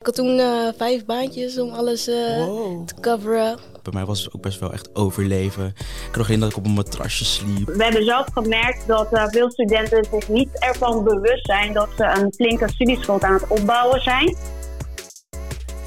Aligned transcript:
Ik 0.00 0.06
had 0.06 0.14
toen 0.14 0.38
uh, 0.38 0.68
vijf 0.76 1.04
baantjes 1.04 1.58
om 1.58 1.70
alles 1.70 2.08
uh, 2.08 2.46
wow. 2.46 2.86
te 2.86 2.94
coveren. 3.00 3.58
Bij 3.82 3.92
mij 3.92 4.04
was 4.04 4.24
het 4.24 4.34
ook 4.34 4.42
best 4.42 4.60
wel 4.60 4.72
echt 4.72 4.94
overleven. 4.94 5.74
Ik 6.10 6.16
nog 6.16 6.26
geen 6.26 6.40
dat 6.40 6.50
ik 6.50 6.56
op 6.56 6.64
een 6.64 6.70
matrasje 6.70 7.24
sliep. 7.24 7.66
We 7.66 7.82
hebben 7.82 8.04
zelf 8.04 8.26
gemerkt 8.32 8.86
dat 8.86 9.12
uh, 9.12 9.26
veel 9.28 9.50
studenten 9.50 10.06
zich 10.10 10.28
niet 10.28 10.48
ervan 10.52 11.04
bewust 11.04 11.46
zijn 11.46 11.72
dat 11.72 11.88
ze 11.96 12.04
een 12.04 12.32
flinke 12.34 12.68
studieschuld 12.68 13.22
aan 13.22 13.32
het 13.32 13.48
opbouwen 13.48 14.00
zijn. 14.00 14.36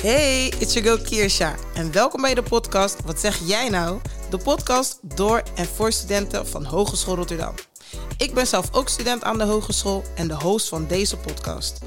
Hey, 0.01 0.45
it's 0.59 0.73
your 0.73 0.89
girl 0.89 1.01
Kirsha 1.03 1.55
en 1.73 1.91
welkom 1.91 2.21
bij 2.21 2.33
de 2.33 2.43
podcast 2.43 3.01
Wat 3.05 3.19
zeg 3.19 3.47
jij 3.47 3.69
nou? 3.69 3.99
De 4.29 4.37
podcast 4.37 4.99
door 5.15 5.43
en 5.55 5.65
voor 5.65 5.91
studenten 5.91 6.47
van 6.47 6.65
Hogeschool 6.65 7.15
Rotterdam. 7.15 7.53
Ik 8.17 8.33
ben 8.33 8.47
zelf 8.47 8.75
ook 8.75 8.89
student 8.89 9.23
aan 9.23 9.37
de 9.37 9.43
hogeschool 9.43 10.03
en 10.15 10.27
de 10.27 10.35
host 10.35 10.69
van 10.69 10.87
deze 10.87 11.17
podcast. 11.17 11.79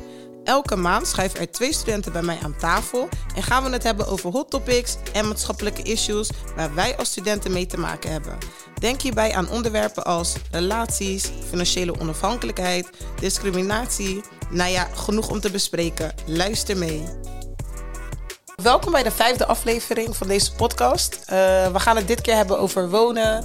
Elke 0.46 0.76
maand 0.76 1.06
schrijven 1.06 1.40
er 1.40 1.50
twee 1.50 1.72
studenten 1.72 2.12
bij 2.12 2.22
mij 2.22 2.38
aan 2.42 2.56
tafel 2.56 3.08
en 3.34 3.42
gaan 3.42 3.64
we 3.64 3.70
het 3.70 3.82
hebben 3.82 4.06
over 4.06 4.30
hot 4.30 4.50
topics 4.50 4.96
en 5.12 5.28
maatschappelijke 5.28 5.82
issues 5.82 6.30
waar 6.56 6.74
wij 6.74 6.96
als 6.96 7.10
studenten 7.10 7.52
mee 7.52 7.66
te 7.66 7.78
maken 7.78 8.10
hebben. 8.10 8.38
Denk 8.80 9.00
hierbij 9.00 9.34
aan 9.34 9.50
onderwerpen 9.50 10.04
als 10.04 10.34
relaties, 10.50 11.30
financiële 11.48 12.00
onafhankelijkheid, 12.00 12.90
discriminatie. 13.20 14.20
Nou 14.50 14.70
ja, 14.70 14.88
genoeg 14.94 15.28
om 15.28 15.40
te 15.40 15.50
bespreken. 15.50 16.14
Luister 16.26 16.76
mee. 16.76 17.04
Welkom 18.62 18.92
bij 18.92 19.02
de 19.02 19.10
vijfde 19.10 19.46
aflevering 19.46 20.16
van 20.16 20.28
deze 20.28 20.52
podcast. 20.52 21.14
Uh, 21.14 21.26
we 21.72 21.80
gaan 21.80 21.96
het 21.96 22.06
dit 22.06 22.20
keer 22.20 22.34
hebben 22.34 22.58
over 22.58 22.90
wonen, 22.90 23.44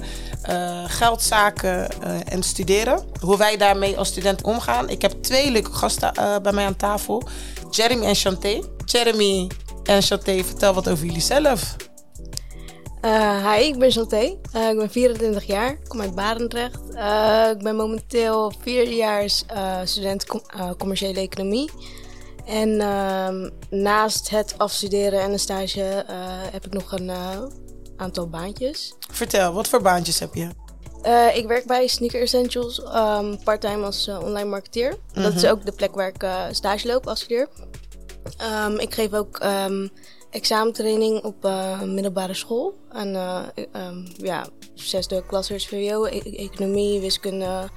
uh, 0.50 0.84
geldzaken 0.86 1.88
uh, 2.04 2.32
en 2.32 2.42
studeren. 2.42 3.04
Hoe 3.20 3.36
wij 3.36 3.56
daarmee 3.56 3.98
als 3.98 4.08
student 4.08 4.42
omgaan. 4.42 4.88
Ik 4.88 5.02
heb 5.02 5.12
twee 5.22 5.50
leuke 5.50 5.72
gasten 5.72 6.42
bij 6.42 6.52
mij 6.52 6.64
aan 6.64 6.76
tafel. 6.76 7.22
Jeremy 7.70 8.04
en 8.04 8.14
Chanté. 8.14 8.62
Jeremy 8.84 9.50
en 9.84 10.02
Chanté, 10.02 10.44
vertel 10.44 10.74
wat 10.74 10.88
over 10.88 11.04
jullie 11.04 11.20
zelf. 11.20 11.76
hi, 13.02 13.62
ik 13.62 13.78
ben 13.78 13.90
Chanté. 13.90 14.20
ik 14.70 14.76
ben 14.76 14.90
24 14.90 15.44
jaar. 15.44 15.70
Ik 15.70 15.88
kom 15.88 16.00
uit 16.00 16.14
Barendrecht. 16.14 16.80
ik 17.56 17.62
ben 17.62 17.76
momenteel 17.76 18.52
vierdejaars 18.62 19.44
student 19.84 20.26
com 20.26 20.42
commerciële 20.78 21.20
economie. 21.20 21.70
En 22.44 22.68
uh, 22.68 23.50
naast 23.70 24.30
het 24.30 24.54
afstuderen 24.58 25.20
en 25.20 25.32
een 25.32 25.38
stage 25.38 26.04
uh, 26.10 26.16
heb 26.52 26.66
ik 26.66 26.72
nog 26.72 26.92
een 26.92 27.08
uh, 27.08 27.42
aantal 27.96 28.28
baantjes. 28.28 28.94
Vertel, 29.10 29.52
wat 29.52 29.68
voor 29.68 29.82
baantjes 29.82 30.18
heb 30.18 30.34
je? 30.34 30.48
Uh, 31.06 31.36
ik 31.36 31.46
werk 31.46 31.64
bij 31.64 31.86
Sneaker 31.86 32.20
Essentials, 32.20 32.82
um, 32.94 33.42
part-time 33.44 33.84
als 33.84 34.08
online 34.08 34.48
marketeer. 34.48 34.90
Mm 34.90 34.98
-hmm. 35.12 35.22
Dat 35.22 35.34
is 35.34 35.46
ook 35.46 35.64
de 35.64 35.72
plek 35.72 35.94
waar 35.94 36.08
ik 36.08 36.54
stage 36.54 36.86
loop, 36.86 37.06
afstudeer. 37.06 37.48
Um, 38.66 38.78
ik 38.78 38.94
geef 38.94 39.12
ook 39.12 39.44
um, 39.44 39.90
examentraining 40.30 41.22
op 41.24 41.48
middelbare 41.84 42.34
school. 42.34 42.74
En 42.92 43.12
ja, 44.16 44.46
zesde 44.74 45.26
klassers 45.26 45.66
VWO, 45.66 46.04
e 46.04 46.36
economie, 46.36 47.00
wiskunde, 47.00 47.68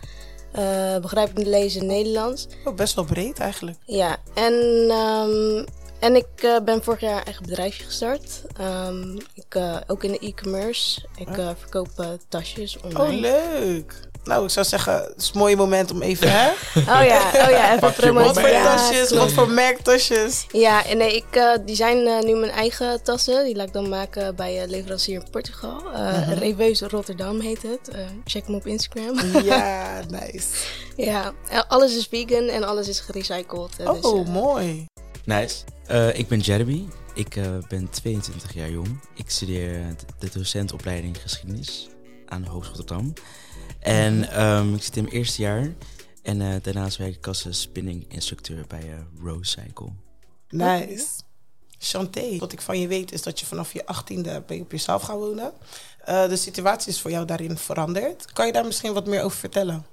uh, 0.59 0.97
begrijpend 0.97 1.47
lezen 1.47 1.81
in 1.81 1.87
Nederlands. 1.87 2.47
Oh, 2.65 2.75
best 2.75 2.95
wel 2.95 3.03
breed 3.03 3.39
eigenlijk. 3.39 3.77
Ja, 3.85 4.17
en, 4.33 4.53
um, 4.91 5.65
en 5.99 6.15
ik 6.15 6.43
uh, 6.43 6.59
ben 6.59 6.83
vorig 6.83 6.99
jaar 6.99 7.23
eigen 7.23 7.45
bedrijfje 7.45 7.83
gestart. 7.83 8.41
Um, 8.61 9.17
ik, 9.33 9.55
uh, 9.55 9.77
ook 9.87 10.03
in 10.03 10.11
de 10.11 10.19
e-commerce. 10.19 11.01
Ik 11.15 11.33
verkoop 11.33 12.17
tasjes 12.29 12.77
online. 12.81 13.03
Oh, 13.03 13.19
leuk. 13.19 13.99
Nou, 14.25 14.43
ik 14.43 14.49
zou 14.49 14.65
zeggen, 14.65 14.93
het 14.93 15.13
is 15.17 15.31
een 15.33 15.39
mooi 15.39 15.55
moment 15.55 15.91
om 15.91 16.01
even, 16.01 16.31
hè? 16.31 16.49
Oh 16.95 17.05
ja, 17.05 17.21
oh 17.33 17.49
ja, 17.49 17.75
even 17.75 17.93
promoten. 17.93 18.33
Wat 18.33 18.39
voor 18.39 18.49
tasjes, 18.49 19.11
wat 19.11 19.31
voor 19.31 19.49
merktasjes? 19.49 20.45
Ja, 20.51 20.83
nee, 20.93 21.15
ik, 21.15 21.25
uh, 21.35 21.53
die 21.65 21.75
zijn 21.75 21.97
uh, 21.97 22.19
nu 22.19 22.35
mijn 22.35 22.51
eigen 22.51 23.03
tassen. 23.03 23.45
Die 23.45 23.55
laat 23.55 23.67
ik 23.67 23.73
dan 23.73 23.89
maken 23.89 24.35
bij 24.35 24.63
uh, 24.63 24.69
leverancier 24.69 25.15
in 25.19 25.29
Portugal. 25.31 25.81
Uh, 25.85 25.91
-huh. 25.93 26.37
Reveuse 26.37 26.87
Rotterdam 26.87 27.39
heet 27.39 27.61
het. 27.61 27.89
check 28.25 28.47
me 28.47 28.55
op 28.55 28.65
Instagram. 28.65 29.19
ja, 29.43 29.99
nice. 30.21 30.47
ja, 30.95 31.33
alles 31.67 31.97
is 31.97 32.07
vegan 32.07 32.47
en 32.47 32.63
alles 32.63 32.87
is 32.87 32.99
gerecycled. 32.99 33.71
oh, 33.83 34.01
dus, 34.01 34.27
mooi. 34.27 34.85
Nice. 35.25 35.55
ik 36.13 36.27
ben 36.27 36.39
Jeremy. 36.39 36.87
Ik 37.13 37.37
ben 37.67 37.89
22 37.89 38.53
jaar 38.53 38.69
jong. 38.69 38.99
Ik 39.15 39.29
studeer 39.29 39.95
de 40.19 40.29
docentopleiding 40.33 41.17
geschiedenis 41.21 41.89
aan 42.25 42.41
de 42.41 42.49
Hogeschool 42.49 42.77
Rotterdam. 42.77 43.13
En 43.85 44.43
um, 44.45 44.73
ik 44.73 44.83
zit 44.83 44.95
in 44.95 45.03
mijn 45.03 45.15
eerste 45.15 45.41
jaar. 45.41 45.73
En 46.21 46.39
uh, 46.39 46.55
daarnaast 46.61 46.97
werk 46.97 47.15
ik 47.15 47.27
als 47.27 47.47
spinning 47.49 48.05
instructeur 48.07 48.65
bij 48.67 48.83
uh, 48.83 49.23
Rose 49.23 49.49
Cycle. 49.49 49.89
Nice. 50.49 51.05
Chanté, 51.79 52.37
wat 52.37 52.51
ik 52.51 52.61
van 52.61 52.79
je 52.79 52.87
weet 52.87 53.11
is 53.11 53.21
dat 53.21 53.39
je 53.39 53.45
vanaf 53.45 53.73
je 53.73 53.85
achttiende 53.85 54.43
ben 54.47 54.57
je 54.57 54.63
op 54.63 54.71
jezelf 54.71 55.01
gaan 55.01 55.17
wonen. 55.17 55.51
Uh, 56.09 56.27
de 56.27 56.35
situatie 56.35 56.91
is 56.91 57.01
voor 57.01 57.11
jou 57.11 57.25
daarin 57.25 57.57
veranderd. 57.57 58.33
Kan 58.33 58.45
je 58.45 58.51
daar 58.51 58.65
misschien 58.65 58.93
wat 58.93 59.05
meer 59.05 59.21
over 59.21 59.37
vertellen? 59.37 59.85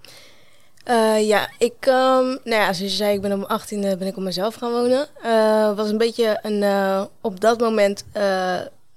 Uh, 0.88 1.26
ja, 1.26 1.50
ik, 1.58 1.86
um, 1.86 2.24
nou 2.24 2.40
ja, 2.44 2.72
zoals 2.72 2.78
je 2.78 2.88
zei, 2.88 3.14
ik 3.14 3.20
ben 3.20 3.32
op 3.32 3.38
mijn 3.38 3.50
achttiende 3.50 3.96
ben 3.96 4.08
ik 4.08 4.16
op 4.16 4.22
mezelf 4.22 4.54
gaan 4.54 4.72
wonen. 4.72 5.08
Uh, 5.24 5.76
was 5.76 5.90
een 5.90 5.98
beetje 5.98 6.38
een, 6.42 6.62
uh, 6.62 7.04
op 7.20 7.40
dat 7.40 7.60
moment 7.60 8.04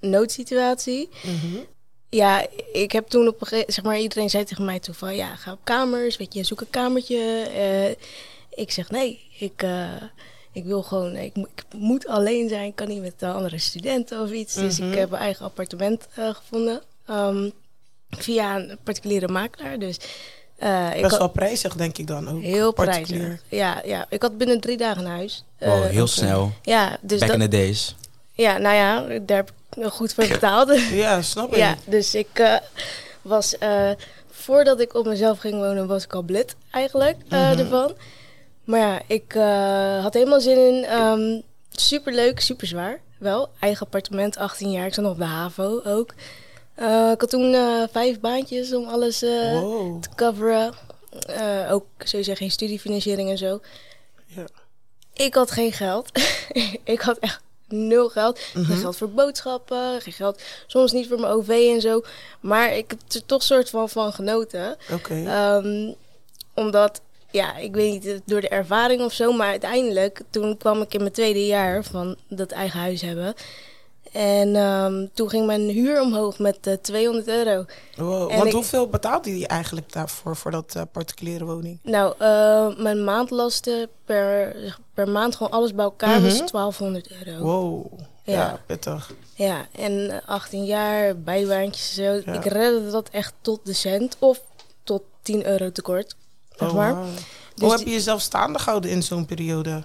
noodsituatie. 0.00 1.08
Mm 1.22 1.38
-hmm. 1.40 1.66
Ja, 2.16 2.46
ik 2.72 2.92
heb 2.92 3.08
toen 3.08 3.28
op 3.28 3.40
een 3.40 3.46
gegeven 3.46 3.72
zeg 3.72 3.84
maar, 3.84 3.98
iedereen 3.98 4.30
zei 4.30 4.44
tegen 4.44 4.64
mij 4.64 4.80
toen 4.80 4.94
van 4.94 5.16
ja, 5.16 5.36
ga 5.36 5.52
op 5.52 5.58
kamers, 5.64 6.16
weet 6.16 6.34
je, 6.34 6.44
zoek 6.44 6.60
een 6.60 6.70
kamertje. 6.70 7.48
Uh, 7.56 7.90
ik 8.64 8.70
zeg 8.70 8.90
nee, 8.90 9.20
ik, 9.38 9.62
uh, 9.62 9.88
ik 10.52 10.64
wil 10.64 10.82
gewoon, 10.82 11.16
ik, 11.16 11.36
ik, 11.36 11.64
moet 11.74 12.06
alleen 12.06 12.48
zijn, 12.48 12.66
ik 12.66 12.74
kan 12.74 12.88
niet 12.88 13.00
met 13.00 13.22
andere 13.22 13.58
studenten 13.58 14.22
of 14.22 14.30
iets. 14.30 14.54
Mm 14.54 14.60
-hmm. 14.60 14.68
Dus 14.68 14.78
ik 14.78 14.94
heb 14.94 15.12
een 15.12 15.18
eigen 15.18 15.44
appartement 15.44 16.08
uh, 16.18 16.34
gevonden 16.34 16.82
um, 17.10 17.52
via 18.10 18.56
een 18.56 18.78
particuliere 18.82 19.28
makelaar. 19.28 19.78
Dus, 19.78 19.98
uh, 20.58 20.90
Best 20.90 21.02
had, 21.02 21.18
wel 21.18 21.28
prijzig, 21.28 21.74
denk 21.74 21.98
ik 21.98 22.06
dan 22.06 22.28
ook. 22.28 22.42
Heel 22.42 22.72
prijzig. 22.72 23.42
Ja, 23.48 23.82
ja, 23.84 24.06
ik 24.08 24.22
had 24.22 24.38
binnen 24.38 24.60
drie 24.60 24.76
dagen 24.76 25.04
een 25.04 25.10
huis. 25.10 25.44
Oh, 25.60 25.84
heel 25.84 26.06
snel. 26.06 26.52
Ja, 26.62 26.98
dus 27.00 27.18
Back 27.18 27.28
dat, 27.28 27.40
in 27.40 27.50
the 27.50 27.56
days. 27.56 27.94
Ja, 28.36 28.58
nou 28.58 28.74
ja, 28.74 29.18
daar 29.18 29.36
heb 29.36 29.50
ik 29.76 29.84
goed 29.92 30.14
voor 30.14 30.26
betaald. 30.26 30.80
ja, 31.04 31.22
snap 31.22 31.50
ik. 31.50 31.56
Ja, 31.56 31.76
dus 31.84 32.14
ik 32.14 32.38
uh, 32.38 32.56
was, 33.22 33.54
uh, 33.62 33.90
voordat 34.30 34.80
ik 34.80 34.94
op 34.94 35.06
mezelf 35.06 35.38
ging 35.38 35.54
wonen, 35.54 35.86
was 35.86 36.04
ik 36.04 36.14
al 36.14 36.22
blit 36.22 36.56
eigenlijk 36.70 37.16
uh, 37.28 37.40
mm 37.40 37.50
-hmm. 37.50 37.58
ervan. 37.58 37.94
Maar 38.64 38.80
ja, 38.80 39.00
ik 39.06 39.32
had 40.02 40.14
helemaal 40.14 40.40
zin 40.40 40.58
in. 40.58 41.00
Um, 41.00 41.42
super 41.70 42.12
leuk, 42.12 42.40
super 42.40 42.66
zwaar. 42.66 43.00
Wel, 43.18 43.48
eigen 43.60 43.86
appartement, 43.86 44.36
18 44.36 44.70
jaar. 44.70 44.86
Ik 44.86 44.94
zat 44.94 45.04
nog 45.04 45.12
op 45.12 45.18
de 45.18 45.24
HAVO 45.24 45.80
ook. 45.84 46.14
ik 47.12 47.20
had 47.20 47.30
toen 47.30 47.56
vijf 47.92 48.20
baantjes 48.20 48.74
om 48.74 48.88
alles 48.88 49.20
wow. 49.20 50.02
te 50.02 50.08
coveren. 50.14 50.74
ook 51.70 51.86
sowieso 51.98 52.34
geen 52.34 52.50
studiefinanciering 52.50 53.30
en 53.30 53.38
zo. 53.38 53.60
Ja. 54.26 54.44
Ik 55.12 55.34
had 55.34 55.50
geen 55.50 55.72
geld. 55.72 56.10
ik 56.84 57.00
had 57.00 57.18
echt 57.18 57.40
nul 57.68 58.08
geld. 58.08 58.38
Mm 58.38 58.44
-hmm. 58.52 58.64
Geen 58.64 58.76
geld 58.76 58.96
voor 58.96 59.10
boodschappen, 59.10 60.00
geen 60.00 60.12
geld 60.12 60.42
soms 60.66 60.92
niet 60.92 61.08
voor 61.08 61.20
mijn 61.20 61.32
OV 61.32 61.48
en 61.48 61.80
zo. 61.80 62.02
Maar 62.40 62.76
ik 62.76 62.90
heb 62.90 63.00
er 63.08 63.26
toch 63.26 63.42
soort 63.42 63.70
van 63.70 63.88
van 63.88 64.12
genoten. 64.12 64.76
Okay. 64.92 65.56
Um, 65.56 65.94
omdat, 66.54 67.00
ja, 67.30 67.56
ik 67.56 67.74
weet 67.74 68.04
niet, 68.04 68.20
door 68.24 68.40
de 68.40 68.48
ervaring 68.48 69.00
of 69.00 69.12
zo. 69.12 69.32
Maar 69.32 69.48
uiteindelijk, 69.48 70.20
toen 70.30 70.56
kwam 70.56 70.82
ik 70.82 70.94
in 70.94 71.00
mijn 71.00 71.12
tweede 71.12 71.46
jaar 71.46 71.84
van 71.84 72.16
dat 72.28 72.50
eigen 72.50 72.80
huis 72.80 73.00
hebben. 73.00 73.34
En 74.16 74.56
um, 74.56 75.10
toen 75.14 75.28
ging 75.28 75.46
mijn 75.46 75.68
huur 75.68 76.00
omhoog 76.00 76.38
met 76.38 76.66
uh, 76.66 76.74
200 76.74 77.28
euro. 77.28 77.64
Wow, 77.96 78.30
want 78.30 78.44
ik, 78.44 78.52
hoeveel 78.52 78.88
betaalde 78.88 79.38
je 79.38 79.46
eigenlijk 79.46 79.92
daarvoor, 79.92 80.36
voor 80.36 80.50
dat 80.50 80.74
uh, 80.76 80.82
particuliere 80.92 81.44
woning? 81.44 81.78
Nou, 81.82 82.14
uh, 82.20 82.76
mijn 82.82 83.04
maandlasten 83.04 83.88
per, 84.04 84.56
per 84.94 85.08
maand 85.08 85.36
gewoon 85.36 85.52
alles 85.52 85.74
bij 85.74 85.84
elkaar 85.84 86.08
mm 86.08 86.14
-hmm. 86.14 86.38
was 86.38 86.50
1200 86.50 87.10
euro. 87.10 87.42
Wow, 87.42 87.98
ja, 88.22 88.32
ja 88.32 88.60
pittig. 88.66 89.12
Ja, 89.34 89.66
en 89.72 90.22
18 90.26 90.64
jaar, 90.64 91.18
bijbaantjes 91.18 91.94
zo. 91.94 92.02
Ja. 92.02 92.32
Ik 92.32 92.44
redde 92.44 92.90
dat 92.90 93.08
echt 93.08 93.34
tot 93.40 93.60
de 93.64 93.72
cent 93.72 94.16
of 94.18 94.40
tot 94.82 95.02
10 95.22 95.46
euro 95.46 95.72
tekort. 95.72 96.16
Zeg 96.56 96.72
maar. 96.72 96.92
Oh, 96.92 96.98
wow. 96.98 97.06
dus 97.54 97.62
Hoe 97.62 97.70
heb 97.70 97.86
je 97.86 97.92
jezelf 97.92 98.20
staande 98.20 98.58
gehouden 98.58 98.90
in 98.90 99.02
zo'n 99.02 99.26
periode? 99.26 99.84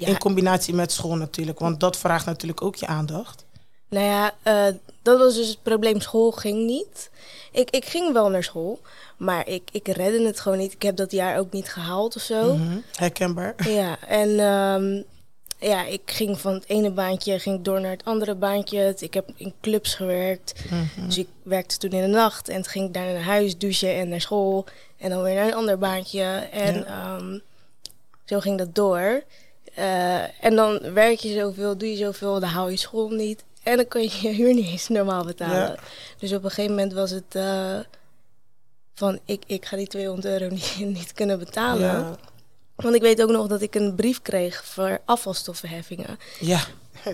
Ja. 0.00 0.06
In 0.06 0.18
combinatie 0.18 0.74
met 0.74 0.92
school 0.92 1.16
natuurlijk, 1.16 1.58
want 1.58 1.80
dat 1.80 1.96
vraagt 1.96 2.26
natuurlijk 2.26 2.62
ook 2.62 2.76
je 2.76 2.86
aandacht. 2.86 3.44
Nou 3.88 4.06
ja, 4.06 4.34
uh, 4.44 4.76
dat 5.02 5.18
was 5.18 5.34
dus 5.34 5.48
het 5.48 5.62
probleem. 5.62 6.00
School 6.00 6.30
ging 6.30 6.66
niet. 6.66 7.10
Ik, 7.52 7.70
ik 7.70 7.84
ging 7.84 8.12
wel 8.12 8.28
naar 8.28 8.44
school, 8.44 8.80
maar 9.16 9.48
ik, 9.48 9.62
ik 9.72 9.88
redde 9.88 10.26
het 10.26 10.40
gewoon 10.40 10.58
niet. 10.58 10.72
Ik 10.72 10.82
heb 10.82 10.96
dat 10.96 11.10
jaar 11.10 11.38
ook 11.38 11.52
niet 11.52 11.68
gehaald 11.68 12.16
of 12.16 12.22
zo. 12.22 12.54
Mm 12.54 12.68
-hmm. 12.68 12.82
Herkenbaar. 12.94 13.54
Ja, 13.68 13.98
en 14.06 14.28
um, 14.28 15.04
ja, 15.58 15.84
ik 15.84 16.02
ging 16.04 16.40
van 16.40 16.54
het 16.54 16.68
ene 16.68 16.90
baantje 16.90 17.38
ging 17.38 17.62
door 17.62 17.80
naar 17.80 17.90
het 17.90 18.04
andere 18.04 18.34
baantje. 18.34 18.94
Ik 18.98 19.14
heb 19.14 19.30
in 19.36 19.54
clubs 19.60 19.94
gewerkt. 19.94 20.64
Mm 20.70 20.88
-hmm. 20.94 21.06
Dus 21.06 21.18
ik 21.18 21.28
werkte 21.42 21.78
toen 21.78 21.90
in 21.90 22.00
de 22.00 22.16
nacht 22.16 22.48
en 22.48 22.62
toen 22.62 22.70
ging 22.70 22.86
ik 22.86 22.94
daar 22.94 23.12
naar 23.12 23.22
huis 23.22 23.58
douchen 23.58 23.94
en 23.94 24.08
naar 24.08 24.20
school. 24.20 24.64
En 24.96 25.10
dan 25.10 25.22
weer 25.22 25.34
naar 25.34 25.46
een 25.46 25.54
ander 25.54 25.78
baantje. 25.78 26.22
En 26.52 26.74
ja. 26.74 27.16
um, 27.16 27.42
zo 28.24 28.40
ging 28.40 28.58
dat 28.58 28.74
door. 28.74 29.22
Eh, 29.74 30.44
en 30.44 30.56
dan 30.56 30.92
werk 30.92 31.18
je 31.18 31.32
zoveel, 31.32 31.76
doe 31.76 31.90
je 31.90 31.96
zoveel, 31.96 32.40
dan 32.40 32.48
hou 32.48 32.70
je 32.70 32.76
school 32.76 33.08
niet. 33.08 33.44
En 33.62 33.76
dan 33.76 33.88
kun 33.88 34.02
je 34.02 34.18
je 34.22 34.28
huur 34.28 34.54
niet 34.54 34.66
eens 34.66 34.88
normaal 34.88 35.24
betalen. 35.24 35.56
Ja. 35.56 35.76
Dus 36.18 36.32
op 36.32 36.44
een 36.44 36.50
gegeven 36.50 36.74
moment 36.74 36.92
was 36.92 37.10
het 37.10 37.34
eh, 37.34 37.78
van, 38.94 39.18
ik, 39.24 39.42
ik 39.46 39.64
ga 39.64 39.76
die 39.76 39.86
200 39.86 40.40
euro 40.40 40.48
niet, 40.54 40.76
niet 40.78 41.12
kunnen 41.12 41.38
betalen. 41.38 41.86
Ja. 41.86 42.16
Want 42.74 42.94
ik 42.94 43.02
weet 43.02 43.22
ook 43.22 43.30
nog 43.30 43.46
dat 43.46 43.62
ik 43.62 43.74
een 43.74 43.94
brief 43.94 44.22
kreeg 44.22 44.64
voor 44.64 45.00
afvalstoffenheffingen. 45.04 46.18
Ja. 46.40 46.60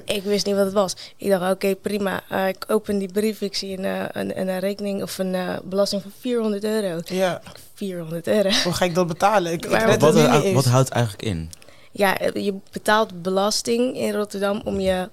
Ik 0.05 0.23
wist 0.23 0.47
niet 0.47 0.55
wat 0.55 0.65
het 0.65 0.75
was. 0.75 0.97
Ik 1.17 1.31
dacht, 1.31 1.53
oké, 1.53 1.75
prima. 1.75 2.23
Eh, 2.29 2.49
ik 2.49 2.65
open 2.69 2.99
die 2.99 3.13
brief, 3.13 3.41
ik 3.41 3.55
zie 3.55 3.79
een, 3.79 3.85
eh, 3.85 4.05
een, 4.13 4.41
een, 4.41 4.59
rekening 4.59 5.03
of 5.03 5.19
een 5.19 5.35
eh, 5.35 5.57
belasting 5.65 6.03
van 6.03 6.11
400 6.21 6.65
euro. 6.65 7.01
Ja. 7.05 7.43
400 7.75 8.27
euro. 8.27 8.51
Hoe 8.65 8.73
ga 8.73 8.85
ik 8.85 8.95
dat 8.95 9.07
betalen? 9.07 9.53
Ik, 9.53 9.71
Maar 9.71 9.99
Wat, 9.99 10.15
wat, 10.15 10.53
wat 10.53 10.65
houdt 10.65 10.89
het 10.89 10.97
eigenlijk 10.97 11.23
in? 11.23 11.51
Ja, 11.97 12.19
eh, 12.19 12.45
je 12.45 12.55
betaalt 12.73 13.23
belasting 13.23 13.97
in 13.97 14.13
Rotterdam 14.15 14.61
om 14.65 14.81
je 14.81 15.09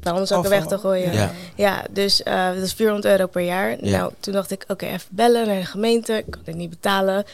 vuilniszakken 0.00 0.50
weg 0.50 0.66
te 0.66 0.78
gooien. 0.78 1.12
Ja. 1.12 1.32
Ja, 1.56 1.84
dus 1.90 2.22
eh, 2.22 2.46
dat 2.54 2.62
is 2.62 2.72
400 2.72 3.06
euro 3.14 3.26
per 3.26 3.42
jaar. 3.42 3.84
Ja. 3.84 3.98
Nou, 3.98 4.12
toen 4.20 4.32
dacht 4.32 4.50
ik, 4.50 4.64
oké, 4.68 4.86
even 4.86 5.08
bellen 5.10 5.46
naar 5.46 5.58
de 5.58 5.64
gemeente. 5.64 6.12
Ik 6.12 6.24
kan 6.30 6.40
het 6.44 6.56
niet 6.56 6.70
betalen. 6.70 7.24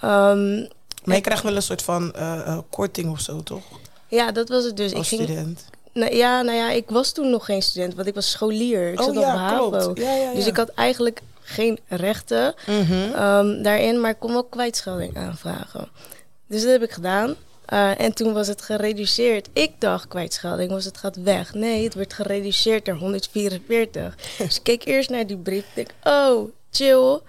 Ehm, 0.00 0.56
Maar 1.04 1.16
je 1.16 1.20
krijgt 1.20 1.42
wel 1.42 1.56
een 1.56 1.62
soort 1.62 1.82
van 1.82 2.12
eh, 2.14 2.58
korting 2.70 3.10
of 3.10 3.20
zo, 3.20 3.42
toch? 3.42 3.62
ja, 4.08 4.32
dat 4.32 4.48
was 4.48 4.64
het 4.64 4.76
dus. 4.76 4.94
Als 4.94 5.12
ik 5.12 5.18
ging, 5.18 5.28
student. 5.30 5.64
nou, 5.92 6.14
ja, 6.14 6.42
nou 6.42 6.56
ja, 6.56 6.70
ik 6.70 6.90
was 6.90 7.12
toen 7.12 7.30
nog 7.30 7.44
geen 7.44 7.62
student, 7.62 7.94
want 7.94 8.06
ik 8.08 8.14
was 8.14 8.30
scholier. 8.30 8.92
Ik 8.92 8.98
oh 9.00 9.04
zat 9.06 9.16
op 9.16 9.22
ja, 9.22 9.36
HAVO. 9.36 9.92
ja, 9.94 10.14
ja. 10.14 10.32
Dus 10.34 10.46
ik 10.46 10.56
had 10.56 10.68
eigenlijk 10.68 11.20
geen 11.42 11.78
rechten 11.88 12.54
Mhm. 12.66 12.92
ehm, 13.14 13.62
daarin, 13.62 14.00
maar 14.00 14.10
ik 14.10 14.18
kon 14.18 14.32
wel 14.32 14.44
kwijtschelding 14.44 15.16
aanvragen. 15.16 15.88
Dus 16.46 16.62
dat 16.62 16.70
heb 16.70 16.82
ik 16.82 16.90
gedaan. 16.90 17.34
Eh, 17.70 18.00
en 18.00 18.14
toen 18.14 18.32
was 18.32 18.46
het 18.46 18.62
gereduceerd. 18.62 19.48
Ik 19.52 19.72
dacht 19.78 20.08
kwijtschelding 20.08 20.70
was 20.70 20.84
het 20.84 20.96
gaat 20.98 21.16
weg. 21.16 21.54
Nee, 21.54 21.84
het 21.84 21.94
werd 21.94 22.12
gereduceerd 22.12 22.86
naar 22.86 22.96
144. 22.96 24.16
dus 24.38 24.56
ik 24.56 24.62
keek 24.62 24.84
eerst 24.84 25.10
naar 25.10 25.26
die 25.26 25.36
brief. 25.36 25.64
Ik 25.64 25.74
denk, 25.74 25.90
oh, 26.04 26.50
chill. 26.70 27.20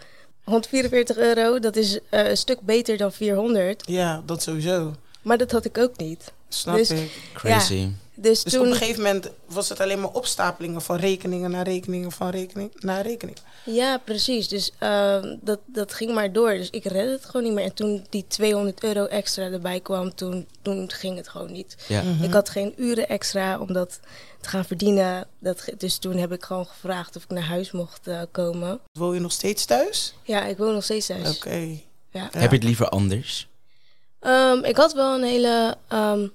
144 0.43 1.17
euro, 1.17 1.59
dat 1.59 1.75
is 1.75 1.99
eh, 2.09 2.29
een 2.29 2.37
stuk 2.37 2.61
beter 2.61 2.97
dan 2.97 3.11
400. 3.11 3.83
Ja, 3.85 4.21
dat 4.25 4.41
sowieso. 4.41 4.93
Maar 5.21 5.37
dat 5.37 5.51
had 5.51 5.65
ik 5.65 5.77
ook 5.77 5.97
niet. 5.97 6.31
Snap 6.49 6.75
Dus- 6.75 6.89
ik. 6.89 7.11
Crazy. 7.33 7.87
Dus, 8.21 8.43
Dus 8.43 8.57
op 8.57 8.65
een 8.65 8.75
gegeven 8.75 9.01
moment 9.01 9.29
was 9.45 9.69
het 9.69 9.79
alleen 9.79 9.99
maar 9.99 10.11
opstapelingen 10.11 10.81
van 10.81 10.95
rekeningen 10.95 11.51
naar 11.51 11.67
rekeningen 11.67 12.11
van 12.11 12.29
rekening 12.29 12.71
naar 12.79 13.01
rekening. 13.01 13.37
Ja, 13.65 13.97
precies. 13.97 14.47
Dus 14.47 14.71
ehm, 14.77 15.35
dat, 15.41 15.59
dat 15.65 15.93
ging 15.93 16.13
maar 16.13 16.31
door. 16.31 16.51
Dus 16.51 16.69
ik 16.69 16.83
redde 16.83 17.11
het 17.11 17.25
gewoon 17.25 17.43
niet 17.43 17.53
meer. 17.53 17.63
En 17.63 17.73
toen 17.73 18.05
die 18.09 18.25
200 18.27 18.83
euro 18.83 19.05
extra 19.05 19.43
erbij 19.43 19.79
kwam, 19.79 20.15
toen, 20.15 20.47
toen 20.61 20.91
ging 20.91 21.17
het 21.17 21.29
gewoon 21.29 21.51
niet. 21.51 21.75
Ja. 21.87 22.01
Mhm. 22.01 22.23
Ik 22.23 22.33
had 22.33 22.49
geen 22.49 22.73
uren 22.77 23.07
extra 23.07 23.59
om 23.59 23.73
dat 23.73 23.99
te 24.41 24.49
gaan 24.49 24.65
verdienen. 24.65 25.27
Dat, 25.39 25.65
dus 25.77 25.97
toen 25.97 26.17
heb 26.17 26.31
ik 26.31 26.43
gewoon 26.43 26.65
gevraagd 26.65 27.15
of 27.15 27.23
ik 27.23 27.29
naar 27.29 27.43
huis 27.43 27.71
mocht 27.71 28.07
eh, 28.07 28.21
komen. 28.31 28.79
Woon 28.91 29.13
je 29.13 29.19
nog 29.19 29.31
steeds 29.31 29.65
thuis? 29.65 30.13
Ja, 30.23 30.45
ik 30.45 30.57
woon 30.57 30.73
nog 30.73 30.83
steeds 30.83 31.05
thuis. 31.05 31.35
Oké. 31.35 31.79
Ja. 32.09 32.29
Ja. 32.31 32.39
Heb 32.39 32.49
je 32.49 32.55
het 32.55 32.65
liever 32.65 32.89
anders? 32.89 33.49
Ehm, 34.19 34.63
ik 34.63 34.75
had 34.75 34.93
wel 34.93 35.15
een 35.15 35.23
hele 35.23 35.77
ehm, 35.87 36.27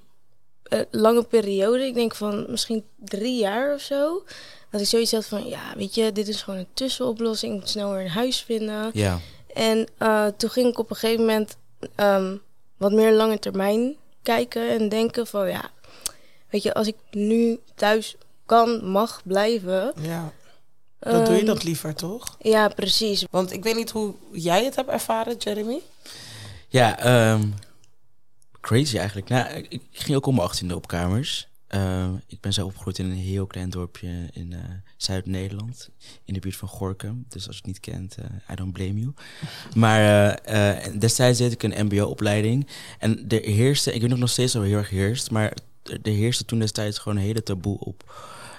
eh, 0.68 0.80
lange 0.90 1.22
periode. 1.22 1.86
Ik 1.86 1.94
denk 1.94 2.14
van 2.14 2.46
misschien 2.48 2.84
drie 2.98 3.38
jaar 3.38 3.74
of 3.74 3.80
zo. 3.80 4.24
Dat 4.70 4.80
ik 4.80 4.86
zoiets 4.86 5.12
had 5.12 5.26
van, 5.26 5.46
ja, 5.46 5.72
weet 5.76 5.94
je, 5.94 6.12
dit 6.12 6.28
is 6.28 6.42
gewoon 6.42 6.58
een 6.58 6.66
tussenoplossing. 6.74 7.54
Ik 7.54 7.60
moet 7.60 7.68
snel 7.68 7.92
weer 7.92 8.00
een 8.00 8.08
huis 8.08 8.40
vinden. 8.40 8.90
Ja. 8.92 9.20
En 9.54 9.88
eh, 9.98 10.26
toen 10.36 10.50
ging 10.50 10.68
ik 10.68 10.78
op 10.78 10.90
een 10.90 10.96
gegeven 10.96 11.24
moment 11.24 11.56
ehm, 11.94 12.36
wat 12.76 12.92
meer 12.92 13.12
lange 13.12 13.38
termijn 13.38 13.96
kijken 14.22 14.68
en 14.68 14.88
denken 14.88 15.26
van 15.26 15.48
ja, 15.48 15.70
weet 16.50 16.62
je, 16.62 16.74
als 16.74 16.86
ik 16.86 16.96
nu 17.10 17.60
thuis 17.74 18.16
kan, 18.46 18.84
mag 18.84 19.20
blijven. 19.24 19.92
Ja. 20.00 20.32
Dan 20.98 21.24
doe 21.24 21.32
je 21.32 21.38
ehm, 21.38 21.46
dat 21.46 21.64
liever, 21.64 21.94
toch? 21.94 22.36
Ja, 22.38 22.68
precies. 22.68 23.24
Want 23.30 23.52
ik 23.52 23.62
weet 23.62 23.76
niet 23.76 23.90
hoe 23.90 24.14
jij 24.32 24.64
het 24.64 24.76
hebt 24.76 24.90
ervaren, 24.90 25.36
Jeremy. 25.36 25.80
Ja, 26.68 26.98
ehm, 26.98 27.42
crazy 28.66 28.96
eigenlijk. 28.96 29.28
Nou, 29.28 29.66
ik, 29.68 29.82
ging 29.90 30.16
ook 30.16 30.26
om 30.26 30.34
mijn 30.34 30.48
18e 30.48 30.74
op 30.74 30.86
kamers. 30.86 31.48
Ehm, 31.66 32.14
ik 32.26 32.40
ben 32.40 32.52
zo 32.52 32.66
opgegroeid 32.66 32.98
in 32.98 33.04
een 33.04 33.16
heel 33.16 33.46
klein 33.46 33.70
dorpje 33.70 34.28
in 34.32 34.52
eh, 34.52 34.58
Zuid-Nederland, 34.96 35.90
in 36.24 36.34
de 36.34 36.40
buurt 36.40 36.56
van 36.56 36.68
Gorkum. 36.68 37.24
Dus 37.28 37.46
als 37.46 37.56
je 37.56 37.62
het 37.62 37.66
niet 37.66 37.80
kent, 37.80 38.16
eh, 38.16 38.52
I 38.52 38.54
don't 38.54 38.72
blame 38.72 39.00
you. 39.00 39.12
Maar 39.74 40.30
eh, 40.34 40.98
destijds 40.98 41.38
deed 41.38 41.52
ik 41.52 41.62
een 41.62 41.86
mbo-opleiding. 41.86 42.66
En 42.98 43.28
er 43.28 43.40
heerste, 43.40 43.92
ik 43.92 44.00
weet 44.00 44.16
nog 44.16 44.30
steeds 44.30 44.54
er 44.54 44.62
heel 44.62 44.78
erg 44.78 44.90
heerst, 44.90 45.30
maar 45.30 45.56
er 45.82 46.12
heerste 46.12 46.44
toen 46.44 46.58
destijds 46.58 46.98
gewoon 46.98 47.18
een 47.18 47.24
hele 47.24 47.42
taboe 47.42 47.78
op 47.78 48.14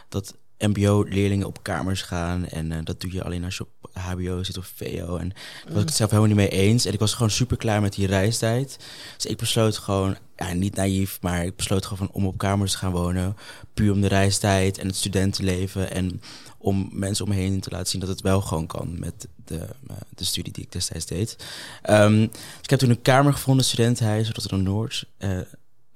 dat 0.10 0.36
mbo-leerlingen 0.60 1.48
op 1.48 1.64
kamers 1.64 2.02
gaan. 2.02 2.48
En 2.48 2.72
eh, 2.72 2.78
dat 2.84 3.02
doe 3.02 3.14
je 3.14 3.24
alleen 3.24 3.44
als 3.44 3.58
je 3.58 3.64
op 3.64 3.90
hbo 3.94 4.44
zit 4.44 4.58
of 4.58 4.72
VO. 4.76 5.18
En 5.18 5.30
daar 5.30 5.74
was 5.74 5.82
ik 5.82 5.88
het 5.88 5.98
zelf 5.98 6.10
helemaal 6.10 6.36
niet 6.36 6.50
mee 6.50 6.62
eens. 6.62 6.86
En 6.86 6.94
ik 6.94 7.00
was 7.00 7.14
gewoon 7.14 7.30
super 7.30 7.58
klaar 7.58 7.82
met 7.82 7.94
die 7.94 8.08
reistijd. 8.08 8.80
Dus 9.16 9.26
ik 9.26 9.38
besloot 9.38 9.78
gewoon, 9.78 10.18
ja, 10.36 10.54
niet 10.54 10.76
naïef, 10.76 11.18
maar 11.22 11.46
ik 11.46 11.56
besloot 11.56 11.86
gewoon 11.86 12.08
van 12.08 12.22
om 12.22 12.28
op 12.28 12.38
kamers 12.38 12.72
te 12.72 12.78
gaan 12.78 12.92
wonen. 12.92 13.36
Puur 13.74 13.92
om 13.92 14.02
de 14.02 14.08
reistijd 14.08 14.78
en 14.78 14.88
het 14.88 14.96
studentenleven. 14.96 15.92
En 15.92 16.22
om 16.58 16.90
mensen 16.92 17.26
om 17.26 17.32
me 17.32 17.38
heen 17.38 17.60
te 17.60 17.70
laten 17.70 17.88
zien 17.88 18.00
dat 18.00 18.10
het 18.10 18.22
wel 18.22 18.42
gewoon 18.42 18.68
kan 18.68 19.00
met 19.00 19.28
de, 19.46 19.60
eh, 19.88 19.96
de 20.16 20.24
studie 20.24 20.54
die 20.54 20.64
ik 20.64 20.72
destijds 20.72 21.06
deed. 21.06 21.36
Ehm, 21.82 22.20
dus 22.20 22.62
ik 22.62 22.70
heb 22.70 22.80
toen 22.80 22.90
een 22.90 23.02
kamer 23.02 23.34
gevonden, 23.34 23.66
studentenhuis, 23.66 24.32
Rotterdam 24.32 24.64
Noord. 24.64 25.06
Eh, 25.18 25.40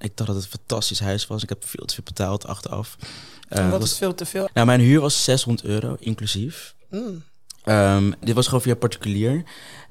ik 0.03 0.17
dacht 0.17 0.29
dat 0.29 0.35
het 0.35 0.43
een 0.51 0.59
fantastisch 0.59 0.99
huis 0.99 1.27
was. 1.27 1.43
Ik 1.43 1.49
heb 1.49 1.65
veel 1.67 1.85
te 1.85 1.93
veel 1.93 2.03
betaald 2.03 2.45
achteraf. 2.47 2.95
Eh, 3.47 3.69
Wat 3.69 3.79
was- 3.79 3.91
is 3.91 3.97
veel 3.97 4.15
te 4.15 4.25
veel? 4.25 4.49
nou, 4.53 4.65
mijn 4.67 4.79
huur 4.79 4.99
was 5.01 5.23
600 5.23 5.67
euro, 5.67 5.95
inclusief. 5.99 6.75
Mm. 6.89 7.23
Ehm, 7.63 8.11
dit 8.19 8.35
was 8.35 8.45
gewoon 8.45 8.61
via 8.61 8.75
particulier. 8.75 9.43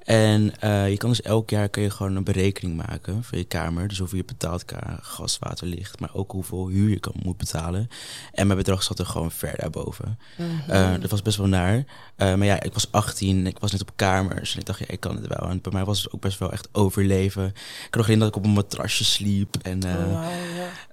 En 0.04 0.60
eh, 0.60 0.90
je 0.90 0.96
kan 0.96 1.08
dus 1.08 1.22
elk 1.22 1.50
jaar 1.50 1.68
kun 1.68 1.82
je 1.82 1.90
gewoon 1.90 2.16
een 2.16 2.24
berekening 2.24 2.76
maken 2.86 3.24
voor 3.24 3.38
je 3.38 3.44
kamer. 3.44 3.88
Dus 3.88 3.98
hoeveel 3.98 4.18
je 4.18 4.24
betaalt 4.24 4.64
qua 4.64 4.98
gas, 5.02 5.38
water, 5.38 5.66
licht. 5.66 6.00
Maar 6.00 6.10
ook 6.12 6.32
hoeveel 6.32 6.68
huur 6.68 6.88
je 6.88 7.00
kan, 7.00 7.12
moet 7.22 7.36
betalen. 7.36 7.88
En 8.32 8.46
mijn 8.46 8.58
bedrag 8.58 8.82
zat 8.82 8.98
er 8.98 9.06
gewoon 9.06 9.30
ver 9.30 9.54
daarboven. 9.56 10.18
Mhm. 10.36 10.70
Eh, 10.70 11.00
dat 11.00 11.10
was 11.10 11.22
best 11.22 11.36
wel 11.36 11.46
naar. 11.46 11.84
Eh, 12.16 12.34
maar 12.34 12.46
ja, 12.46 12.62
ik 12.62 12.72
was 12.72 12.92
18, 12.92 13.46
ik 13.46 13.58
was 13.58 13.72
net 13.72 13.80
op 13.80 13.92
kamers. 13.96 14.52
En 14.52 14.60
ik 14.60 14.66
dacht, 14.66 14.78
ja, 14.78 14.84
ik 14.88 15.00
kan 15.00 15.16
het 15.16 15.26
wel. 15.26 15.48
En 15.48 15.60
bij 15.60 15.72
mij 15.72 15.84
was 15.84 16.02
het 16.02 16.12
ook 16.12 16.20
best 16.20 16.38
wel 16.38 16.52
echt 16.52 16.68
overleven. 16.72 17.46
Ik 17.46 17.54
had 17.82 17.94
nog 17.94 18.06
alleen 18.06 18.18
dat 18.18 18.28
ik 18.28 18.36
op 18.36 18.44
een 18.44 18.50
matrasje 18.50 19.04
sliep. 19.04 19.56
En 19.62 19.82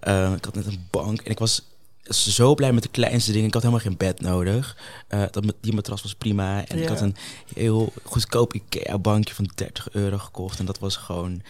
Oh, 0.08 0.34
ik 0.36 0.46
had 0.46 0.56
net 0.56 0.66
een 0.66 0.88
bank 0.90 1.22
en 1.22 1.32
ik 1.32 1.40
was 1.40 1.62
zo 2.10 2.56
blij 2.56 2.74
met 2.74 2.84
de 2.84 2.90
kleinste 2.90 3.32
dingen. 3.32 3.48
Ik 3.48 3.54
had 3.54 3.62
helemaal 3.64 3.84
geen 3.84 3.98
bed 3.98 4.22
nodig. 4.22 4.78
Eh, 5.08 5.24
dat, 5.32 5.54
die 5.62 5.74
matras 5.74 6.02
was 6.02 6.16
prima. 6.16 6.66
En 6.68 6.82
ik 6.82 6.88
had 6.88 7.02
een 7.02 7.16
heel 7.54 7.94
goedkoop 8.04 8.54
IKEA-bankje 8.54 9.34
van 9.34 9.50
30 9.56 9.88
euro 9.92 10.18
gekocht. 10.18 10.60
En 10.60 10.66
dat 10.66 10.80
was 10.80 10.96
gewoon... 10.96 11.42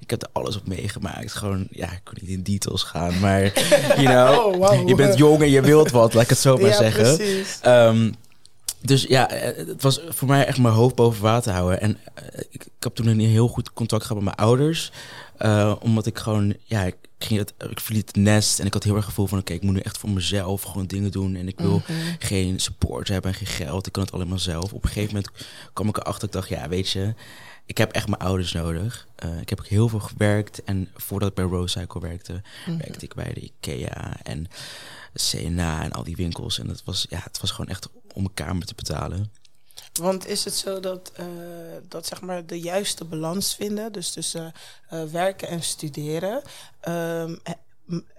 Ik 0.00 0.10
heb 0.10 0.22
er 0.22 0.28
alles 0.32 0.56
op 0.56 0.66
meegemaakt. 0.66 1.32
Gewoon, 1.32 1.66
ja, 1.70 1.92
ik 1.92 2.00
kon 2.04 2.14
niet 2.20 2.30
in 2.30 2.42
details 2.42 2.82
gaan. 2.82 3.20
Maar, 3.20 3.42
you 4.02 4.04
know, 4.04 4.46
Oh, 4.62 4.88
je 4.88 4.94
bent 4.94 5.18
jong 5.18 5.42
en 5.42 5.50
je 5.50 5.60
wilt 5.60 5.90
wat, 5.90 6.14
laat 6.14 6.22
ik 6.22 6.28
het 6.28 6.38
zo 6.38 6.56
maar 6.58 6.70
ja, 6.70 6.76
zeggen. 6.76 7.44
Ehm, 7.60 8.10
dus 8.80 9.02
ja, 9.02 9.30
eh, 9.30 9.66
het 9.66 9.82
was 9.82 10.00
voor 10.08 10.28
mij 10.28 10.46
echt 10.46 10.58
mijn 10.58 10.74
hoofd 10.74 10.94
boven 10.94 11.22
water 11.22 11.52
houden. 11.52 11.80
En 11.80 11.98
eh, 12.14 12.24
ik, 12.50 12.64
ik 12.64 12.82
heb 12.82 12.94
toen 12.94 13.06
een 13.06 13.20
heel 13.20 13.48
goed 13.48 13.72
contact 13.72 14.02
gehad 14.02 14.22
met 14.22 14.34
mijn 14.34 14.48
ouders. 14.48 14.92
Eh, 15.38 15.74
omdat 15.80 16.06
ik 16.06 16.18
gewoon, 16.18 16.56
ja, 16.64 16.82
ik, 16.82 16.96
ging 17.18 17.40
het, 17.40 17.54
ik 17.70 17.80
verliet 17.80 18.06
het 18.06 18.16
nest. 18.16 18.58
En 18.60 18.66
ik 18.66 18.72
had 18.72 18.84
heel 18.84 18.92
erg 18.94 19.00
het 19.04 19.10
gevoel 19.10 19.26
van, 19.26 19.38
oké, 19.38 19.52
ik 19.52 19.62
moet 19.62 19.74
nu 19.74 19.80
echt 19.80 19.98
voor 19.98 20.10
mezelf 20.10 20.62
gewoon 20.62 20.86
dingen 20.86 21.10
doen. 21.10 21.34
En 21.36 21.48
ik 21.48 21.58
wil 21.60 21.82
Mhm. 21.88 21.92
geen 22.18 22.60
support 22.60 23.08
hebben 23.08 23.30
en 23.30 23.36
geen 23.36 23.46
geld. 23.66 23.86
Ik 23.86 23.92
kan 23.92 24.02
het 24.02 24.12
allemaal 24.12 24.38
zelf. 24.38 24.72
Op 24.72 24.82
een 24.82 24.88
gegeven 24.90 25.14
moment 25.14 25.32
kwam 25.72 25.88
ik 25.88 25.96
erachter. 25.96 26.26
Ik 26.28 26.32
dacht, 26.34 26.48
ja, 26.48 26.68
weet 26.68 26.90
je, 26.90 27.14
ik 27.66 27.78
heb 27.78 27.92
echt 27.92 28.08
mijn 28.08 28.20
ouders 28.20 28.52
nodig. 28.52 29.06
Eh, 29.16 29.40
ik 29.40 29.48
heb 29.48 29.58
ook 29.58 29.66
heel 29.66 29.88
veel 29.88 30.00
gewerkt. 30.00 30.62
En 30.64 30.88
voordat 30.94 31.28
ik 31.28 31.34
bij 31.34 31.44
Rose 31.44 31.78
Cycle 31.80 32.00
werkte, 32.00 32.42
Mhm. 32.66 32.76
werkte 32.78 33.04
ik 33.04 33.14
bij 33.14 33.32
de 33.32 33.40
IKEA 33.40 34.16
en 34.22 34.46
CNA 35.14 35.82
en 35.82 35.92
al 35.92 36.04
die 36.04 36.16
winkels. 36.16 36.58
En 36.58 36.68
het 36.68 36.84
was, 36.84 37.06
ja, 37.08 37.20
het 37.24 37.40
was 37.40 37.50
gewoon 37.50 37.70
echt 37.70 37.88
om 38.12 38.24
een 38.24 38.34
kamer 38.34 38.66
te 38.66 38.74
betalen. 38.74 39.30
Want 39.96 40.26
is 40.26 40.44
het 40.44 40.54
zo 40.54 40.80
dat, 40.80 41.12
eh, 41.14 41.26
dat 41.88 42.06
zeg 42.06 42.20
maar 42.20 42.46
de 42.46 42.60
juiste 42.60 43.04
balans 43.04 43.54
vinden, 43.54 43.92
dus 43.92 44.10
tussen 44.10 44.52
eh, 44.88 45.02
werken 45.04 45.48
en 45.48 45.62
studeren, 45.62 46.42
ehm, 46.80 47.36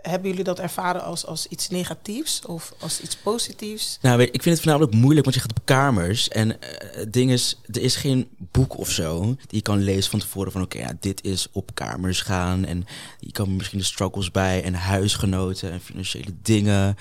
hebben 0.01 0.29
jullie 0.29 0.43
dat 0.43 0.59
ervaren 0.59 1.03
als, 1.03 1.25
als 1.25 1.47
iets 1.47 1.69
negatiefs 1.69 2.45
of 2.45 2.73
als 2.79 3.01
iets 3.01 3.15
positiefs? 3.15 3.97
Nou, 4.01 4.21
ik 4.21 4.41
vind 4.41 4.55
het 4.55 4.59
voornamelijk 4.59 4.93
moeilijk, 4.93 5.23
want 5.23 5.35
je 5.35 5.41
gaat 5.41 5.57
op 5.57 5.65
kamers. 5.65 6.27
En 6.27 6.61
eh, 6.61 6.97
het 6.99 7.13
ding 7.13 7.31
is, 7.31 7.59
er 7.65 7.81
is 7.81 7.95
geen 7.95 8.27
boek 8.37 8.77
of 8.77 8.91
zo 8.91 9.25
die 9.25 9.57
je 9.57 9.61
kan 9.61 9.83
lezen 9.83 10.11
van 10.11 10.19
tevoren 10.19 10.51
van... 10.51 10.61
oké, 10.61 10.77
ja, 10.77 10.97
dit 10.99 11.23
is 11.23 11.47
op 11.51 11.71
kamers 11.73 12.21
gaan. 12.21 12.65
En 12.65 12.85
je 13.19 13.31
kan 13.31 13.55
misschien 13.55 13.79
de 13.79 13.85
struggles 13.85 14.31
bij 14.31 14.63
en 14.63 14.73
huisgenoten 14.73 15.71
en 15.71 15.81
financiële 15.81 16.33
dingen 16.41 16.97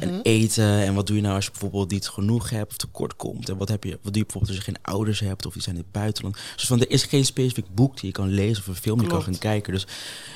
en 0.00 0.20
eten. 0.22 0.82
En 0.82 0.94
wat 0.94 1.06
doe 1.06 1.16
je 1.16 1.22
nou 1.22 1.34
als 1.34 1.44
je 1.44 1.50
bijvoorbeeld 1.50 1.90
niet 1.90 2.08
genoeg 2.08 2.50
hebt 2.50 2.70
of 2.70 2.76
tekort 2.76 3.16
komt? 3.16 3.48
En 3.48 3.56
wat, 3.56 3.68
heb 3.68 3.84
je, 3.84 3.90
wat 3.90 4.12
doe 4.12 4.12
je 4.12 4.22
bijvoorbeeld 4.22 4.56
als 4.56 4.64
je 4.64 4.72
geen 4.72 4.82
ouders 4.82 5.20
hebt 5.20 5.46
of 5.46 5.52
die 5.52 5.62
zijn 5.62 5.76
in 5.76 5.82
het 5.82 5.92
buitenland? 5.92 6.36
Dus 6.56 6.66
van, 6.66 6.80
er 6.80 6.90
is 6.90 7.04
geen 7.04 7.24
specifiek 7.24 7.74
boek 7.74 7.96
die 7.96 8.06
je 8.06 8.12
kan 8.12 8.28
lezen 8.28 8.62
of 8.62 8.66
een 8.66 8.74
film 8.74 8.98
die 8.98 9.06
je 9.06 9.12
kan 9.12 9.22
gaan 9.22 9.38
kijken. 9.38 9.72
Dus 9.72 9.86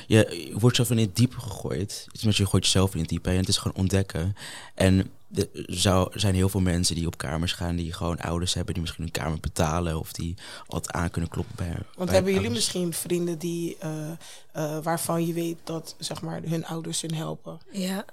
je, 0.07 0.47
je 0.51 0.59
wordt 0.59 0.75
zo 0.75 0.83
van 0.83 0.97
in 0.97 1.05
het 1.05 1.15
diepe 1.15 1.39
gegooid. 1.39 1.65
Het 1.75 2.07
is 2.11 2.23
met 2.23 2.35
je 2.35 2.45
gooit 2.45 2.63
jezelf 2.63 2.93
in 2.93 2.99
het 2.99 3.09
diepe 3.09 3.29
en 3.29 3.37
het 3.37 3.47
is 3.47 3.57
gewoon 3.57 3.77
ontdekken. 3.77 4.35
En 4.75 5.11
er 5.33 5.49
zou, 5.65 6.19
zijn 6.19 6.35
heel 6.35 6.49
veel 6.49 6.61
mensen 6.61 6.95
die 6.95 7.07
op 7.07 7.17
kamers 7.17 7.53
gaan 7.53 7.75
die 7.75 7.93
gewoon 7.93 8.19
ouders 8.19 8.53
hebben 8.53 8.73
die 8.73 8.81
misschien 8.81 9.03
hun 9.03 9.13
kamer 9.13 9.39
betalen 9.39 9.99
of 9.99 10.13
die 10.13 10.35
altijd 10.67 10.95
aan 10.95 11.09
kunnen 11.09 11.29
kloppen 11.29 11.55
bij. 11.55 11.67
Want 11.67 11.85
bij 11.95 12.05
hebben 12.05 12.33
jullie 12.33 12.47
ouders. 12.47 12.53
misschien 12.53 12.93
vrienden 12.93 13.37
die, 13.37 13.77
eh, 13.79 14.11
eh, 14.51 14.83
waarvan 14.83 15.25
je 15.27 15.33
weet 15.33 15.57
dat 15.63 15.95
zeg 15.97 16.21
maar, 16.21 16.41
hun 16.43 16.65
ouders 16.65 17.01
hun 17.01 17.13
helpen? 17.13 17.59
Ja, 17.71 18.05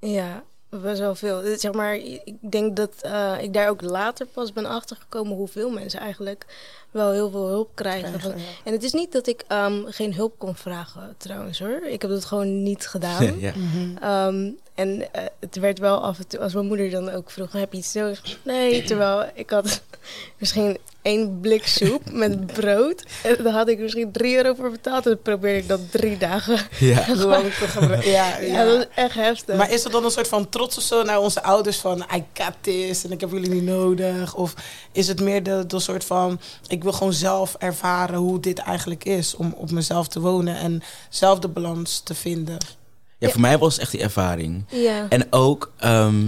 ja, 0.00 0.44
best 0.68 0.98
wel 1.00 1.14
veel. 1.14 1.40
Dit, 1.40 1.60
Zeg 1.60 1.72
maar, 1.72 1.94
ik 1.96 2.34
denk 2.50 2.76
dat 2.76 2.90
eh, 3.00 3.34
ik 3.40 3.52
daar 3.52 3.68
ook 3.68 3.82
later 3.82 4.26
pas 4.26 4.52
ben 4.52 4.66
achtergekomen 4.66 5.36
hoeveel 5.36 5.70
mensen 5.70 6.00
eigenlijk 6.00 6.46
wel 6.90 7.10
heel 7.10 7.30
veel 7.30 7.46
hulp 7.46 7.70
krijgen. 7.74 8.08
Krijgen, 8.08 8.30
Van- 8.30 8.40
ja. 8.40 8.46
En 8.64 8.72
het 8.72 8.82
is 8.82 8.92
niet 8.92 9.12
dat 9.12 9.26
ik 9.26 9.44
ehm, 9.48 9.84
geen 9.86 10.14
hulp 10.14 10.34
kon 10.38 10.54
vragen 10.54 11.14
trouwens 11.16 11.58
hoor. 11.58 11.80
Ik 11.86 12.02
heb 12.02 12.10
dat 12.10 12.24
gewoon 12.24 12.62
niet 12.62 12.86
gedaan. 12.86 13.38
ja. 13.40 13.52
Ehm, 14.00 14.50
en 14.78 15.12
eh, 15.12 15.22
het 15.40 15.56
werd 15.56 15.78
wel 15.78 16.02
af 16.02 16.18
en 16.18 16.26
toe, 16.26 16.40
als 16.40 16.54
mijn 16.54 16.66
moeder 16.66 16.90
dan 16.90 17.10
ook 17.10 17.30
vroeg, 17.30 17.52
heb 17.52 17.72
je 17.72 17.78
iets 17.78 17.92
nodig? 17.92 18.38
Nee, 18.42 18.82
terwijl 18.82 19.24
ik 19.34 19.50
had 19.50 19.82
misschien 20.38 20.78
één 21.02 21.40
blik 21.40 21.66
soep 21.66 22.10
met 22.22 22.46
brood. 22.46 23.04
En 23.22 23.44
daar 23.44 23.52
had 23.52 23.68
ik 23.68 23.78
misschien 23.78 24.12
drie 24.12 24.36
euro 24.36 24.54
voor 24.54 24.70
betaald. 24.70 25.04
En 25.04 25.10
dat 25.10 25.22
probeerde 25.22 25.58
ik 25.58 25.68
dat 25.68 25.90
drie 25.90 26.18
dagen. 26.18 26.58
Ja. 26.78 27.14
Lang 27.14 27.54
te 27.54 27.68
gebruiken. 27.68 28.10
Ja, 28.10 28.38
Ja, 28.38 28.46
ja. 28.46 28.64
dat 28.64 28.78
is 28.78 28.86
echt 28.94 29.14
heftig. 29.14 29.56
Maar 29.56 29.72
is 29.72 29.84
er 29.84 29.90
dan 29.90 30.04
een 30.04 30.10
soort 30.10 30.28
van 30.28 30.48
trots 30.48 30.76
of 30.76 30.82
zo 30.82 31.02
naar 31.02 31.20
onze 31.20 31.42
ouders 31.42 31.76
van 31.76 32.04
I 32.14 32.24
got 32.34 32.54
this 32.60 33.04
en 33.04 33.12
ik 33.12 33.20
heb 33.20 33.30
jullie 33.30 33.50
niet 33.50 33.62
nodig? 33.62 34.34
Of 34.34 34.54
is 34.92 35.08
het 35.08 35.20
meer 35.20 35.42
de, 35.42 35.66
de 35.66 35.80
soort 35.80 36.04
van 36.04 36.40
ik 36.68 36.82
wil 36.82 36.92
gewoon 36.92 37.12
zelf 37.12 37.54
ervaren 37.58 38.18
hoe 38.18 38.40
dit 38.40 38.58
eigenlijk 38.58 39.04
is 39.04 39.34
om 39.34 39.54
op 39.56 39.70
mezelf 39.70 40.08
te 40.08 40.20
wonen 40.20 40.56
en 40.56 40.82
zelf 41.08 41.38
de 41.38 41.48
balans 41.48 42.00
te 42.00 42.14
vinden? 42.14 42.77
Ja, 43.18 43.28
voor 43.28 43.40
mij 43.40 43.58
was 43.58 43.72
het 43.72 43.82
echt 43.82 43.90
die 43.90 44.00
ervaring. 44.02 44.64
ja. 44.70 45.08
En 45.08 45.26
ook, 45.32 45.72
ehm, 45.76 46.26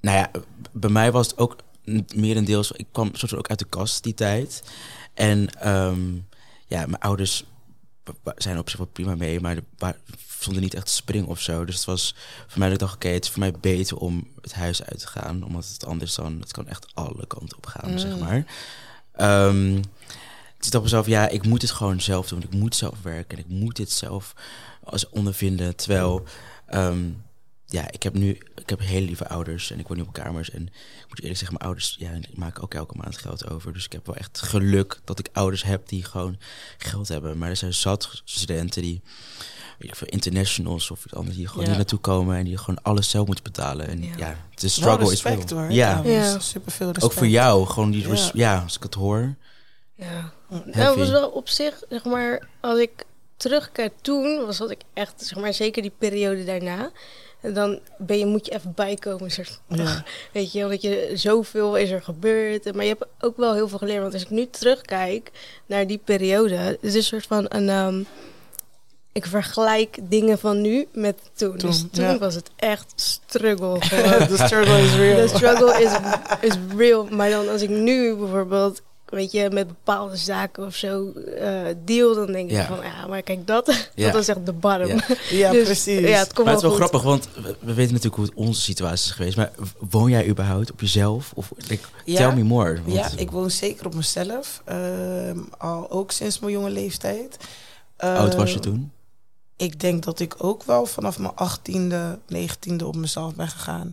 nou 0.00 0.16
ja, 0.18 0.30
bij 0.72 0.90
mij 0.90 1.12
was 1.12 1.26
het 1.26 1.38
ook 1.38 1.56
merendeels, 2.14 2.72
ik 2.72 2.86
kwam 2.92 3.10
soort 3.14 3.30
van 3.30 3.38
ook 3.38 3.48
uit 3.48 3.58
de 3.58 3.64
kast 3.68 4.02
die 4.02 4.14
tijd. 4.14 4.62
En 5.14 5.48
ehm, 5.60 6.00
ja, 6.66 6.86
mijn 6.86 6.98
ouders 6.98 7.44
zijn 8.36 8.58
op 8.58 8.68
zich 8.68 8.78
wel 8.78 8.88
prima 8.92 9.14
mee, 9.14 9.40
maar 9.40 9.56
wa- 9.78 9.96
stonden 10.28 10.62
niet 10.62 10.74
echt 10.74 10.86
te 10.86 10.92
springen 10.92 11.28
of 11.28 11.40
zo. 11.40 11.64
Dus 11.64 11.74
het 11.74 11.84
was 11.84 12.14
voor 12.46 12.58
mij 12.58 12.68
dat 12.68 12.76
ik 12.76 12.82
dacht, 12.82 12.94
oké, 12.94 13.08
het 13.08 13.24
is 13.24 13.30
voor 13.30 13.40
mij 13.40 13.52
beter 13.60 13.96
om 13.96 14.28
het 14.40 14.54
huis 14.54 14.82
uit 14.84 14.98
te 14.98 15.06
gaan, 15.06 15.44
omdat 15.44 15.68
het 15.72 15.84
anders 15.86 16.14
dan, 16.14 16.40
het 16.40 16.52
kan 16.52 16.68
echt 16.68 16.86
alle 16.94 17.26
kanten 17.26 17.56
op 17.56 17.66
gaan, 17.66 17.98
zeg 17.98 18.18
maar. 18.18 18.44
Ehm, 19.12 19.74
dus 20.58 20.66
ik 20.66 20.70
dacht 20.72 20.82
mezelf, 20.84 21.06
ja, 21.06 21.28
ik 21.28 21.46
moet 21.46 21.62
het 21.62 21.70
gewoon 21.70 22.00
zelf 22.00 22.28
doen. 22.28 22.42
Ik 22.42 22.52
moet 22.54 22.76
zelf 22.76 22.94
werken 23.02 23.38
en 23.38 23.44
ik 23.44 23.50
moet 23.60 23.76
dit 23.76 23.90
zelf 23.92 24.34
als 24.84 25.08
ondervinden. 25.08 25.76
Terwijl, 25.76 26.22
ehm, 26.66 27.04
ja, 27.66 27.90
ik 27.90 28.02
heb 28.02 28.14
nu, 28.14 28.28
ik 28.56 28.68
heb 28.68 28.80
hele 28.80 29.06
lieve 29.06 29.28
ouders 29.28 29.70
en 29.70 29.78
ik 29.78 29.88
woon 29.88 29.96
nu 29.96 30.02
op 30.02 30.12
kamers. 30.12 30.50
En 30.50 30.62
ik 30.66 31.04
moet 31.08 31.18
eerlijk 31.20 31.38
zeggen, 31.38 31.56
mijn 31.58 31.64
ouders, 31.70 31.96
ja, 31.98 32.12
die 32.12 32.28
maken 32.38 32.62
ook 32.62 32.74
elke 32.74 32.96
maand 32.96 33.18
geld 33.18 33.50
over. 33.50 33.72
Dus 33.72 33.84
ik 33.84 33.92
heb 33.92 34.06
wel 34.06 34.16
echt 34.16 34.40
geluk 34.42 35.00
dat 35.04 35.18
ik 35.18 35.28
ouders 35.32 35.62
heb 35.62 35.88
die 35.88 36.04
gewoon 36.04 36.38
geld 36.78 37.08
hebben. 37.08 37.38
Maar 37.38 37.48
er 37.48 37.56
zijn 37.56 37.74
zat 37.74 38.22
studenten 38.24 38.82
die, 38.82 39.02
weet 39.78 39.88
ik 39.88 39.96
veel, 39.96 40.06
internationals 40.08 40.90
of 40.90 41.04
iets 41.04 41.14
anders, 41.14 41.36
die 41.36 41.46
gewoon 41.48 41.62
Ja. 41.62 41.68
hier 41.68 41.76
naartoe 41.78 41.98
komen 41.98 42.36
en 42.36 42.44
die 42.44 42.58
gewoon 42.58 42.82
alles 42.82 43.10
zelf 43.10 43.26
moeten 43.26 43.44
betalen. 43.44 43.88
En 43.88 44.02
ja, 44.02 44.14
Ja. 44.16 44.36
de 44.54 44.68
struggle 44.68 44.98
Wel 44.98 45.10
is 45.10 45.22
respect 45.22 45.50
real. 45.50 45.62
hoor. 45.62 45.72
Ja, 45.72 46.02
Ja. 46.04 46.38
super 46.38 46.72
veel 46.72 46.86
respect. 46.86 47.04
ook 47.04 47.12
voor 47.18 47.26
jou, 47.28 47.66
gewoon 47.66 47.90
die, 47.90 48.08
Ja. 48.08 48.30
ja, 48.34 48.58
als 48.62 48.76
ik 48.76 48.82
het 48.82 48.94
hoor. 48.94 49.34
Ja. 49.96 50.32
Heavy. 50.48 50.78
Nou, 50.78 50.98
was 50.98 51.10
wel 51.10 51.28
op 51.30 51.48
zich, 51.48 51.82
zeg 51.88 52.04
maar, 52.04 52.48
als 52.60 52.78
ik 52.78 53.04
terugkijk 53.36 53.92
toen, 54.00 54.46
was 54.46 54.56
dat 54.56 54.70
ik 54.70 54.80
echt, 54.94 55.24
zeg 55.24 55.38
maar, 55.38 55.54
zeker 55.54 55.82
die 55.82 55.92
periode 55.98 56.44
daarna. 56.44 56.90
En 57.40 57.54
dan 57.54 57.80
ben 57.98 58.18
je, 58.18 58.26
moet 58.26 58.46
je 58.46 58.52
even 58.54 58.72
bijkomen. 58.74 59.30
Soort, 59.30 59.60
Ja. 59.68 60.04
Weet 60.32 60.52
je, 60.52 60.64
omdat 60.64 60.82
je 60.82 61.10
zoveel 61.14 61.76
is 61.76 61.90
er 61.90 62.02
gebeurd. 62.02 62.74
Maar 62.74 62.84
je 62.84 62.90
hebt 62.98 63.06
ook 63.20 63.36
wel 63.36 63.54
heel 63.54 63.68
veel 63.68 63.78
geleerd. 63.78 64.00
Want 64.00 64.12
als 64.12 64.22
ik 64.22 64.30
nu 64.30 64.46
terugkijk 64.50 65.30
naar 65.66 65.86
die 65.86 66.00
periode, 66.04 66.56
het 66.56 66.78
is 66.80 66.94
een 66.94 67.02
soort 67.02 67.26
van 67.26 67.46
een. 67.48 67.68
ehm, 67.68 68.02
ik 69.14 69.26
vergelijk 69.26 69.98
dingen 70.02 70.38
van 70.38 70.60
nu 70.60 70.86
met 70.92 71.18
toen. 71.34 71.56
Toen, 71.56 71.70
dus 71.70 71.84
toen 71.92 72.04
ja. 72.04 72.18
was 72.18 72.34
het 72.34 72.50
echt 72.56 72.92
struggle. 72.96 73.78
The 74.28 74.42
struggle 74.46 74.82
is 74.82 74.94
real. 74.94 75.16
De 75.16 75.28
struggle 75.28 75.82
is, 75.82 75.92
is 76.40 76.56
real. 76.76 77.06
Maar 77.10 77.30
dan 77.30 77.48
als 77.48 77.62
ik 77.62 77.68
nu 77.68 78.14
bijvoorbeeld, 78.14 78.82
weet 79.06 79.32
je, 79.32 79.50
met 79.52 79.66
bepaalde 79.66 80.16
zaken 80.16 80.66
of 80.66 80.74
zo 80.74 81.12
eh, 81.12 81.60
deal, 81.84 82.14
dan 82.14 82.26
denk 82.32 82.50
ik 82.50 82.56
Ja. 82.56 82.66
van, 82.66 82.82
ja, 82.82 83.06
maar 83.06 83.22
kijk, 83.22 83.46
dat, 83.46 83.66
Ja. 83.94 84.10
dat 84.10 84.20
is 84.20 84.28
echt 84.28 84.46
de 84.46 84.52
bottom. 84.52 84.86
Ja. 84.86 85.04
Ja, 85.30 85.50
Dus, 85.50 85.64
precies. 85.64 86.00
Ja, 86.08 86.18
het 86.18 86.32
komt 86.32 86.46
Maar 86.46 86.54
het 86.54 86.62
is 86.64 86.68
wel 86.68 86.70
goed. 86.70 86.80
grappig, 86.88 87.02
want 87.02 87.28
we, 87.34 87.56
we 87.60 87.74
weten 87.74 87.92
natuurlijk 87.92 88.16
hoe 88.16 88.24
het 88.24 88.34
onze 88.34 88.60
situatie 88.60 89.04
is 89.08 89.10
geweest. 89.16 89.36
Maar 89.36 89.50
woon 89.90 90.10
jij 90.10 90.28
überhaupt 90.28 90.70
op 90.72 90.80
jezelf? 90.80 91.32
Of 91.34 91.52
like, 91.68 91.88
Ja. 92.04 92.16
tell 92.16 92.34
me 92.36 92.42
more. 92.42 92.80
want- 92.84 92.94
Ja, 92.96 93.08
ik 93.16 93.30
woon 93.30 93.50
zeker 93.50 93.86
op 93.86 93.94
mezelf. 93.94 94.62
ehm, 94.64 95.38
al 95.58 95.90
ook 95.90 96.10
sinds 96.12 96.38
mijn 96.38 96.52
jonge 96.52 96.70
leeftijd. 96.70 97.36
Oud 97.96 98.34
was 98.34 98.48
je 98.50 98.54
Ehm, 98.54 98.62
toen? 98.64 98.92
Ik 99.56 99.80
denk 99.80 100.02
dat 100.04 100.20
ik 100.20 100.34
ook 100.38 100.62
wel 100.62 100.86
vanaf 100.86 101.18
mijn 101.18 101.32
18e, 101.34 102.18
19e 102.28 102.84
op 102.86 102.96
mezelf 102.96 103.34
ben 103.34 103.48
gegaan. 103.48 103.92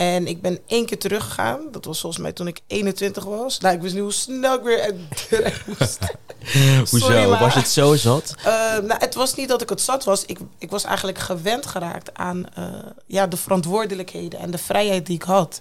En 0.00 0.26
ik 0.26 0.42
ben 0.42 0.58
één 0.66 0.86
keer 0.86 0.98
teruggegaan. 0.98 1.60
Dat 1.70 1.84
was 1.84 2.00
volgens 2.00 2.22
mij 2.22 2.32
toen 2.32 2.46
ik 2.46 2.60
21 2.66 3.24
was. 3.24 3.58
Nou, 3.58 3.74
ik 3.74 3.82
wist 3.82 3.94
niet 3.94 4.02
hoe 4.02 4.12
snel 4.12 4.54
ik 4.54 4.62
weer 4.62 4.80
uit 4.80 4.94
de 5.30 5.52
moest. 5.66 5.98
Hoezo? 6.90 7.28
Was 7.28 7.54
het 7.54 7.68
zo 7.68 7.94
zat? 7.94 8.34
Eh, 8.44 8.78
nou, 8.78 9.00
het 9.00 9.14
was 9.14 9.34
niet 9.34 9.48
dat 9.48 9.62
ik 9.62 9.68
het 9.68 9.80
zat 9.80 10.04
was. 10.04 10.24
Ik, 10.24 10.38
ik 10.58 10.70
was 10.70 10.84
eigenlijk 10.84 11.18
gewend 11.18 11.66
geraakt 11.66 12.14
aan 12.14 12.54
eh, 12.54 12.64
ja, 13.06 13.26
de 13.26 13.36
verantwoordelijkheden 13.36 14.40
en 14.40 14.50
de 14.50 14.58
vrijheid 14.58 15.06
die 15.06 15.14
ik 15.14 15.22
had. 15.22 15.60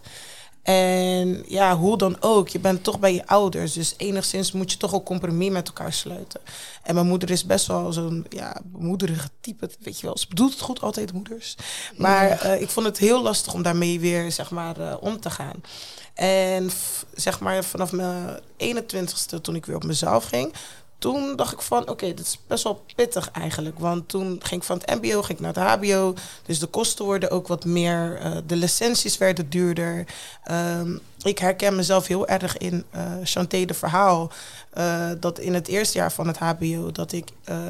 En 0.63 1.43
ja, 1.47 1.77
hoe 1.77 1.97
dan 1.97 2.17
ook, 2.19 2.47
je 2.47 2.59
bent 2.59 2.83
toch 2.83 2.99
bij 2.99 3.13
je 3.13 3.27
ouders. 3.27 3.73
Dus 3.73 3.93
enigszins 3.97 4.51
moet 4.51 4.71
je 4.71 4.77
toch 4.77 4.93
ook 4.93 5.05
compromis 5.05 5.49
met 5.49 5.67
elkaar 5.67 5.93
sluiten. 5.93 6.41
En 6.83 6.93
mijn 6.93 7.07
moeder 7.07 7.29
is 7.29 7.45
best 7.45 7.67
wel 7.67 7.93
zo'n 7.93 8.25
ja, 8.29 8.61
bemoederige 8.63 9.29
type. 9.41 9.69
Weet 9.79 9.99
je 9.99 10.05
wel, 10.05 10.17
ze 10.17 10.27
bedoelt 10.27 10.51
het 10.51 10.61
goed, 10.61 10.81
altijd 10.81 11.13
moeders. 11.13 11.55
Maar 11.97 12.29
eh, 12.29 12.61
ik 12.61 12.69
vond 12.69 12.85
het 12.85 12.97
heel 12.97 13.21
lastig 13.21 13.53
om 13.53 13.63
daarmee 13.63 13.99
weer 13.99 14.31
zeg 14.31 14.51
maar, 14.51 14.79
eh, 14.79 14.95
om 14.99 15.19
te 15.19 15.29
gaan. 15.29 15.61
En 16.13 16.69
zeg 17.13 17.39
maar 17.39 17.63
vanaf 17.63 17.91
mijn 17.91 18.39
21ste, 18.57 19.41
toen 19.41 19.55
ik 19.55 19.65
weer 19.65 19.75
op 19.75 19.83
mezelf 19.83 20.23
ging, 20.25 20.53
toen 20.99 21.35
dacht 21.35 21.53
ik 21.53 21.61
van, 21.61 21.89
oké, 21.89 22.05
dit 22.05 22.19
is 22.19 22.39
best 22.47 22.63
wel 22.63 22.83
pittig 22.95 23.31
eigenlijk. 23.31 23.79
Want 23.79 24.09
toen 24.09 24.39
ging 24.43 24.61
ik 24.61 24.67
van 24.67 24.77
het 24.77 25.01
mbo, 25.01 25.21
ging 25.21 25.39
ik 25.39 25.39
naar 25.39 25.55
het 25.55 25.83
hbo. 25.83 26.13
Dus 26.45 26.59
de 26.59 26.67
kosten 26.67 27.05
worden 27.05 27.31
ook 27.31 27.47
wat 27.47 27.65
meer, 27.65 28.17
eh, 28.21 28.37
de 28.45 28.55
licenties 28.55 29.17
werden 29.17 29.49
duurder. 29.49 30.05
Ehm, 30.43 30.97
ik 31.21 31.37
herken 31.39 31.75
mezelf 31.75 32.07
heel 32.07 32.27
erg 32.27 32.57
in 32.57 32.85
eh 32.91 33.11
Chanté 33.23 33.65
de 33.65 33.73
verhaal. 33.73 34.31
eh, 34.69 35.09
dat 35.19 35.39
in 35.39 35.53
het 35.53 35.67
eerste 35.67 35.97
jaar 35.97 36.11
van 36.11 36.27
het 36.27 36.37
hbo, 36.37 36.91
dat 36.91 37.11
ik 37.11 37.27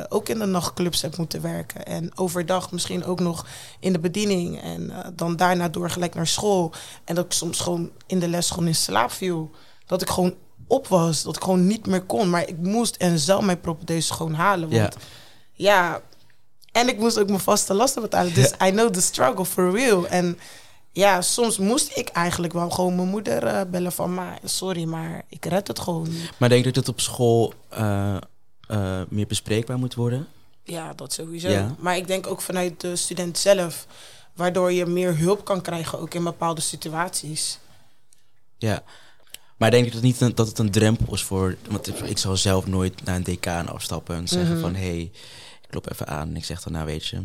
ook 0.09 0.29
in 0.29 0.39
de 0.39 0.45
nachtclubs 0.45 1.01
heb 1.01 1.17
moeten 1.17 1.41
werken. 1.41 1.85
En 1.85 2.17
overdag 2.17 2.71
misschien 2.71 3.05
ook 3.05 3.19
nog 3.19 3.45
in 3.79 3.93
de 3.93 3.99
bediening. 3.99 4.61
En 4.61 4.91
dan 5.15 5.35
daarna 5.35 5.69
door 5.69 5.89
gelijk 5.89 6.15
naar 6.15 6.27
school. 6.27 6.71
En 7.03 7.15
dat 7.15 7.25
ik 7.25 7.31
soms 7.31 7.59
gewoon 7.59 7.91
in 8.07 8.19
de 8.19 8.27
les 8.27 8.49
gewoon 8.49 8.67
in 8.67 8.75
slaap 8.75 9.11
viel. 9.11 9.51
Dat 9.85 10.01
ik 10.01 10.09
gewoon 10.09 10.35
op 10.69 10.87
was. 10.87 11.23
Dat 11.23 11.35
ik 11.35 11.43
gewoon 11.43 11.67
niet 11.67 11.85
meer 11.87 12.01
kon. 12.01 12.29
Maar 12.29 12.47
ik 12.47 12.57
moest 12.57 12.95
en 12.95 13.19
zou 13.19 13.45
mijn 13.45 13.61
propedeuse 13.61 14.13
gewoon 14.13 14.33
halen. 14.33 14.69
Want 14.69 14.95
ja. 15.53 16.01
En 16.71 16.87
ik 16.87 16.97
moest 16.97 17.19
ook 17.19 17.27
mijn 17.27 17.39
vaste 17.39 17.73
lasten 17.73 18.01
betalen. 18.01 18.33
Dus 18.33 18.53
I 18.67 18.71
know 18.71 18.89
the 18.89 19.01
struggle 19.01 19.45
for 19.45 19.71
real. 19.71 20.07
En 20.07 20.39
ja, 20.91 21.21
soms 21.21 21.57
moest 21.57 21.97
ik 21.97 22.09
eigenlijk 22.09 22.53
wel 22.53 22.69
gewoon 22.69 22.95
mijn 22.95 23.07
moeder 23.07 23.43
eh, 23.43 23.61
bellen 23.69 23.91
van... 23.91 24.13
Maar 24.13 24.39
sorry, 24.43 24.83
maar 24.83 25.23
ik 25.27 25.45
red 25.45 25.67
het 25.67 25.79
gewoon 25.79 26.09
niet. 26.09 26.31
Maar 26.37 26.49
denk 26.49 26.65
je 26.65 26.71
dat 26.71 26.85
het 26.85 26.93
op 26.93 27.01
school 27.01 27.53
eh, 27.69 28.15
eh, 28.67 29.01
meer 29.09 29.27
bespreekbaar 29.27 29.77
moet 29.77 29.93
worden? 29.95 30.27
Ja, 30.63 30.93
dat 30.93 31.13
sowieso. 31.13 31.49
Ja. 31.49 31.75
Maar 31.79 31.97
ik 31.97 32.07
denk 32.07 32.27
ook 32.27 32.41
vanuit 32.41 32.81
de 32.81 32.95
student 32.95 33.37
zelf... 33.37 33.87
waardoor 34.33 34.71
je 34.71 34.85
meer 34.85 35.17
hulp 35.17 35.45
kan 35.45 35.61
krijgen 35.61 35.99
ook 35.99 36.13
in 36.13 36.23
bepaalde 36.23 36.61
situaties. 36.61 37.59
Ja. 38.57 38.83
Maar 39.59 39.71
denk 39.71 39.85
je 39.85 39.91
dat, 39.91 40.01
niet 40.01 40.19
dat 40.37 40.47
het 40.47 40.59
een 40.59 40.71
drempel 40.71 41.13
is 41.13 41.23
voor... 41.23 41.55
Want 41.69 41.87
ik- 41.87 41.99
ik 41.99 42.17
zal 42.17 42.37
zelf 42.37 42.67
nooit 42.67 43.03
naar 43.05 43.15
een 43.15 43.23
decaan 43.23 43.67
afstappen 43.67 44.15
en 44.15 44.27
zeggen 44.27 44.51
Mhm. 44.51 44.61
van... 44.61 44.75
hé, 44.75 44.81
hey, 44.81 45.11
ik 45.67 45.73
loop 45.73 45.91
even 45.91 46.07
aan 46.07 46.27
en 46.29 46.35
ik 46.35 46.45
zeg 46.45 46.61
dan, 46.63 46.73
nou 46.73 46.85
weet 46.85 47.05
je... 47.07 47.21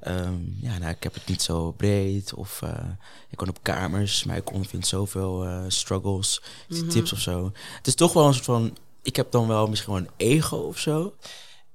ehm, 0.00 0.34
ja, 0.60 0.78
nou, 0.78 0.90
ik 0.90 1.02
heb 1.02 1.14
het 1.14 1.26
niet 1.26 1.42
zo 1.42 1.70
breed. 1.72 2.34
Of 2.34 2.62
eh, 2.62 2.70
ik 3.30 3.36
kon 3.36 3.48
op 3.48 3.58
kamers, 3.62 4.24
maar 4.24 4.36
ik 4.36 4.52
ondervind 4.52 4.86
zoveel 4.86 5.44
eh, 5.44 5.62
struggles, 5.68 6.42
Mhm. 6.68 6.88
tips 6.88 7.12
of 7.12 7.18
zo. 7.20 7.52
Het 7.76 7.86
is 7.86 7.94
toch 7.94 8.12
wel 8.12 8.26
een 8.26 8.32
soort 8.34 8.44
van, 8.44 8.76
ik 9.02 9.16
heb 9.16 9.30
dan 9.30 9.46
wel 9.48 9.66
misschien 9.66 9.92
wel 9.92 10.02
een 10.02 10.10
ego 10.16 10.56
of 10.56 10.78
zo. 10.78 11.14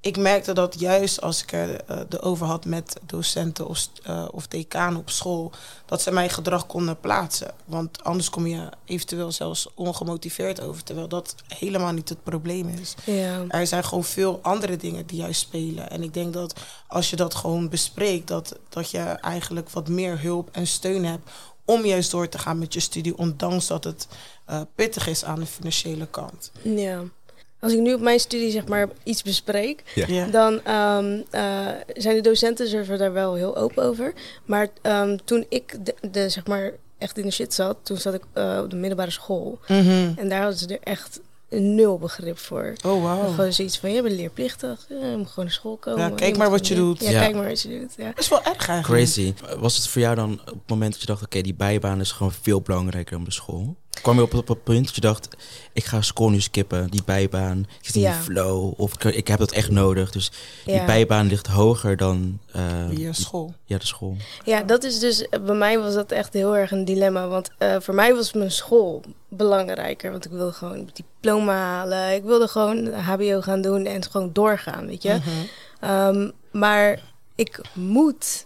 Ik 0.03 0.17
merkte 0.17 0.53
dat 0.53 0.79
juist 0.79 1.21
als 1.21 1.43
ik 1.43 1.51
er 1.51 1.81
eh, 1.81 1.99
de 2.09 2.21
over 2.21 2.45
had 2.45 2.65
met 2.65 2.99
docenten 3.05 3.67
of, 3.67 3.87
eh, 4.03 4.27
of 4.31 4.47
decanen 4.47 4.99
op 4.99 5.09
school, 5.09 5.51
dat 5.85 6.01
ze 6.01 6.11
mijn 6.11 6.29
gedrag 6.29 6.65
konden 6.65 6.99
plaatsen. 6.99 7.53
Want 7.65 8.03
anders 8.03 8.29
kom 8.29 8.47
je 8.47 8.69
eventueel 8.85 9.31
zelfs 9.31 9.67
ongemotiveerd 9.75 10.61
over, 10.61 10.83
terwijl 10.83 11.07
dat 11.07 11.35
helemaal 11.47 11.91
niet 11.91 12.09
het 12.09 12.23
probleem 12.23 12.67
is. 12.67 12.95
Ja. 13.05 13.45
Er 13.47 13.67
zijn 13.67 13.83
gewoon 13.83 14.03
veel 14.03 14.39
andere 14.41 14.77
dingen 14.77 15.05
die 15.05 15.19
juist 15.19 15.41
spelen. 15.41 15.89
En 15.89 16.03
ik 16.03 16.13
denk 16.13 16.33
dat 16.33 16.53
als 16.87 17.09
je 17.09 17.15
dat 17.15 17.35
gewoon 17.35 17.69
bespreekt, 17.69 18.27
dat, 18.27 18.55
dat 18.69 18.91
je 18.91 18.99
eigenlijk 18.99 19.69
wat 19.69 19.87
meer 19.87 20.21
hulp 20.21 20.49
en 20.51 20.67
steun 20.67 21.05
hebt 21.05 21.29
om 21.65 21.85
juist 21.85 22.11
door 22.11 22.29
te 22.29 22.37
gaan 22.37 22.59
met 22.59 22.73
je 22.73 22.79
studie, 22.79 23.17
ondanks 23.17 23.67
dat 23.67 23.83
het 23.83 24.07
eh, 24.45 24.61
pittig 24.75 25.07
is 25.07 25.23
aan 25.23 25.39
de 25.39 25.45
financiële 25.45 26.07
kant. 26.07 26.51
ja. 26.63 27.03
Als 27.61 27.73
ik 27.73 27.79
nu 27.79 27.93
op 27.93 28.01
mijn 28.01 28.19
studie 28.19 28.51
zeg 28.51 28.67
maar 28.67 28.89
iets 29.03 29.21
bespreek, 29.23 29.83
Ja. 29.95 30.05
Ja. 30.07 30.25
dan 30.27 30.63
ehm, 30.63 31.19
eh, 31.29 31.67
zijn 31.93 32.15
de 32.15 32.21
docenten 32.21 32.97
daar 32.97 33.13
wel 33.13 33.33
heel 33.35 33.57
open 33.57 33.83
over. 33.83 34.13
Maar 34.45 34.67
ehm, 34.81 35.17
toen 35.25 35.45
ik 35.49 35.85
de, 35.85 35.95
de, 36.11 36.29
zeg 36.29 36.47
maar 36.47 36.71
echt 36.97 37.17
in 37.17 37.23
de 37.25 37.31
shit 37.31 37.53
zat, 37.53 37.77
toen 37.83 37.97
zat 37.97 38.13
ik 38.13 38.23
eh, 38.33 38.59
op 38.63 38.69
de 38.69 38.75
middelbare 38.75 39.11
school. 39.11 39.59
Mhm. 39.67 40.11
En 40.15 40.29
daar 40.29 40.39
hadden 40.41 40.57
ze 40.59 40.67
er 40.67 40.79
echt 40.83 41.19
nul 41.49 41.97
begrip 41.97 42.37
voor. 42.37 42.73
Oh, 42.85 43.03
wauw. 43.03 43.29
Gewoon 43.33 43.53
zoiets 43.53 43.77
van, 43.79 43.91
je 43.91 44.01
bent 44.01 44.15
leerplichtig, 44.15 44.85
ja, 44.89 44.95
je 45.05 45.17
moet 45.17 45.27
gewoon 45.27 45.45
naar 45.45 45.53
school 45.53 45.75
komen. 45.77 45.99
Ja, 46.09 46.15
kijk 46.15 46.37
maar 46.37 46.49
wat 46.49 46.67
je 46.67 46.75
doet. 46.75 46.99
Ja, 46.99 47.09
Ja. 47.09 47.19
kijk 47.19 47.35
maar 47.35 47.47
wat 47.47 47.61
je 47.61 47.79
doet. 47.79 47.93
Ja. 47.97 48.05
Dat 48.05 48.19
is 48.19 48.29
wel 48.29 48.43
erg 48.43 48.67
eigenlijk. 48.67 49.03
Crazy. 49.03 49.33
Was 49.59 49.75
het 49.75 49.87
voor 49.87 50.01
jou 50.01 50.15
dan 50.15 50.31
op 50.41 50.45
het 50.47 50.67
moment 50.69 50.91
dat 50.91 51.01
je 51.01 51.07
dacht, 51.07 51.23
oké, 51.23 51.41
die 51.41 51.53
bijbaan 51.53 51.99
is 51.99 52.11
gewoon 52.11 52.31
veel 52.41 52.61
belangrijker 52.61 53.15
dan 53.15 53.23
de 53.23 53.31
school? 53.31 53.75
Kwam 54.01 54.15
je 54.15 54.21
op, 54.21 54.33
op 54.33 54.47
het 54.47 54.63
punt 54.63 54.85
dat 54.85 54.95
je 54.95 55.01
dacht, 55.01 55.27
ik 55.73 55.85
ga 55.85 56.01
school 56.01 56.29
nu 56.29 56.41
skippen, 56.41 56.89
die 56.89 57.03
bijbaan, 57.05 57.59
ik 57.59 57.85
zit 57.85 57.95
in 57.95 58.01
Ja. 58.01 58.13
die 58.13 58.21
flow, 58.21 58.73
of 58.77 58.93
ik, 58.93 59.03
ik 59.15 59.27
heb 59.27 59.39
dat 59.39 59.51
echt 59.51 59.69
nodig. 59.71 60.11
Dus 60.11 60.31
die 60.65 60.73
Ja. 60.73 60.85
bijbaan 60.85 61.27
ligt 61.27 61.47
hoger 61.47 61.97
dan 61.97 62.39
eh, 62.51 62.97
Je 62.97 63.13
school. 63.13 63.53
ja, 63.65 63.77
de 63.77 63.85
school. 63.85 64.15
Ja, 64.45 64.63
dat 64.63 64.83
is 64.83 64.99
dus, 64.99 65.27
bij 65.29 65.55
mij 65.55 65.79
was 65.79 65.93
dat 65.93 66.11
echt 66.11 66.33
heel 66.33 66.57
erg 66.57 66.71
een 66.71 66.85
dilemma. 66.85 67.27
Want 67.27 67.49
eh, 67.57 67.75
voor 67.79 67.93
mij 67.95 68.15
was 68.15 68.33
mijn 68.33 68.51
school 68.51 69.01
belangrijker. 69.29 70.11
Want 70.11 70.25
ik 70.25 70.31
wilde 70.31 70.51
gewoon 70.53 70.73
een 70.77 70.89
diploma 70.93 71.53
halen. 71.55 72.13
Ik 72.15 72.23
wilde 72.23 72.47
gewoon 72.47 72.93
HBO 72.93 73.41
gaan 73.41 73.61
doen 73.61 73.85
en 73.85 74.03
gewoon 74.03 74.29
doorgaan, 74.33 74.87
weet 74.87 75.03
je. 75.03 75.09
Mhm. 75.13 75.29
Ehm, 75.79 76.29
maar 76.51 76.99
ik 77.35 77.59
moet, 77.73 78.45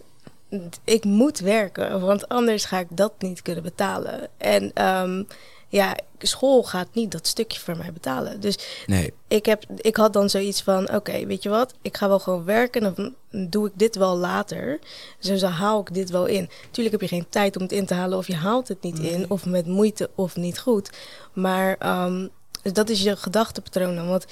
ik 0.84 1.04
moet 1.04 1.38
werken, 1.38 2.00
want 2.00 2.28
anders 2.28 2.64
ga 2.64 2.78
ik 2.78 2.86
dat 2.90 3.12
niet 3.18 3.42
kunnen 3.42 3.62
betalen. 3.62 4.28
En 4.36 4.70
ehm, 4.74 5.22
ja, 5.68 5.96
school 6.18 6.62
gaat 6.62 6.88
niet 6.92 7.12
dat 7.12 7.26
stukje 7.26 7.60
voor 7.60 7.76
mij 7.76 7.92
betalen. 7.92 8.40
Dus 8.40 8.58
Nee, 8.86 9.12
ik, 9.28 9.46
heb, 9.46 9.64
ik 9.76 9.96
had 9.96 10.12
dan 10.12 10.30
zoiets 10.30 10.62
van: 10.62 10.94
oké, 10.94 11.26
weet 11.26 11.42
je 11.42 11.48
wat? 11.48 11.74
Ik 11.82 11.96
ga 11.96 12.08
wel 12.08 12.18
gewoon 12.18 12.44
werken 12.44 12.84
en 12.84 12.94
dan 13.30 13.50
doe 13.50 13.66
ik 13.66 13.72
dit 13.74 13.96
wel 13.96 14.16
later. 14.16 14.78
Dus 15.20 15.40
dan 15.40 15.50
haal 15.50 15.80
ik 15.80 15.94
dit 15.94 16.10
wel 16.10 16.26
in. 16.26 16.48
Tuurlijk 16.70 17.00
heb 17.00 17.08
je 17.10 17.16
geen 17.16 17.28
tijd 17.28 17.56
om 17.56 17.62
het 17.62 17.72
in 17.72 17.86
te 17.86 17.94
halen, 17.94 18.18
of 18.18 18.26
je 18.26 18.36
haalt 18.36 18.68
het 18.68 18.82
niet 18.82 18.98
in, 18.98 19.30
of 19.30 19.46
met 19.46 19.66
moeite 19.66 20.10
of 20.14 20.36
niet 20.36 20.58
goed. 20.58 20.90
Maar 21.32 21.76
ehm, 21.78 22.26
dus 22.62 22.72
dat 22.72 22.88
is 22.88 23.02
je 23.02 23.16
gedachtepatroon 23.16 23.94
dan. 23.94 24.08
Want 24.08 24.26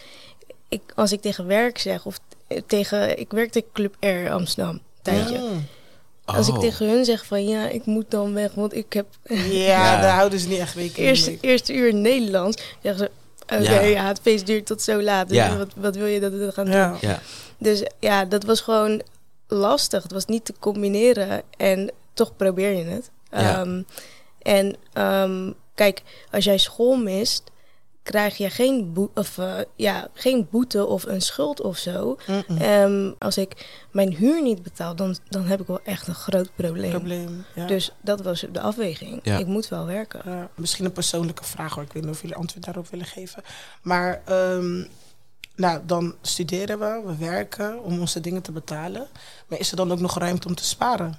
ik, 0.69 0.83
als 0.95 1.13
ik 1.13 1.21
tegen 1.21 1.47
werk 1.47 1.79
zeg, 1.79 2.07
of 2.07 2.21
tegen. 2.67 3.19
Ik 3.19 3.31
werkte 3.31 3.65
Club 3.73 3.97
R 4.01 4.31
Amsterdam. 4.31 4.75
een 4.75 4.83
Tijdje. 5.03 5.35
Ja. 5.35 5.51
Als 6.25 6.49
ik 6.49 6.55
Oh. 6.55 6.61
tegen 6.61 6.89
hun 6.89 7.05
zeg 7.05 7.27
van 7.27 7.45
ja, 7.47 7.69
ik 7.69 7.87
moet 7.87 8.11
dan 8.11 8.35
weg, 8.35 8.55
want 8.55 8.75
ik 8.75 8.93
heb 8.93 9.07
Ja, 9.25 9.37
Ja. 9.73 10.01
daar 10.01 10.15
houden 10.15 10.39
ze 10.39 10.49
niet 10.49 10.59
echt 10.59 10.75
rekening 10.75 11.09
eerste, 11.09 11.31
mee. 11.31 11.39
eerste 11.41 11.73
uur 11.75 11.95
Nederlands. 11.95 12.63
Zeggen 12.83 13.05
ze, 13.05 13.11
oké, 13.57 13.63
Ja. 13.71 13.81
ja. 13.81 14.07
het 14.07 14.21
feest 14.23 14.47
duurt 14.47 14.67
tot 14.67 14.83
zo 14.83 15.03
laat. 15.03 15.29
Dus 15.29 15.37
Ja. 15.37 15.57
wat, 15.57 15.69
wat 15.77 15.97
wil 15.97 16.07
je 16.07 16.21
dat 16.21 16.33
we 16.33 16.53
gaan 16.53 16.65
doen? 16.65 16.75
Ja. 16.75 16.97
Ja, 17.01 17.21
Dus 17.59 17.83
ja, 18.01 18.25
dat 18.25 18.45
was 18.45 18.61
gewoon 18.61 19.03
lastig. 19.49 20.03
Het 20.03 20.13
was 20.13 20.25
niet 20.27 20.45
te 20.45 20.55
combineren 20.59 21.43
en 21.57 21.91
toch 22.15 22.37
probeer 22.37 22.73
je 22.73 22.85
het. 22.85 23.11
Ja. 23.31 23.61
Ehm, 23.61 23.83
en 24.43 24.77
ehm, 24.93 25.51
kijk, 25.75 26.03
als 26.31 26.45
jij 26.45 26.59
school 26.59 26.97
mist, 26.97 27.43
krijg 28.05 28.37
je 28.37 28.51
geen, 28.51 28.93
boe 28.93 29.11
of, 29.15 29.39
eh, 29.39 29.55
ja, 29.77 30.09
geen 30.13 30.47
boete 30.51 30.87
of 30.87 31.05
een 31.05 31.23
schuld 31.23 31.61
of 31.61 31.77
zo. 31.77 32.17
Ehm, 32.59 33.13
als 33.19 33.39
ik 33.39 33.67
mijn 33.91 34.15
huur 34.15 34.43
niet 34.43 34.63
betaal, 34.63 34.97
dan, 34.97 35.17
dan 35.29 35.45
heb 35.45 35.61
ik 35.61 35.67
wel 35.67 35.81
echt 35.85 36.09
een 36.09 36.15
groot 36.15 36.51
probleem. 36.55 36.91
Probleem. 36.91 37.45
Ja. 37.55 37.67
Dus 37.67 37.91
dat 38.01 38.23
was 38.23 38.47
de 38.53 38.61
afweging. 38.61 39.21
Ja. 39.23 39.39
Ik 39.39 39.47
moet 39.47 39.69
wel 39.69 39.87
werken. 39.87 40.51
Misschien 40.55 40.85
een 40.85 40.93
persoonlijke 40.93 41.45
vraag 41.45 41.75
hoor. 41.75 41.83
Ik 41.83 41.93
weet 41.93 42.03
niet 42.03 42.13
of 42.13 42.21
jullie 42.21 42.37
antwoord 42.37 42.65
daarop 42.65 42.89
willen 42.89 43.07
geven. 43.07 43.43
Maar 43.83 44.23
ehm, 44.25 44.85
nou, 45.57 45.81
dan 45.87 46.15
studeren 46.21 46.79
we, 46.79 47.03
we 47.07 47.17
werken 47.17 47.83
om 47.83 48.01
onze 48.01 48.21
dingen 48.21 48.43
te 48.43 48.53
betalen. 48.53 49.07
Maar 49.47 49.59
is 49.59 49.71
er 49.71 49.77
dan 49.77 49.93
ook 49.93 50.01
nog 50.01 50.19
ruimte 50.19 50.49
om 50.49 50.55
te 50.55 50.65
sparen? 50.65 51.19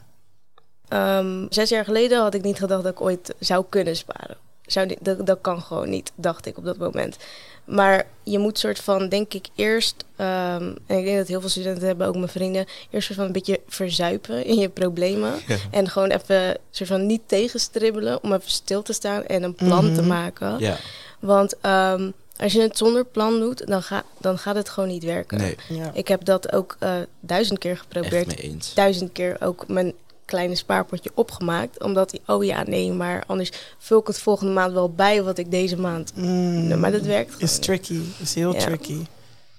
Ehm, 0.88 1.46
zes 1.50 1.70
jaar 1.70 1.86
geleden 1.86 2.22
had 2.22 2.34
ik 2.34 2.42
niet 2.42 2.60
gedacht 2.60 2.84
dat 2.84 2.92
ik 2.92 3.02
ooit 3.02 3.36
zou 3.40 3.66
kunnen 3.70 3.96
sparen. 3.96 4.38
Zou 4.68 4.96
dat, 5.02 5.26
dat 5.26 5.38
kan 5.42 5.62
gewoon 5.62 5.90
niet, 5.90 6.12
dacht 6.16 6.46
ik 6.46 6.58
op 6.58 6.66
dat 6.66 6.78
moment. 6.78 7.18
Maar 7.66 8.08
je 8.24 8.40
moet 8.40 8.60
soort 8.60 8.80
van, 8.80 9.10
denk 9.10 9.34
ik, 9.34 9.48
eerst... 9.56 9.96
ehm, 10.16 10.74
en 10.88 10.98
ik 10.98 11.06
denk 11.06 11.18
dat 11.18 11.28
heel 11.28 11.40
veel 11.40 11.50
studenten 11.50 11.88
hebben, 11.88 12.08
ook 12.08 12.16
mijn 12.16 12.28
vrienden... 12.28 12.66
eerst 12.90 13.06
soort 13.08 13.18
van 13.20 13.28
een 13.28 13.34
beetje 13.34 13.60
verzuipen 13.68 14.46
in 14.46 14.56
je 14.58 14.70
problemen. 14.70 15.34
Ja. 15.48 15.56
En 15.72 15.90
gewoon 15.90 16.10
even 16.10 16.58
soort 16.72 16.90
van 16.90 17.06
niet 17.06 17.22
tegenstribbelen... 17.26 18.24
om 18.24 18.34
even 18.34 18.52
stil 18.52 18.82
te 18.82 18.94
staan 18.94 19.26
en 19.26 19.44
een 19.44 19.56
plan 19.56 19.94
te 19.94 20.00
Mhm. 20.02 20.08
maken. 20.08 20.60
ja, 20.60 20.78
Want 21.20 21.56
ehm, 21.62 22.12
als 22.38 22.54
je 22.54 22.62
het 22.62 22.78
zonder 22.78 23.06
plan 23.06 23.40
doet, 23.40 23.68
dan, 23.68 23.84
ga, 23.84 24.04
dan 24.20 24.38
gaat 24.38 24.56
het 24.56 24.70
gewoon 24.70 24.90
niet 24.90 25.04
werken. 25.04 25.38
nee, 25.38 25.56
Ja. 25.70 25.92
Ik 25.94 26.08
heb 26.08 26.26
dat 26.26 26.52
ook 26.54 26.76
eh, 26.80 26.94
duizend 27.20 27.60
keer 27.60 27.72
echt 27.72 27.80
geprobeerd 27.82 28.28
mee 28.28 28.36
eens. 28.52 28.74
duizend 28.74 29.12
keer 29.12 29.38
ook 29.40 29.68
mijn 29.68 29.94
kleine 30.26 30.56
spaarpotje 30.56 31.12
opgemaakt. 31.14 31.84
Omdat 31.84 32.12
hij, 32.12 32.36
oh 32.36 32.44
ja, 32.44 32.64
nee, 32.64 32.92
maar 32.92 33.24
anders 33.28 33.52
vul 33.78 34.00
ik 34.00 34.08
het 34.08 34.20
volgende 34.20 34.54
maand 34.54 34.74
wel 34.74 34.90
bij 34.92 35.24
wat 35.24 35.38
ik 35.38 35.52
deze 35.52 35.78
maand. 35.78 36.12
Mm, 36.16 36.68
Nee, 36.68 36.78
maar 36.78 36.92
dat 36.92 37.02
werkt 37.02 37.32
gewoon 37.34 37.48
is 37.48 37.60
tricky. 37.60 38.00
Is 38.22 38.34
heel 38.34 38.54
Ja. 38.54 38.60
tricky. 38.60 38.98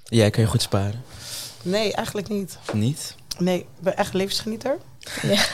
Jij 0.04 0.30
kan 0.30 0.42
je 0.42 0.48
goed 0.48 0.62
sparen? 0.62 1.02
Nee, 1.62 1.92
eigenlijk 1.92 2.28
niet. 2.28 2.58
Niet? 2.72 3.14
Nee, 3.38 3.58
ik 3.58 3.66
ben 3.80 3.96
echt 3.96 4.14
levensgenieter. 4.14 4.78
Ja. 5.22 5.44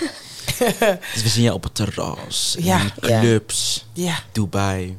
Dus 1.14 1.22
we 1.22 1.28
zien 1.28 1.44
je 1.44 1.52
op 1.52 1.62
het 1.62 1.74
terras, 1.74 2.54
in 2.58 2.64
Ja. 2.64 2.80
Ja. 3.00 3.20
clubs, 3.20 3.86
Ja. 3.92 4.18
Dubai. 4.32 4.98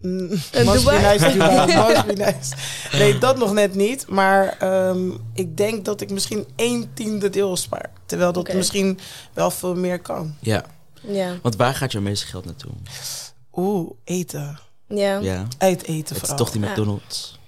Mm, 0.00 0.28
be 0.28 0.38
Dubai? 0.52 1.18
nice, 1.18 1.32
Dubai. 1.32 1.66
Must 1.92 2.06
be 2.06 2.12
nice. 2.12 2.54
Nee, 2.98 3.18
dat 3.18 3.38
nog 3.38 3.52
net 3.52 3.74
niet. 3.74 4.06
Maar 4.08 4.56
ehm, 4.58 5.10
ik 5.34 5.56
denk 5.56 5.84
dat 5.84 6.00
ik 6.00 6.10
misschien 6.10 6.46
één 6.56 6.90
tiende 6.94 7.30
deel 7.30 7.56
spaar. 7.56 7.90
Terwijl 8.06 8.32
dat 8.32 8.52
misschien 8.52 8.98
wel 9.32 9.50
veel 9.50 9.74
meer 9.74 9.98
kan. 9.98 10.34
Ja, 10.40 10.64
Ja. 11.00 11.34
want 11.42 11.56
waar 11.56 11.74
gaat 11.74 11.92
jouw 11.92 12.02
meeste 12.02 12.26
geld 12.26 12.44
naartoe? 12.44 12.70
Oeh, 13.54 13.90
eten. 14.04 14.58
ja. 14.88 15.18
Ja, 15.18 15.46
Uit 15.58 15.82
eten 15.86 16.16
het 16.16 16.28
is 16.28 16.34
toch 16.36 16.50
die 16.50 16.60
Ja. 16.60 16.68
McDonald's? 16.70 17.38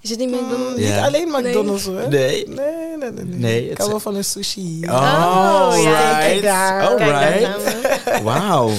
Is 0.00 0.10
het 0.10 0.18
niet 0.18 0.30
Mm, 0.30 0.48
meer 0.76 0.88
Niet 0.88 0.98
alleen 0.98 1.28
McDonald's 1.28 1.84
hoor. 1.84 2.08
Nee. 2.08 2.48
Nee, 2.48 2.96
nee, 2.96 3.10
nee. 3.10 3.24
nee. 3.24 3.24
Nee, 3.24 3.70
ik 3.70 3.76
hou 3.78 3.88
wel 3.88 3.96
is- 3.98 4.02
van 4.02 4.14
een 4.14 4.24
sushi. 4.24 4.80
Oh, 4.84 5.72
ja, 5.82 6.18
kijk 6.18 6.42
daar. 6.42 6.88
Alright. 6.88 7.62
we. 8.04 8.20
Wauw, 8.24 8.70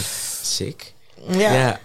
sick. 0.41 0.93
Ja. 1.29 1.53
Ja. 1.53 1.79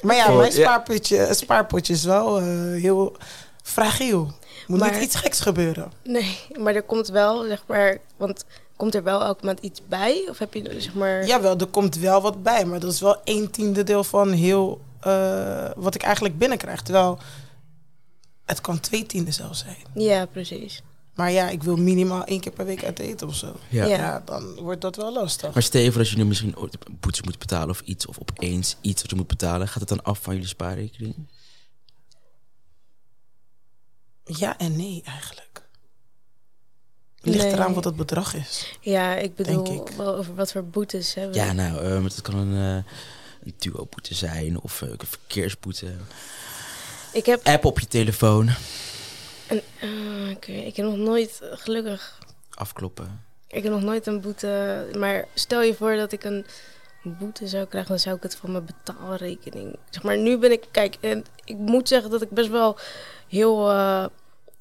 Maar 0.00 0.16
ja, 0.16 0.30
mijn 0.30 0.52
spaarpotje, 0.52 1.28
spaarpotje 1.34 1.92
is 1.92 2.04
wel 2.04 2.38
eh, 2.38 2.44
heel 2.82 3.16
fragiel. 3.62 4.32
Moet 4.66 4.78
Maar- 4.78 4.92
niet 4.92 5.02
iets 5.02 5.14
geks 5.16 5.40
gebeuren. 5.40 5.92
Nee, 6.04 6.38
maar 6.58 6.74
er 6.74 6.82
komt 6.82 7.08
wel, 7.08 7.44
zeg 7.44 7.62
maar, 7.66 7.98
want 8.16 8.44
komt 8.82 8.94
er 8.94 9.02
wel 9.02 9.22
elke 9.22 9.44
maand 9.44 9.60
iets 9.60 9.80
bij? 9.88 10.26
Of 10.28 10.38
heb 10.38 10.54
je, 10.54 10.80
zeg 10.80 10.94
maar... 10.94 11.26
Jawel, 11.26 11.58
er 11.58 11.66
komt 11.66 11.96
wel 11.96 12.20
wat 12.20 12.42
bij. 12.42 12.64
Maar 12.64 12.80
dat 12.80 12.92
is 12.92 13.00
wel 13.00 13.22
één 13.24 13.50
tiende 13.50 13.82
deel 13.82 14.04
van 14.04 14.30
heel 14.30 14.80
eh, 15.00 15.70
wat 15.76 15.94
ik 15.94 16.02
eigenlijk 16.02 16.38
binnenkrijg. 16.38 16.82
Terwijl 16.82 17.18
het 18.44 18.60
kan 18.60 18.80
twee 18.80 19.06
tienden 19.06 19.32
zelfs 19.32 19.58
zijn. 19.58 19.76
Ja, 19.94 20.26
precies. 20.26 20.82
Maar 21.14 21.30
ja, 21.30 21.48
ik 21.48 21.62
wil 21.62 21.76
minimaal 21.76 22.24
één 22.24 22.40
keer 22.40 22.52
per 22.52 22.64
week 22.64 22.84
uit 22.84 22.98
eten 22.98 23.28
of 23.28 23.34
zo. 23.34 23.56
Ja. 23.68 23.84
Ja. 23.84 23.96
Ja, 23.96 24.22
dan 24.24 24.54
wordt 24.54 24.80
dat 24.80 24.96
wel 24.96 25.12
lastig. 25.12 25.52
Maar 25.52 25.62
stel 25.62 25.82
je 25.82 25.92
voor 25.92 26.02
dat 26.02 26.10
je 26.10 26.16
nu 26.16 26.24
misschien 26.24 26.56
ooit 26.56 26.76
boetes 27.00 27.22
moet 27.22 27.38
betalen 27.38 27.70
of 27.70 27.80
iets, 27.80 28.06
of 28.06 28.18
opeens 28.18 28.76
iets 28.80 29.02
wat 29.02 29.10
je 29.10 29.16
moet 29.16 29.26
betalen, 29.26 29.68
gaat 29.68 29.80
het 29.80 29.88
dan 29.88 30.02
af 30.02 30.18
van 30.22 30.34
jullie 30.34 30.48
spaarrekening? 30.48 31.14
Ja 34.24 34.58
en 34.58 34.76
nee 34.76 35.02
eigenlijk. 35.04 35.61
Ligt 37.22 37.44
Nee. 37.44 37.52
eraan 37.52 37.74
wat 37.74 37.84
het 37.84 37.96
bedrag 37.96 38.34
is. 38.34 38.78
Ja, 38.80 39.14
ik 39.16 39.34
bedoel 39.34 39.72
ik. 39.86 39.88
wel 39.96 40.16
over 40.16 40.34
wat 40.34 40.52
voor 40.52 40.64
boetes 40.64 41.14
hebben. 41.14 41.34
Ja, 41.34 41.52
nou, 41.52 41.78
eh, 41.84 42.04
het 42.04 42.20
kan 42.22 42.34
een, 42.34 42.54
eh 42.84 42.92
een 43.44 43.54
duo-boete 43.58 44.14
zijn 44.14 44.60
of 44.60 44.82
eh, 44.82 44.88
een 44.88 44.96
verkeersboete. 45.06 45.92
Ik 47.12 47.26
heb, 47.26 47.46
App 47.46 47.64
op 47.64 47.80
je 47.80 47.86
telefoon, 47.88 48.48
eh, 49.46 49.58
oké, 50.30 50.52
ik 50.52 50.76
heb 50.76 50.86
nog 50.86 50.96
nooit, 50.96 51.40
gelukkig, 51.42 52.18
afkloppen. 52.54 53.20
Ik 53.48 53.62
heb 53.62 53.72
nog 53.72 53.82
nooit 53.82 54.06
een 54.06 54.20
boete. 54.20 54.86
Maar 54.98 55.24
stel 55.34 55.62
je 55.62 55.74
voor 55.74 55.96
dat 55.96 56.12
ik 56.12 56.24
een 56.24 56.46
boete 57.02 57.48
zou 57.48 57.64
krijgen, 57.66 57.90
dan 57.90 57.98
zou 57.98 58.16
ik 58.16 58.22
het 58.22 58.36
van 58.36 58.52
mijn 58.52 58.64
betaalrekening. 58.64 59.76
Zeg 59.90 60.02
maar, 60.02 60.18
nu 60.18 60.38
ben 60.38 60.52
ik. 60.52 60.64
Kijk, 60.70 60.96
en 61.00 61.24
ik 61.44 61.56
moet 61.56 61.88
zeggen 61.88 62.10
dat 62.10 62.22
ik 62.22 62.30
best 62.30 62.48
wel 62.50 62.78
heel 63.28 63.70
eh, 63.70 64.04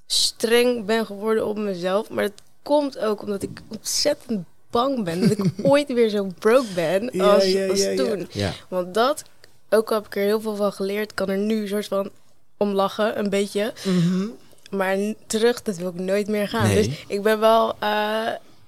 streng 0.05 0.85
ben 0.85 1.05
geworden 1.05 1.45
op 1.47 1.57
mezelf. 1.57 2.09
Maar 2.09 2.23
het 2.23 2.41
komt 2.63 2.99
ook 2.99 3.21
omdat 3.21 3.43
ik 3.43 3.61
ontzettend 3.67 4.45
bang 4.69 5.03
ben 5.03 5.19
dat 5.21 5.31
ik 5.37 5.45
ooit 5.71 5.93
weer 5.93 6.09
zo 6.09 6.27
broke 6.39 6.73
ben 6.75 7.09
Ja, 7.13 7.33
als, 7.33 7.45
ja, 7.45 7.67
als 7.67 7.79
ja, 7.81 7.89
ja. 7.89 7.95
toen. 7.95 8.27
Ja. 8.31 8.51
Want 8.67 8.93
dat, 8.93 9.23
ook 9.69 9.89
al 9.89 9.95
heb 9.97 10.05
ik 10.05 10.15
er 10.15 10.23
heel 10.23 10.41
veel 10.41 10.55
van 10.55 10.73
geleerd, 10.73 11.13
kan 11.13 11.29
er 11.29 11.37
nu 11.37 11.61
een 11.61 11.67
soort 11.67 11.87
van 11.87 12.09
om 12.57 12.71
lachen, 12.71 13.19
een 13.19 13.29
beetje. 13.29 13.73
Mhm. 13.85 14.27
Maar 14.71 14.97
terug, 15.27 15.61
dat 15.61 15.77
wil 15.77 15.89
ik 15.89 15.99
nooit 15.99 16.27
meer 16.27 16.47
gaan. 16.47 16.67
Nee. 16.67 16.75
Dus 16.87 17.03
ik 17.07 17.21
ben 17.21 17.39
wel, 17.39 17.73
eh, 17.79 18.27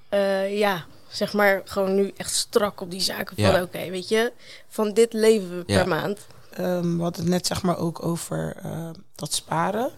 eh, 0.09 0.57
ja, 0.57 0.85
zeg 1.09 1.33
maar, 1.33 1.61
gewoon 1.65 1.95
nu 1.95 2.11
echt 2.17 2.33
strak 2.33 2.81
op 2.81 2.91
die 2.91 3.01
zaken 3.01 3.35
van, 3.35 3.45
Ja. 3.45 3.61
oké, 3.61 3.89
weet 3.89 4.09
je, 4.09 4.31
van 4.67 4.93
dit 4.93 5.13
leven 5.13 5.49
we 5.49 5.63
Ja. 5.65 5.77
per 5.77 5.87
maand. 5.87 6.19
Ehm, 6.53 6.95
we 6.97 7.01
hadden 7.03 7.21
het 7.21 7.31
net 7.31 7.47
zeg 7.47 7.61
maar 7.61 7.77
ook 7.77 8.05
over 8.05 8.55
eh, 8.63 8.89
dat 9.15 9.33
sparen. 9.33 9.91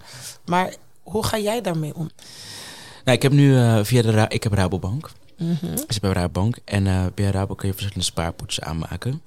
Maar 0.45 0.73
hoe 1.03 1.25
ga 1.25 1.37
jij 1.37 1.61
daarmee 1.61 1.95
om? 1.95 2.09
Nou, 3.05 3.17
ik 3.17 3.21
heb 3.23 3.31
nu 3.31 3.57
eh, 3.57 3.79
via 3.83 4.01
de 4.01 4.11
Ra- 4.11 4.29
ik 4.29 4.43
heb 4.43 4.53
Rabobank. 4.53 5.11
Mhm. 5.37 5.71
Dus 5.71 5.81
ik 5.81 5.91
heb 5.91 6.03
een 6.03 6.13
Rabobank. 6.13 6.57
En 6.65 6.87
eh 6.87 7.05
bij 7.15 7.29
Rabo 7.31 7.55
kun 7.55 7.67
je 7.67 7.73
verschillende 7.73 8.05
spaarpotjes 8.05 8.63
aanmaken. 8.65 9.21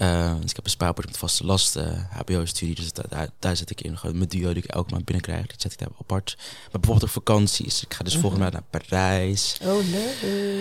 Eh, 0.00 0.32
dus 0.40 0.50
ik 0.50 0.56
heb 0.56 0.64
een 0.64 0.70
spaarpotje 0.70 1.10
met 1.10 1.18
vaste 1.18 1.44
lasten, 1.44 2.08
HBO-studie. 2.10 2.74
Dus 2.74 2.92
da- 2.92 3.02
daar, 3.08 3.28
daar 3.38 3.56
zet 3.56 3.70
ik 3.70 3.80
in. 3.80 3.98
Gewoon 3.98 4.16
mijn 4.16 4.28
duo 4.28 4.52
die 4.52 4.62
ik 4.62 4.70
elke 4.70 4.90
maand 4.92 5.04
binnenkrijg. 5.04 5.46
Die 5.46 5.54
zet 5.58 5.72
ik 5.72 5.78
daar 5.78 5.88
apart. 6.00 6.34
Maar 6.38 6.80
bijvoorbeeld 6.80 7.02
ook 7.04 7.10
vakanties. 7.24 7.82
Ik 7.82 7.94
ga 7.94 8.04
dus 8.04 8.16
volgende 8.16 8.38
maand 8.38 8.52
naar 8.52 8.62
Parijs. 8.70 9.56
Oh, 9.62 9.76
leuk. 9.90 10.16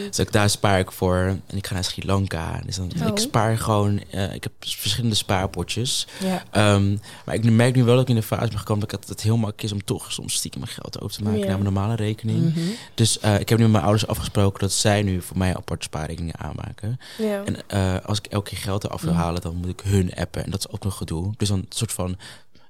Dus 0.10 0.20
ook 0.20 0.32
daar 0.32 0.50
spaar 0.50 0.80
ik 0.80 0.92
voor. 0.92 1.16
En 1.48 1.58
ik 1.58 1.68
ga 1.68 1.74
naar 1.74 1.84
Sri 1.84 2.06
Lanka. 2.06 2.62
Dus 2.66 2.76
dan, 2.76 2.92
Oh. 3.02 3.08
ik 3.08 3.18
spaar 3.18 3.58
gewoon... 3.58 4.04
eh, 4.12 4.34
ik 4.34 4.44
heb 4.44 4.52
verschillende 4.60 5.16
spaarpotjes. 5.16 6.08
Ja. 6.24 6.44
Ehm, 6.52 6.98
maar 7.26 7.36
ik 7.36 7.44
merk 7.52 7.76
nu 7.76 7.84
wel 7.84 7.94
dat 7.94 8.04
ik 8.04 8.10
in 8.10 8.16
de 8.16 8.24
fase 8.24 8.48
ben 8.50 8.60
gekomen... 8.60 8.88
dat 8.88 9.08
het 9.10 9.22
heel 9.22 9.36
makkelijk 9.38 9.64
is 9.64 9.72
om 9.72 9.84
toch 9.84 10.12
soms 10.12 10.34
stiekem 10.34 10.60
mijn 10.62 10.72
geld 10.74 11.02
over 11.02 11.16
te 11.18 11.24
maken... 11.24 11.40
Ja. 11.40 11.46
naar 11.46 11.60
mijn 11.60 11.74
normale 11.74 11.96
rekening. 11.96 12.56
Mhm. 12.56 12.60
Dus 12.94 13.20
eh, 13.20 13.40
ik 13.40 13.50
heb 13.50 13.58
nu 13.58 13.64
met 13.64 13.72
mijn 13.74 13.84
ouders 13.84 14.08
afgesproken... 14.08 14.60
dat 14.60 14.72
zij 14.72 15.02
nu 15.04 15.22
voor 15.22 15.38
mij 15.38 15.56
apart 15.56 15.84
spaarrekeningen 15.84 16.40
aanmaken. 16.40 17.00
Ja. 17.18 17.44
En 17.46 17.68
eh, 17.68 17.96
als 18.06 18.18
ik 18.18 18.26
elke 18.26 18.50
keer 18.50 18.60
geld 18.60 18.84
eraf 18.84 19.02
wil 19.02 19.14
halen, 19.14 19.28
dan 19.38 19.56
moet 19.56 19.70
ik 19.70 19.80
hun 19.80 20.14
appen. 20.16 20.44
En 20.44 20.52
dat 20.52 20.60
is 20.60 20.70
ook 20.70 20.84
nog 20.84 20.98
gedoe. 20.98 21.34
Dus 21.38 21.48
dan 21.48 21.58
een 21.58 21.66
soort 21.70 21.92
van, 21.92 22.18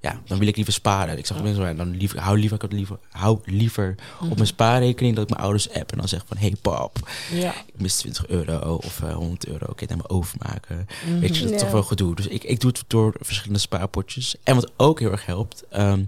ja, 0.01 0.21
dan 0.25 0.39
wil 0.39 0.47
ik 0.47 0.55
liever 0.55 0.73
sparen. 0.73 1.17
Ik 1.17 1.25
zeg 1.25 1.43
mensen, 1.43 1.77
dan 1.77 1.95
liever, 1.97 2.19
hou 2.19 2.37
liever, 2.39 2.55
ik 2.55 2.61
het 2.61 2.73
liever, 2.73 2.99
hou 3.09 3.39
liever 3.45 3.95
op 4.21 4.35
mijn 4.35 4.47
spaarrekening 4.47 5.15
dat 5.15 5.23
ik 5.23 5.29
mijn 5.29 5.41
ouders 5.41 5.69
app 5.73 5.91
en 5.91 5.97
dan 5.97 6.07
zeg 6.07 6.23
van, 6.27 6.37
hey 6.37 6.55
pap, 6.61 7.09
Ja. 7.31 7.53
ik 7.65 7.81
mis 7.81 7.95
20 7.97 8.27
euro 8.27 8.75
of 8.75 9.01
eh 9.01 9.13
100 9.15 9.47
euro, 9.47 9.65
het 9.75 9.89
naar 9.89 9.97
me 9.97 10.09
overmaken? 10.09 10.87
Weet 11.19 11.35
je, 11.35 11.41
dat 11.43 11.51
is 11.51 11.57
Ja. 11.57 11.63
toch 11.63 11.71
wel 11.71 11.83
gedoe. 11.83 12.15
Dus 12.15 12.27
ik, 12.27 12.43
ik 12.43 12.59
doe 12.59 12.69
het 12.71 12.83
door 12.87 13.15
verschillende 13.19 13.59
spaarpotjes. 13.59 14.35
En 14.43 14.55
wat 14.55 14.71
ook 14.77 14.99
heel 14.99 15.11
erg 15.11 15.25
helpt, 15.25 15.63
ehm, 15.69 15.99
is 15.99 16.07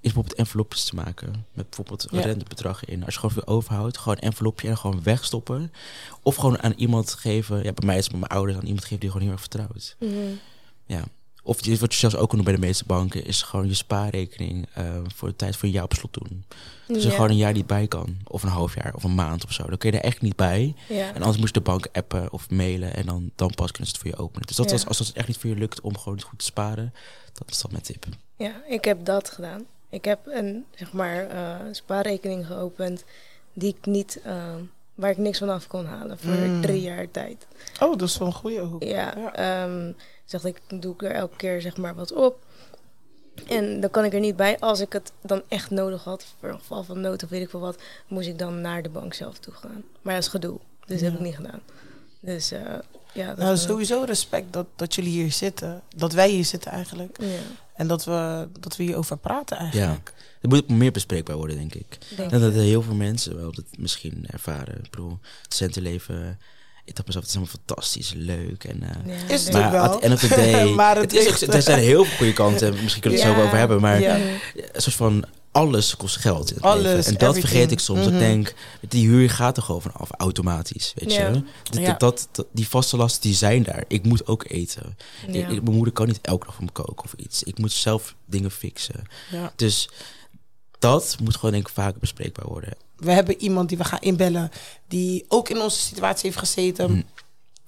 bijvoorbeeld 0.00 0.34
envelopjes 0.34 0.84
te 0.84 0.94
maken. 0.94 1.46
Met 1.52 1.64
bijvoorbeeld 1.66 2.06
Ja. 2.10 2.20
rentebedragen 2.20 2.88
in. 2.88 3.04
Als 3.04 3.14
je 3.14 3.20
gewoon 3.20 3.34
veel 3.34 3.54
overhoudt, 3.54 3.98
gewoon 3.98 4.16
een 4.16 4.22
envelopje 4.28 4.68
en 4.68 4.78
gewoon 4.78 5.02
wegstoppen. 5.02 5.72
Of 6.22 6.34
gewoon 6.36 6.62
aan 6.62 6.72
iemand 6.76 7.12
geven. 7.12 7.56
Ja, 7.62 7.72
bij 7.72 7.86
mij 7.86 7.96
is 7.98 8.02
het 8.04 8.12
met 8.12 8.20
mijn 8.20 8.32
ouders 8.32 8.58
aan 8.58 8.64
iemand 8.66 8.82
geven 8.84 9.00
die 9.00 9.08
gewoon 9.10 9.24
heel 9.24 9.32
erg 9.32 9.40
vertrouwt. 9.40 9.96
Mhm. 10.00 10.12
Ja. 10.86 11.02
Of 11.44 11.80
wat 11.80 11.92
je 11.92 11.98
zelfs 11.98 12.16
ook 12.16 12.28
kan 12.28 12.36
doen 12.36 12.44
bij 12.44 12.54
de 12.54 12.60
meeste 12.66 12.84
banken, 12.86 13.24
is 13.24 13.42
gewoon 13.42 13.68
je 13.68 13.74
spaarrekening 13.74 14.66
eh, 14.74 14.84
voor 15.14 15.28
de 15.28 15.36
tijd 15.36 15.56
van 15.56 15.68
een 15.68 15.74
jaar 15.74 15.84
op 15.84 15.92
slot 15.94 16.12
doen. 16.14 16.44
Dus 16.86 17.02
er 17.04 17.08
Ja. 17.10 17.14
gewoon 17.14 17.30
een 17.30 17.36
jaar 17.36 17.52
niet 17.52 17.66
bij 17.66 17.86
kan. 17.86 18.16
Of 18.26 18.42
een 18.42 18.48
half 18.48 18.74
jaar 18.74 18.94
of 18.94 19.04
een 19.04 19.14
maand 19.14 19.44
of 19.44 19.52
zo. 19.52 19.66
Dan 19.66 19.78
kun 19.78 19.90
je 19.92 19.98
er 19.98 20.04
echt 20.04 20.20
niet 20.20 20.36
bij. 20.36 20.74
Ja. 20.88 21.08
En 21.08 21.14
anders 21.22 21.36
moest 21.38 21.54
de 21.54 21.60
bank 21.60 21.86
appen 21.92 22.32
of 22.32 22.50
mailen 22.50 22.94
en 22.94 23.06
dan, 23.06 23.30
dan 23.34 23.54
pas 23.54 23.70
kunnen 23.70 23.88
ze 23.90 23.96
het 23.98 24.02
voor 24.02 24.10
je 24.18 24.24
openen. 24.24 24.46
Dus 24.46 24.56
dat 24.56 24.66
Ja. 24.70 24.72
was, 24.72 24.86
als 24.86 24.98
het 24.98 25.12
echt 25.16 25.28
niet 25.28 25.36
voor 25.38 25.50
je 25.50 25.56
lukt 25.56 25.80
om 25.80 25.98
gewoon 25.98 26.20
goed 26.22 26.38
te 26.38 26.44
sparen, 26.44 26.92
dan 27.32 27.46
is 27.48 27.60
dat 27.60 27.70
mijn 27.70 27.82
tip. 27.82 28.04
ja, 28.36 28.52
ik 28.68 28.84
heb 28.84 29.04
dat 29.04 29.30
gedaan. 29.30 29.64
Ik 29.88 30.04
heb 30.04 30.18
een, 30.26 30.64
zeg 30.74 30.92
maar, 30.92 31.26
eh, 31.28 31.56
spaarrekening 31.72 32.46
geopend 32.46 33.04
die 33.52 33.76
ik 33.78 33.86
niet, 33.86 34.20
eh, 34.24 34.54
waar 34.94 35.10
ik 35.10 35.16
niks 35.18 35.38
van 35.38 35.48
af 35.48 35.66
kon 35.66 35.86
halen 35.86 36.18
voor 36.18 36.32
Mm. 36.34 36.60
drie 36.60 36.80
jaar 36.80 37.10
tijd. 37.10 37.46
Oh, 37.80 37.98
dat 37.98 38.08
is 38.08 38.18
wel 38.18 38.28
een 38.28 38.34
goede 38.34 38.60
ook. 38.60 38.82
Ja, 38.82 39.14
Ja. 39.34 39.76
Zeg 40.24 40.44
ik, 40.44 40.60
doe 40.80 40.94
ik 40.94 41.02
er 41.02 41.10
elke 41.10 41.36
keer 41.36 41.60
zeg 41.60 41.76
maar 41.76 41.94
wat 41.94 42.12
op. 42.12 42.44
En 43.48 43.80
dan 43.80 43.90
kan 43.90 44.04
ik 44.04 44.12
er 44.14 44.20
niet 44.20 44.36
bij. 44.36 44.58
Als 44.58 44.80
ik 44.80 44.92
het 44.92 45.12
dan 45.22 45.42
echt 45.48 45.70
nodig 45.70 46.04
had, 46.04 46.26
voor 46.40 46.48
een 46.48 46.58
geval 46.58 46.84
van 46.84 47.00
nood 47.00 47.22
of 47.22 47.28
weet 47.30 47.42
ik 47.42 47.50
veel 47.50 47.60
wat, 47.60 47.78
moest 48.08 48.28
ik 48.28 48.38
dan 48.38 48.60
naar 48.60 48.82
de 48.82 48.88
bank 48.88 49.14
zelf 49.14 49.38
toe 49.38 49.54
gaan. 49.54 49.82
Maar 50.02 50.14
dat 50.14 50.22
is 50.22 50.28
gedoe. 50.28 50.58
Dus 50.86 51.00
dat 51.00 51.10
heb 51.10 51.14
ik 51.20 51.24
niet 51.26 51.34
gedaan. 51.36 51.60
Dus 52.20 52.50
eh, 52.50 52.60
ja, 53.12 53.26
dat 53.26 53.36
Nou, 53.36 53.48
wel- 53.48 53.56
sowieso 53.56 54.02
respect 54.02 54.52
dat, 54.52 54.66
dat 54.76 54.94
jullie 54.94 55.10
hier 55.10 55.32
zitten. 55.32 55.82
Dat 55.96 56.12
wij 56.12 56.30
hier 56.30 56.44
zitten 56.44 56.70
eigenlijk. 56.70 57.16
Ja, 57.20 57.26
En 57.74 57.86
dat 57.86 58.04
we, 58.04 58.48
dat 58.60 58.76
we 58.76 58.82
hierover 58.82 59.18
praten 59.18 59.56
eigenlijk. 59.56 60.12
Het 60.40 60.50
moet 60.50 60.68
meer 60.68 60.92
bespreekbaar 60.92 61.36
worden, 61.36 61.56
denk 61.56 61.74
ik. 61.74 61.98
denk 62.16 62.30
En 62.30 62.40
dat 62.40 62.52
heel 62.52 62.82
veel 62.82 62.94
mensen 62.94 63.36
wel 63.36 63.52
dat 63.52 63.64
misschien 63.78 64.26
ervaren. 64.30 64.84
Ik 64.84 64.90
bedoel, 64.90 65.18
het 65.42 65.54
studentenleven, 65.54 66.38
ik 66.84 66.94
dacht 66.94 67.06
mezelf, 67.06 67.24
het 67.24 67.34
is 67.34 67.40
helemaal 67.40 67.54
fantastisch, 67.66 68.12
leuk. 68.16 68.64
En, 68.64 68.82
eh, 68.82 69.16
Ja, 69.28 69.34
Is 69.34 69.44
het 69.44 69.52
maar 69.52 69.64
ook 69.66 69.70
wel. 69.72 69.82
at 69.82 69.92
the 69.92 70.06
end 70.06 70.14
of 70.14 70.20
the 70.20 70.28
day, 70.28 70.68
Maar 70.74 70.96
het 70.96 71.12
het 71.12 71.24
is 71.42 71.42
er 71.42 71.62
zijn 71.62 71.78
heel 71.78 72.04
veel 72.04 72.16
goede 72.16 72.32
kanten. 72.32 72.66
en 72.76 72.82
Misschien 72.82 73.02
kunnen 73.02 73.20
we 73.20 73.26
het 73.26 73.36
zo 73.36 73.42
over 73.44 73.58
hebben, 73.58 73.80
maar 73.80 74.00
Ja. 74.00 74.16
een 74.16 74.80
soort 74.82 74.96
van 74.96 75.24
alles 75.52 75.96
kost 75.96 76.16
geld 76.16 76.48
in 76.50 76.54
het 76.56 76.64
Alles, 76.64 76.82
leven. 76.82 76.96
En 77.04 77.12
dat 77.12 77.14
everything. 77.22 77.48
vergeet 77.48 77.70
ik 77.70 77.78
soms. 77.78 78.06
Ik 78.06 78.18
denk, 78.18 78.54
die 78.88 79.08
huur 79.08 79.30
gaat 79.30 79.56
er 79.56 79.62
gewoon 79.62 79.82
vanaf, 79.82 80.08
automatisch, 80.16 80.92
weet 80.96 81.12
Ja. 81.12 81.28
je. 81.28 81.42
Dat, 81.70 81.80
Ja. 81.82 81.94
dat, 81.98 82.28
dat- 82.32 82.46
die 82.52 82.68
vaste 82.68 82.96
lasten, 82.96 83.22
die 83.22 83.34
zijn 83.34 83.62
daar. 83.62 83.84
Ik 83.88 84.04
moet 84.04 84.26
ook 84.26 84.44
eten. 84.48 84.96
Ja. 85.26 85.32
Ik, 85.32 85.48
ik- 85.50 85.62
mijn 85.62 85.76
moeder 85.76 85.92
kan 85.92 86.06
niet 86.06 86.18
elke 86.22 86.46
dag 86.46 86.54
voor 86.54 86.64
me 86.64 86.70
koken 86.70 87.04
of 87.04 87.12
iets. 87.16 87.42
Ik 87.42 87.58
moet 87.58 87.72
zelf 87.72 88.14
dingen 88.26 88.50
fixen. 88.50 89.02
Ja. 89.30 89.52
Dus 89.56 89.88
dat 90.82 91.16
moet 91.22 91.34
gewoon 91.34 91.50
denk 91.50 91.68
ik 91.68 91.74
vaker 91.74 92.00
bespreekbaar 92.00 92.46
worden. 92.46 92.74
We 92.96 93.10
hebben 93.10 93.40
iemand 93.40 93.68
die 93.68 93.78
we 93.78 93.84
gaan 93.84 94.00
inbellen, 94.00 94.50
die 94.88 95.24
ook 95.28 95.48
in 95.48 95.60
onze 95.60 95.78
situatie 95.78 96.22
heeft 96.24 96.38
gezeten. 96.38 96.86
Hm. 96.86 97.02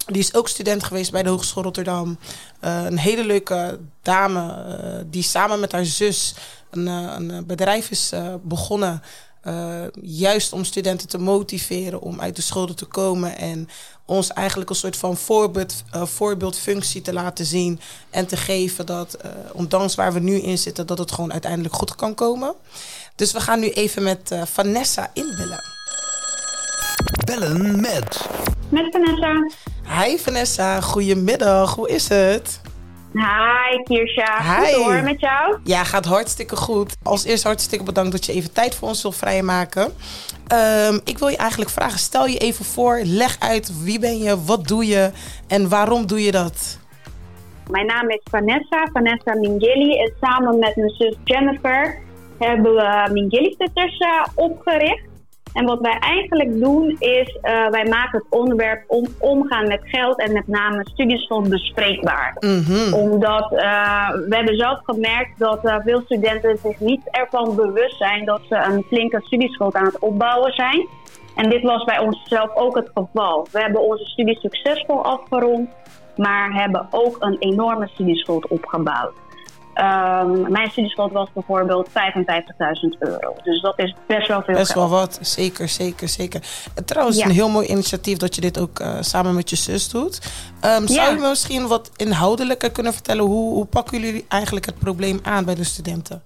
Die 0.07 0.22
is 0.22 0.35
ook 0.35 0.48
student 0.48 0.85
geweest 0.85 1.11
bij 1.11 1.22
de 1.22 1.29
Hogeschool 1.29 1.62
Rotterdam. 1.62 2.18
Eh, 2.61 2.85
een 2.85 2.98
hele 2.98 3.24
leuke 3.24 3.81
dame 4.03 4.53
eh, 4.53 5.05
die 5.07 5.22
samen 5.22 5.61
met 5.61 5.72
haar 5.72 5.85
zus 5.85 6.35
een, 6.70 6.88
eh, 6.88 7.14
een 7.16 7.46
bedrijf 7.46 7.90
is 7.90 8.12
begonnen. 8.42 9.03
juist 10.03 10.53
om 10.53 10.64
studenten 10.64 11.09
te 11.09 11.18
motiveren 11.18 12.00
om 12.00 12.20
uit 12.20 12.37
de 12.37 12.42
schulden 12.42 12.77
te 12.77 12.85
komen. 12.85 13.37
En 13.37 13.68
ons 14.05 14.33
eigenlijk 14.33 14.71
een 14.71 14.77
soort 14.77 14.97
van 14.97 15.17
voorbeeld, 15.17 15.83
eh, 15.90 16.03
voorbeeldfunctie 16.07 17.03
te 17.03 17.12
laten 17.12 17.45
zien. 17.45 17.81
En 18.11 18.27
te 18.27 18.37
geven 18.37 18.87
dat, 18.87 19.14
eh 19.14 19.31
ondanks 19.53 19.95
waar 19.95 20.12
we 20.12 20.21
nu 20.21 20.35
in 20.40 20.59
zitten, 20.59 20.87
dat 20.87 20.99
het 20.99 21.12
gewoon 21.12 21.33
uiteindelijk 21.33 21.75
goed 21.75 21.95
kan 21.95 22.14
komen. 22.14 22.55
Dus 23.17 23.33
we 23.33 23.40
gaan 23.40 23.61
nu 23.61 23.69
even 23.71 24.03
met 24.03 24.31
eh, 24.31 24.43
Vanessa 24.43 25.11
inbellen. 25.12 25.62
Bellen 27.25 27.81
met. 27.81 28.29
Met 28.69 28.88
Vanessa. 28.90 29.51
Hi 29.88 30.19
Vanessa, 30.19 30.81
goedemiddag. 30.81 31.75
Hoe 31.75 31.88
is 31.88 32.09
het? 32.09 32.61
Hi 33.14 33.83
Kirsja. 33.83 34.42
Hi. 34.42 34.72
Goed 34.72 34.85
hoor, 34.85 35.03
met 35.03 35.20
jou? 35.20 35.59
Ja, 35.64 35.85
gaat 35.85 36.05
hartstikke 36.05 36.57
goed. 36.57 36.96
Als 37.03 37.24
eerst 37.24 37.44
hartstikke 37.44 37.85
bedankt 37.85 38.12
dat 38.12 38.27
je 38.27 38.33
even 38.33 38.53
tijd 38.53 38.74
voor 38.74 38.88
ons 38.88 39.03
wil 39.03 39.12
vrijmaken. 39.12 39.92
Ehm, 40.46 40.98
ik 41.05 41.18
wil 41.18 41.29
je 41.29 41.37
eigenlijk 41.37 41.70
vragen, 41.70 41.98
stel 41.98 42.27
je 42.27 42.38
even 42.38 42.64
voor, 42.64 43.00
leg 43.05 43.37
uit 43.40 43.83
wie 43.83 43.98
ben 43.98 44.18
je, 44.18 44.44
wat 44.44 44.68
doe 44.68 44.87
je 44.87 45.11
en 45.48 45.68
waarom 45.68 46.07
doe 46.07 46.22
je 46.22 46.31
dat? 46.31 46.79
Mijn 47.70 47.87
naam 47.87 48.11
is 48.11 48.20
Vanessa, 48.31 48.88
Vanessa 48.92 49.35
Mingeli. 49.35 49.98
En 49.98 50.12
samen 50.20 50.59
met 50.59 50.77
mijn 50.77 50.90
zus 50.90 51.16
Jennifer 51.24 51.98
hebben 52.38 52.74
we 52.74 53.09
Mingeli 53.12 53.55
Sisters 53.59 53.98
opgericht. 54.35 55.13
En 55.55 55.64
wat 55.64 55.81
wij 55.81 55.97
eigenlijk 55.99 56.61
doen 56.61 56.97
is, 56.99 57.38
eh, 57.43 57.69
wij 57.69 57.85
maken 57.85 58.19
het 58.19 58.27
onderwerp 58.31 58.85
om, 58.87 59.07
omgaan 59.19 59.69
met 59.69 59.81
geld 59.83 60.21
en 60.21 60.33
met 60.33 60.49
name 60.49 60.88
studieschuld 60.88 61.49
bespreekbaar. 61.49 62.37
Mhm. 62.38 62.95
Omdat 62.95 63.53
eh, 63.53 64.09
we 64.29 64.37
hebben 64.37 64.57
zelf 64.57 64.81
gemerkt 64.83 65.38
dat 65.38 65.64
eh, 65.64 65.77
veel 65.85 66.01
studenten 66.05 66.59
zich 66.62 66.81
niet 66.81 67.01
ervan 67.11 67.57
bewust 67.57 67.97
zijn 67.97 68.25
dat 68.25 68.40
ze 68.49 68.55
een 68.57 68.85
flinke 68.88 69.21
studieschuld 69.21 69.75
aan 69.75 69.85
het 69.85 69.99
opbouwen 69.99 70.53
zijn. 70.53 70.87
En 71.35 71.51
dit 71.51 71.62
was 71.62 71.85
bij 71.85 71.99
ons 71.99 72.23
zelf 72.25 72.55
ook 72.55 72.77
het 72.77 72.90
geval. 72.95 73.47
We 73.53 73.61
hebben 73.61 73.81
onze 73.81 74.05
studie 74.05 74.38
succesvol 74.38 75.05
afgerond, 75.05 75.69
maar 76.17 76.53
hebben 76.53 76.87
ook 76.90 77.17
een 77.21 77.37
enorme 77.38 77.88
studieschuld 77.88 78.49
opgebouwd. 78.49 79.12
Ehm, 79.74 80.50
mijn 80.52 80.70
studieschuld 80.70 81.12
was 81.12 81.28
bijvoorbeeld 81.32 81.88
55.000 81.88 82.96
euro. 82.98 83.34
Dus 83.42 83.60
dat 83.60 83.78
is 83.78 83.94
best 84.06 84.28
wel 84.28 84.42
veel 84.42 84.54
Best 84.54 84.72
geld. 84.72 84.90
wel 84.90 84.98
wat, 84.98 85.18
zeker, 85.22 85.68
zeker, 85.68 86.08
zeker. 86.08 86.42
En 86.74 86.84
trouwens, 86.84 87.16
Ja. 87.18 87.24
een 87.24 87.30
heel 87.30 87.48
mooi 87.48 87.66
initiatief 87.66 88.16
dat 88.18 88.34
je 88.34 88.40
dit 88.40 88.60
ook 88.60 88.78
eh, 88.78 88.96
samen 89.00 89.34
met 89.34 89.50
je 89.50 89.56
zus 89.56 89.88
doet. 89.88 90.20
Ehm, 90.60 90.87
zou 90.87 91.00
Ja. 91.00 91.08
je 91.14 91.20
me 91.20 91.28
misschien 91.28 91.66
wat 91.66 91.90
inhoudelijker 91.96 92.70
kunnen 92.70 92.92
vertellen? 92.92 93.24
Hoe, 93.24 93.52
hoe 93.54 93.64
pakken 93.66 94.00
jullie 94.00 94.24
eigenlijk 94.28 94.66
het 94.66 94.78
probleem 94.78 95.20
aan 95.22 95.44
bij 95.44 95.54
de 95.54 95.64
studenten? 95.64 96.22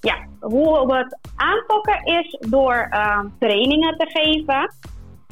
Ja, 0.00 0.14
hoe 0.40 0.86
we 0.86 0.96
het 0.96 1.18
aanpakken 1.36 2.04
is 2.04 2.36
door 2.48 2.86
eh, 2.90 3.18
trainingen 3.38 3.96
te 3.98 4.06
geven. 4.12 4.72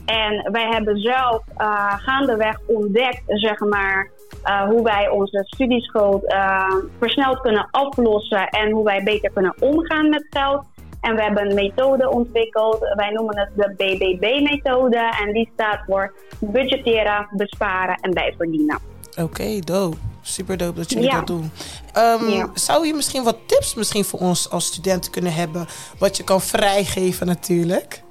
En 0.04 0.52
wij 0.52 0.68
hebben 0.68 0.98
zelf 0.98 1.42
uh, 1.58 1.94
gaandeweg 1.96 2.58
ontdekt, 2.66 3.22
zeg 3.26 3.58
maar, 3.58 4.10
uh, 4.44 4.62
hoe 4.62 4.82
wij 4.82 5.08
onze 5.08 5.42
studieschuld 5.44 6.32
uh, 6.32 6.74
versneld 6.98 7.40
kunnen 7.40 7.68
aflossen 7.70 8.48
en 8.48 8.70
hoe 8.70 8.84
wij 8.84 9.02
beter 9.02 9.30
kunnen 9.30 9.54
omgaan 9.60 10.08
met 10.08 10.26
geld. 10.30 10.64
En 11.00 11.14
we 11.14 11.22
hebben 11.22 11.48
een 11.48 11.54
methode 11.54 12.10
ontwikkeld. 12.10 12.78
Wij 12.96 13.10
noemen 13.10 13.38
het 13.38 13.48
de 13.54 13.74
BBB-methode. 13.76 15.14
En 15.24 15.32
die 15.32 15.50
staat 15.54 15.80
voor 15.86 16.12
budgetteren, 16.38 17.28
besparen 17.30 17.98
en 18.00 18.10
bijverdienen. 18.10 18.78
Oké, 19.10 19.22
okay, 19.22 19.60
dope. 19.60 19.96
Super 20.22 20.56
dope 20.56 20.78
dat 20.78 20.90
jullie 20.90 21.08
ja. 21.08 21.16
dat 21.16 21.26
doen. 21.26 21.50
Um, 21.96 22.28
ja. 22.28 22.50
Zou 22.54 22.86
je 22.86 22.94
misschien 22.94 23.22
wat 23.22 23.36
tips 23.46 23.74
misschien 23.74 24.04
voor 24.04 24.20
ons 24.20 24.50
als 24.50 24.66
studenten 24.66 25.10
kunnen 25.10 25.32
hebben? 25.32 25.66
Wat 25.98 26.16
je 26.16 26.24
kan 26.24 26.40
vrijgeven 26.40 27.26
natuurlijk. 27.26 28.02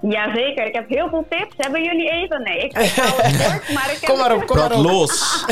Jazeker, 0.00 0.66
ik 0.66 0.74
heb 0.74 0.88
heel 0.88 1.08
veel 1.08 1.26
tips. 1.28 1.54
Hebben 1.56 1.82
jullie 1.82 2.10
even? 2.10 2.42
Nee, 2.42 2.58
ik 2.58 2.76
weet 2.76 2.94
het 2.94 3.12
kort, 3.12 3.72
maar 3.74 3.90
ik 3.92 3.98
heb... 4.00 4.10
Kom 4.10 4.18
maar 4.18 4.34
op, 4.34 4.46
kom 4.46 4.56
maar 4.56 4.72
op. 4.72 4.84
los. 4.84 5.44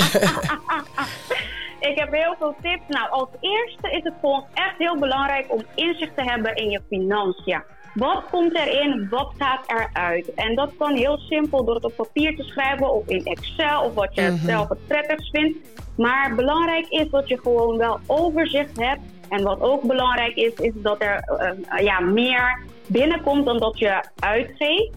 ik 1.91 1.99
heb 1.99 2.13
heel 2.13 2.35
veel 2.39 2.55
tips. 2.63 2.83
Nou, 2.89 3.11
als 3.11 3.29
eerste 3.41 3.91
is 3.91 4.03
het 4.03 4.15
voor 4.21 4.31
ons 4.31 4.45
echt 4.55 4.75
heel 4.79 4.99
belangrijk 4.99 5.47
om 5.49 5.63
inzicht 5.75 6.17
te 6.17 6.23
hebben 6.23 6.55
in 6.55 6.71
je 6.71 6.81
financiën. 6.89 7.63
Wat 7.95 8.25
komt 8.31 8.55
erin? 8.57 9.07
Wat 9.11 9.33
gaat 9.39 9.65
eruit? 9.67 10.35
En 10.35 10.55
dat 10.55 10.73
kan 10.79 10.95
heel 10.95 11.19
simpel 11.19 11.65
door 11.65 11.75
het 11.75 11.85
op 11.85 11.97
papier 11.97 12.37
te 12.37 12.43
schrijven 12.43 12.93
of 12.93 13.07
in 13.07 13.25
Excel 13.25 13.83
of 13.83 13.95
wat 13.95 14.15
je 14.15 14.21
mm 14.23 14.29
-hmm. 14.29 14.39
zelf 14.39 14.69
het 14.69 14.87
prettigst 14.87 15.31
vindt. 15.31 15.59
Maar 15.97 16.35
belangrijk 16.35 16.87
is 16.89 17.11
dat 17.11 17.29
je 17.29 17.39
gewoon 17.43 17.77
wel 17.77 18.01
overzicht 18.07 18.81
hebt. 18.81 19.01
En 19.29 19.43
wat 19.43 19.61
ook 19.61 19.83
belangrijk 19.83 20.37
is, 20.37 20.55
is 20.55 20.73
dat 20.75 21.03
er 21.03 21.25
uh, 21.29 21.85
ja, 21.85 22.01
meer 22.01 22.59
binnenkomt 22.87 23.45
dan 23.45 23.59
dat 23.59 23.79
je 23.79 24.05
uitgeeft. 24.19 24.91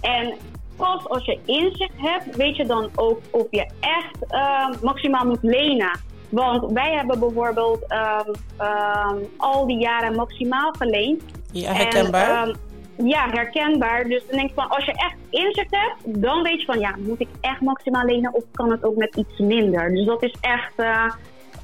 En 0.00 0.34
pas 0.76 1.08
als 1.08 1.24
je 1.24 1.38
inzicht 1.44 1.92
hebt, 1.96 2.36
weet 2.36 2.56
je 2.56 2.66
dan 2.66 2.90
ook 2.94 3.20
of 3.30 3.46
je 3.50 3.66
echt 3.80 4.32
uh, 4.32 4.82
maximaal 4.82 5.26
moet 5.26 5.42
lenen. 5.42 6.00
Want 6.28 6.72
wij 6.72 6.92
hebben 6.92 7.18
bijvoorbeeld 7.18 7.84
um, 7.92 8.34
um, 8.66 9.28
al 9.36 9.66
die 9.66 9.78
jaren 9.78 10.14
maximaal 10.14 10.72
geleend. 10.78 11.22
Ja, 11.52 11.72
herkenbaar. 11.72 12.42
En, 12.42 12.56
um, 12.98 13.08
ja, 13.08 13.28
herkenbaar. 13.30 14.04
Dus 14.04 14.26
dan 14.26 14.36
denk 14.36 14.48
ik 14.48 14.54
van, 14.54 14.68
als 14.68 14.84
je 14.84 14.92
echt 14.92 15.16
inzicht 15.30 15.70
hebt, 15.70 16.22
dan 16.22 16.42
weet 16.42 16.60
je 16.60 16.66
van, 16.66 16.78
ja, 16.78 16.94
moet 16.98 17.20
ik 17.20 17.28
echt 17.40 17.60
maximaal 17.60 18.04
lenen 18.04 18.34
of 18.34 18.44
kan 18.52 18.70
het 18.70 18.84
ook 18.84 18.96
met 18.96 19.16
iets 19.16 19.38
minder? 19.38 19.94
Dus 19.94 20.06
dat 20.06 20.22
is 20.22 20.34
echt 20.40 20.72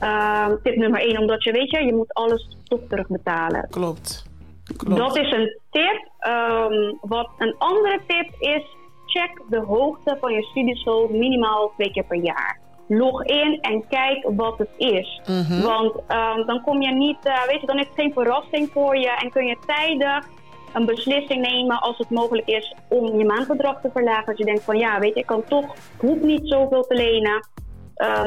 uh, 0.02 0.48
tip 0.62 0.76
nummer 0.76 1.00
één, 1.00 1.18
omdat 1.18 1.44
je 1.44 1.52
weet 1.52 1.70
je, 1.70 1.84
je 1.84 1.94
moet 1.94 2.14
alles 2.14 2.56
toch 2.64 2.80
terugbetalen. 2.88 3.66
Klopt. 3.70 4.27
Klopt. 4.76 4.96
Dat 4.96 5.16
is 5.16 5.32
een 5.32 5.58
tip. 5.70 6.10
Um, 6.28 6.98
wat 7.00 7.30
een 7.38 7.54
andere 7.58 8.00
tip 8.06 8.28
is, 8.38 8.62
check 9.06 9.42
de 9.48 9.60
hoogte 9.60 10.16
van 10.20 10.32
je 10.32 10.42
studieschuld 10.42 11.10
minimaal 11.10 11.72
twee 11.74 11.90
keer 11.90 12.04
per 12.04 12.16
jaar. 12.16 12.60
Log 12.88 13.24
in 13.24 13.58
en 13.60 13.84
kijk 13.88 14.28
wat 14.36 14.58
het 14.58 14.70
is. 14.76 15.20
Mm 15.26 15.42
-hmm. 15.42 15.62
Want 15.62 15.94
um, 15.94 16.46
dan 16.46 16.62
kom 16.62 16.82
je 16.82 16.90
niet, 16.90 17.18
uh, 17.24 17.46
weet 17.46 17.60
je, 17.60 17.66
dan 17.66 17.78
is 17.78 17.86
het 17.86 17.94
geen 17.94 18.12
verrassing 18.12 18.70
voor 18.72 18.96
je 18.96 19.10
en 19.10 19.30
kun 19.30 19.46
je 19.46 19.56
tijdig 19.66 20.28
een 20.72 20.86
beslissing 20.86 21.40
nemen 21.40 21.80
als 21.80 21.98
het 21.98 22.10
mogelijk 22.10 22.48
is 22.48 22.74
om 22.88 23.18
je 23.18 23.24
maandbedrag 23.24 23.80
te 23.80 23.90
verlagen. 23.92 24.26
Als 24.26 24.38
je 24.38 24.44
denkt 24.44 24.64
van 24.64 24.78
ja, 24.78 24.98
weet 24.98 25.14
je, 25.14 25.20
ik 25.20 25.26
kan 25.26 25.44
toch, 25.48 25.74
hoef 25.98 26.20
niet 26.20 26.48
zoveel 26.48 26.82
te 26.82 26.94
lenen. 26.94 27.48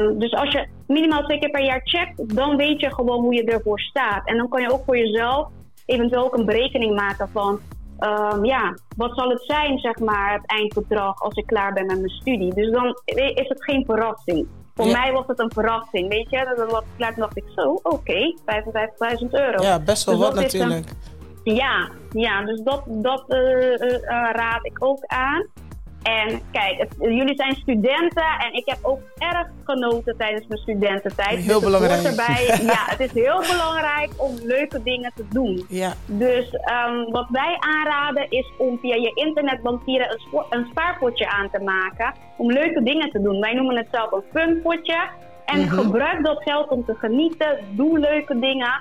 Um, 0.00 0.18
dus 0.18 0.32
als 0.32 0.52
je 0.52 0.66
minimaal 0.86 1.22
twee 1.22 1.38
keer 1.38 1.50
per 1.50 1.64
jaar 1.64 1.80
checkt, 1.84 2.36
dan 2.36 2.56
weet 2.56 2.80
je 2.80 2.94
gewoon 2.94 3.20
hoe 3.20 3.34
je 3.34 3.44
ervoor 3.44 3.80
staat. 3.80 4.28
En 4.28 4.36
dan 4.36 4.48
kan 4.48 4.62
je 4.62 4.72
ook 4.72 4.84
voor 4.84 4.96
jezelf 4.96 5.48
eventueel 5.86 6.24
ook 6.24 6.36
een 6.36 6.46
berekening 6.46 6.94
maken 6.94 7.28
van, 7.32 7.60
um, 8.00 8.44
ja, 8.44 8.76
wat 8.96 9.14
zal 9.14 9.28
het 9.28 9.44
zijn, 9.44 9.78
zeg 9.78 9.98
maar, 9.98 10.32
het 10.32 10.46
eindbedrag 10.46 11.22
als 11.22 11.34
ik 11.34 11.46
klaar 11.46 11.72
ben 11.72 11.86
met 11.86 11.98
mijn 11.98 12.10
studie. 12.10 12.54
Dus 12.54 12.70
dan 12.70 13.00
is 13.14 13.48
het 13.48 13.64
geen 13.64 13.84
verrassing. 13.84 14.46
Voor 14.74 14.86
ja. 14.86 15.00
mij 15.00 15.12
was 15.12 15.26
het 15.26 15.38
een 15.38 15.52
verrassing, 15.52 16.08
weet 16.08 16.30
je. 16.30 16.54
Dat 16.56 16.70
was 16.70 16.82
klaar, 16.96 17.14
dacht 17.14 17.36
ik 17.36 17.44
zo, 17.56 17.70
oké, 17.82 17.88
okay, 17.94 18.36
55.000 19.20 19.28
euro. 19.30 19.62
Ja, 19.62 19.80
best 19.80 20.04
wel 20.04 20.16
dus 20.16 20.24
wat 20.24 20.34
natuurlijk. 20.34 20.90
Een, 20.90 21.54
ja, 21.54 21.90
ja, 22.10 22.44
dus 22.44 22.60
dat, 22.60 22.82
dat 22.86 23.24
uh, 23.28 23.38
uh, 23.38 24.00
raad 24.32 24.66
ik 24.66 24.76
ook 24.78 25.04
aan. 25.06 25.46
En 26.02 26.40
kijk, 26.52 26.78
het, 26.78 26.94
jullie 26.98 27.36
zijn 27.36 27.54
studenten 27.54 28.24
en 28.38 28.52
ik 28.52 28.62
heb 28.64 28.78
ook 28.82 29.00
erg 29.18 29.46
genoten 29.64 30.16
tijdens 30.16 30.46
mijn 30.46 30.60
studententijd. 30.60 31.38
Heel 31.38 31.60
dus 31.60 31.64
belangrijk. 31.64 32.02
Erbij, 32.02 32.44
ja, 32.74 32.84
het 32.86 33.00
is 33.00 33.12
heel 33.12 33.40
belangrijk 33.40 34.10
om 34.16 34.34
leuke 34.42 34.82
dingen 34.82 35.12
te 35.14 35.24
doen. 35.28 35.64
Ja. 35.68 35.92
Dus 36.06 36.52
um, 36.52 37.10
wat 37.10 37.26
wij 37.30 37.56
aanraden 37.58 38.30
is 38.30 38.52
om 38.58 38.78
via 38.78 38.94
je 38.94 39.12
internetbankieren 39.14 40.10
een, 40.10 40.44
een 40.50 40.66
spaarpotje 40.70 41.28
aan 41.28 41.50
te 41.50 41.60
maken. 41.60 42.14
Om 42.36 42.52
leuke 42.52 42.82
dingen 42.82 43.10
te 43.10 43.22
doen. 43.22 43.40
Wij 43.40 43.54
noemen 43.54 43.76
het 43.76 43.88
zelf 43.90 44.12
een 44.12 44.24
funpotje. 44.32 45.08
En 45.44 45.68
-hmm. 45.68 45.68
gebruik 45.68 46.24
dat 46.24 46.42
geld 46.42 46.68
om 46.68 46.84
te 46.84 46.94
genieten. 46.94 47.58
Doe 47.70 47.98
leuke 47.98 48.38
dingen. 48.38 48.80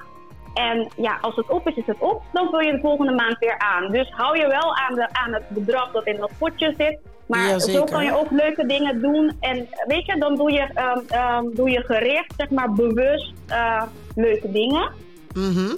En 0.54 0.88
ja, 0.96 1.18
als 1.22 1.36
het 1.36 1.50
op 1.50 1.68
is, 1.68 1.76
is 1.76 1.86
het 1.86 2.00
op. 2.00 2.24
Dan 2.32 2.50
vul 2.50 2.60
je 2.60 2.72
de 2.72 2.80
volgende 2.80 3.14
maand 3.14 3.38
weer 3.40 3.58
aan. 3.58 3.92
Dus 3.92 4.10
hou 4.10 4.38
je 4.38 4.48
wel 4.48 4.76
aan, 4.76 4.96
de, 4.96 5.08
aan 5.14 5.34
het 5.34 5.50
bedrag 5.50 5.92
dat 5.92 6.06
in 6.06 6.18
dat 6.18 6.32
potje 6.38 6.74
zit. 6.78 7.00
Maar 7.32 7.50
ja, 7.50 7.60
zo 7.60 7.84
kan 7.84 8.04
je 8.04 8.18
ook 8.18 8.32
leuke 8.32 8.66
dingen 8.66 9.02
doen. 9.02 9.38
En 9.40 9.68
weet 9.88 10.06
je, 10.06 10.16
dan 10.20 10.36
doe 10.36 10.52
je, 10.52 10.62
um, 10.62 11.46
um, 11.46 11.56
doe 11.56 11.70
je 11.70 11.82
gericht, 11.82 12.34
zeg 12.38 12.50
maar 12.50 12.74
bewust 12.74 13.34
uh, 13.50 13.84
leuke 14.16 14.52
dingen. 14.52 14.92
Mm 15.34 15.54
-hmm. 15.54 15.78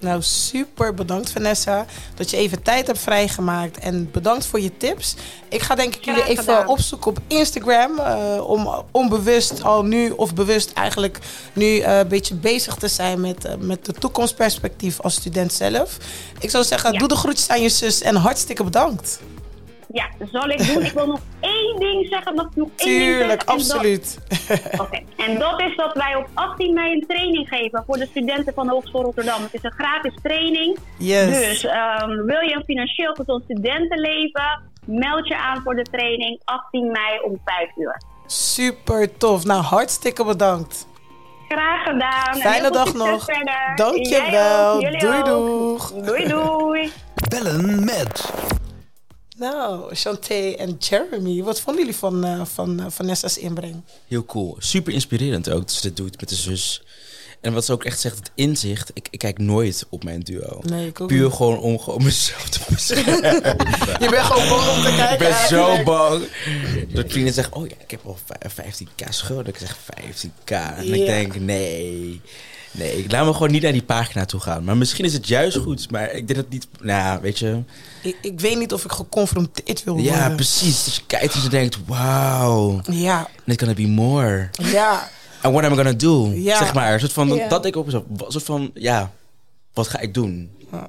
Nou, 0.00 0.22
super 0.22 0.94
bedankt 0.94 1.30
Vanessa 1.30 1.86
dat 2.14 2.30
je 2.30 2.36
even 2.36 2.62
tijd 2.62 2.86
hebt 2.86 2.98
vrijgemaakt. 2.98 3.78
En 3.78 4.10
bedankt 4.12 4.46
voor 4.46 4.60
je 4.60 4.76
tips. 4.76 5.16
Ik 5.48 5.62
ga 5.62 5.74
denk 5.74 5.94
ik 5.94 6.04
jullie 6.04 6.24
even 6.24 6.68
opzoeken 6.68 7.10
op 7.10 7.18
Instagram. 7.26 7.98
Uh, 7.98 8.48
om 8.48 8.84
onbewust 8.90 9.62
al 9.62 9.84
nu, 9.84 10.10
of 10.10 10.34
bewust 10.34 10.72
eigenlijk 10.72 11.18
nu 11.52 11.66
uh, 11.66 11.98
een 11.98 12.08
beetje 12.08 12.34
bezig 12.34 12.74
te 12.74 12.88
zijn 12.88 13.20
met, 13.20 13.44
uh, 13.46 13.52
met 13.58 13.84
de 13.84 13.92
toekomstperspectief 13.92 15.00
als 15.00 15.14
student 15.14 15.52
zelf. 15.52 15.96
Ik 16.40 16.50
zou 16.50 16.64
zeggen, 16.64 16.92
ja. 16.92 16.98
doe 16.98 17.08
de 17.08 17.16
groetjes 17.16 17.48
aan 17.48 17.62
je 17.62 17.68
zus 17.68 18.02
en 18.02 18.14
hartstikke 18.14 18.64
bedankt. 18.64 19.20
Ja, 19.92 20.08
zal 20.32 20.48
ik 20.48 20.66
doen. 20.66 20.82
Ik 20.82 20.92
wil 20.92 21.06
nog 21.06 21.20
één 21.40 21.76
ding 21.78 22.06
zeggen. 22.08 22.34
Nog, 22.34 22.48
nog 22.54 22.68
één 22.76 22.98
Tuurlijk, 22.98 23.46
ding 23.46 23.58
absoluut. 23.58 24.18
Oké, 24.72 24.82
okay. 24.82 25.04
en 25.16 25.38
dat 25.38 25.60
is 25.60 25.76
dat 25.76 25.94
wij 25.94 26.14
op 26.14 26.28
18 26.34 26.74
mei 26.74 26.92
een 26.92 27.04
training 27.08 27.48
geven 27.48 27.84
voor 27.86 27.96
de 27.96 28.06
studenten 28.06 28.54
van 28.54 28.66
de 28.66 28.72
Hogeschool 28.72 29.02
Rotterdam. 29.02 29.42
Het 29.42 29.54
is 29.54 29.62
een 29.62 29.72
gratis 29.72 30.14
training. 30.22 30.78
Yes. 30.98 31.38
Dus 31.38 31.64
um, 31.64 32.24
wil 32.24 32.40
je 32.40 32.54
een 32.54 32.64
financieel 32.64 33.14
gezond 33.14 33.44
studentenleven, 33.44 34.62
meld 34.84 35.28
je 35.28 35.36
aan 35.36 35.62
voor 35.62 35.74
de 35.74 35.82
training 35.82 36.40
18 36.44 36.90
mei 36.90 37.20
om 37.24 37.40
5 37.44 37.76
uur. 37.76 38.02
Super 38.26 39.16
tof. 39.16 39.44
Nou, 39.44 39.62
hartstikke 39.62 40.24
bedankt. 40.24 40.86
Graag 41.48 41.82
gedaan. 41.82 42.36
Fijne 42.36 42.70
dag 42.70 42.94
nog. 42.94 43.24
Verder. 43.24 43.72
Dankjewel. 43.74 44.80
Doei 44.80 45.22
doeg. 45.22 45.92
Doei 45.92 46.26
doei. 46.26 46.92
Bellen 47.28 47.84
met... 47.84 48.32
Nou, 49.38 49.94
Chanté 49.94 50.50
en 50.50 50.76
Jeremy, 50.78 51.42
wat 51.42 51.60
vonden 51.60 51.82
jullie 51.82 51.98
van, 51.98 52.26
uh, 52.26 52.44
van 52.44 52.80
uh, 52.80 52.86
Vanessa's 52.88 53.38
inbreng? 53.38 53.82
Heel 54.08 54.24
cool. 54.24 54.56
Super 54.58 54.92
inspirerend 54.92 55.50
ook 55.50 55.60
dat 55.60 55.72
ze 55.72 55.80
dit 55.82 55.96
doet 55.96 56.20
met 56.20 56.28
de 56.28 56.34
zus. 56.34 56.82
En 57.40 57.52
wat 57.52 57.64
ze 57.64 57.72
ook 57.72 57.84
echt 57.84 58.00
zegt, 58.00 58.16
het 58.18 58.30
inzicht. 58.34 58.90
Ik, 58.94 59.08
ik 59.10 59.18
kijk 59.18 59.38
nooit 59.38 59.86
op 59.88 60.04
mijn 60.04 60.20
duo. 60.20 60.58
Nee, 60.62 60.86
ik 60.86 61.00
ook 61.00 61.08
Puur 61.08 61.24
niet. 61.24 61.32
gewoon 61.32 61.58
om 61.58 62.02
mezelf 62.02 62.48
te 62.48 62.60
beschermen. 62.74 63.34
Je 64.00 64.06
bent 64.10 64.26
gewoon 64.26 64.48
bang 64.48 64.76
om 64.76 64.82
te 64.82 64.94
kijken. 64.96 65.12
Ik 65.12 65.18
ben 65.18 65.30
eigenlijk. 65.30 65.76
zo 65.76 65.82
bang. 65.84 66.28
Dat 66.92 67.04
vrienden 67.08 67.34
zeggen, 67.34 67.54
oh 67.54 67.66
ja, 67.68 67.74
ik 67.78 67.90
heb 67.90 68.00
al 68.04 68.18
15k 68.48 69.08
schulden. 69.08 69.46
Ik 69.46 69.56
zeg 69.58 69.76
15k. 69.78 70.52
En 70.76 70.94
ik 70.94 71.06
denk, 71.06 71.36
nee. 71.40 72.20
Nee, 72.70 72.98
ik 73.04 73.12
laat 73.12 73.26
me 73.26 73.32
gewoon 73.32 73.50
niet 73.50 73.62
naar 73.62 73.72
die 73.72 73.82
pagina 73.82 74.24
toe 74.24 74.40
gaan. 74.40 74.64
Maar 74.64 74.76
misschien 74.76 75.04
is 75.04 75.12
het 75.12 75.28
juist 75.28 75.56
goed. 75.56 75.90
Maar 75.90 76.10
ik 76.10 76.26
denk 76.26 76.40
dat 76.40 76.48
niet... 76.48 76.68
Nou, 76.80 77.20
weet 77.20 77.38
je... 77.38 77.62
Ik, 78.02 78.16
ik 78.22 78.40
weet 78.40 78.58
niet 78.58 78.72
of 78.72 78.84
ik 78.84 78.92
geconfronteerd 78.92 79.84
wil 79.84 79.94
worden. 79.94 80.12
Ja, 80.12 80.30
precies. 80.30 80.84
Dus 80.84 80.96
je 80.96 81.02
kijkt 81.06 81.34
en 81.34 81.42
je 81.42 81.48
denkt, 81.48 81.78
wauw. 81.86 82.80
Ja, 82.90 83.28
Dit 83.44 83.58
gonna 83.58 83.74
be 83.74 83.86
more. 83.86 84.50
ja. 84.62 85.08
And 85.42 85.54
what 85.54 85.64
am 85.64 85.72
I 85.72 85.76
gonna 85.76 85.92
do? 85.92 86.26
Ja. 86.34 86.58
Zeg 86.58 86.74
maar, 86.74 86.92
een 86.92 87.00
soort 87.00 87.12
van, 87.12 87.28
Ja. 87.34 87.48
dat 87.48 87.64
ik 87.64 87.76
ook 87.76 87.90
zo, 87.90 88.04
een 88.16 88.24
soort 88.32 88.44
van, 88.44 88.70
ja, 88.74 89.10
wat 89.72 89.88
ga 89.88 89.98
ik 89.98 90.14
doen? 90.14 90.50
Ja. 90.72 90.88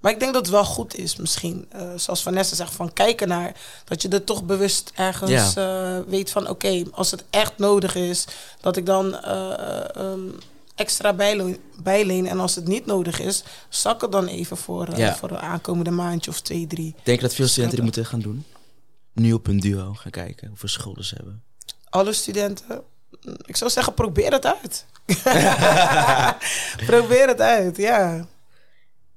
Maar 0.00 0.12
ik 0.12 0.20
denk 0.20 0.32
dat 0.32 0.42
het 0.42 0.50
wel 0.54 0.64
goed 0.64 0.96
is, 0.96 1.16
misschien, 1.16 1.66
eh, 1.70 1.80
zoals 1.96 2.22
Vanessa 2.22 2.54
zegt, 2.56 2.74
van 2.74 2.92
kijken 2.92 3.28
naar 3.28 3.52
dat 3.84 4.02
je 4.02 4.08
er 4.08 4.24
toch 4.24 4.44
bewust 4.44 4.92
ergens 4.94 5.54
eh, 5.56 5.96
weet 6.06 6.30
van, 6.30 6.48
oké, 6.48 6.82
als 6.92 7.10
het 7.10 7.24
echt 7.30 7.52
nodig 7.56 7.94
is, 7.94 8.24
dat 8.60 8.76
ik 8.76 8.86
dan 8.86 9.16
eh, 9.16 9.84
um, 9.98 10.34
extra 10.78 11.12
bijleen, 11.12 11.58
bijleen. 11.82 12.26
En 12.26 12.40
als 12.40 12.54
het 12.54 12.66
niet 12.66 12.86
nodig 12.86 13.20
is, 13.20 13.42
zak 13.68 14.00
het 14.00 14.12
dan 14.12 14.26
even 14.26 14.56
voor, 14.56 14.86
eh, 14.88 14.98
Ja. 14.98 15.16
voor 15.16 15.30
een 15.30 15.38
aankomende 15.38 15.90
maandje 15.90 16.30
of 16.30 16.40
twee, 16.40 16.66
drie. 16.66 16.94
Denk 17.02 17.20
je 17.20 17.26
dat 17.26 17.34
veel 17.34 17.46
studenten 17.46 17.76
dit 17.76 17.84
moeten 17.84 18.06
gaan 18.06 18.20
doen? 18.20 18.44
Nu 19.12 19.32
op 19.32 19.46
hun 19.46 19.60
duo 19.60 19.94
gaan 19.94 20.10
kijken 20.10 20.48
hoeveel 20.48 20.68
schulden 20.68 21.04
ze 21.04 21.14
hebben. 21.14 21.42
Alle 21.88 22.12
studenten, 22.12 22.82
ik 23.44 23.56
zou 23.56 23.70
zeggen, 23.70 23.94
probeer 23.94 24.32
het 24.32 24.46
uit. 24.46 24.84
probeer 26.86 27.28
het 27.28 27.40
uit, 27.40 27.76
ja. 27.76 28.26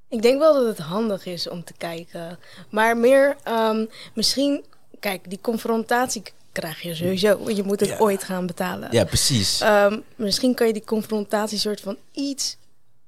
Ik 0.09 0.21
denk 0.21 0.39
wel 0.39 0.53
dat 0.53 0.65
het 0.65 0.77
handig 0.87 1.25
is 1.25 1.49
om 1.49 1.63
te 1.63 1.73
kijken. 1.77 2.39
Maar 2.69 2.97
meer, 2.97 3.35
um, 3.47 3.89
misschien 4.13 4.63
kijk, 4.99 5.29
die 5.29 5.39
confrontatie 5.41 6.23
krijg 6.51 6.81
je 6.81 6.95
sowieso. 6.95 7.49
Je 7.49 7.63
moet 7.63 7.79
het 7.79 7.89
Ja. 7.89 7.97
ooit 7.97 8.23
gaan 8.23 8.45
betalen. 8.45 8.87
Ja, 8.91 9.03
precies. 9.03 9.61
Ehm, 9.61 9.99
misschien 10.15 10.53
kan 10.55 10.67
je 10.67 10.73
die 10.73 10.83
confrontatie 10.85 11.57
soort 11.57 11.81
van 11.81 11.97
iets 12.11 12.57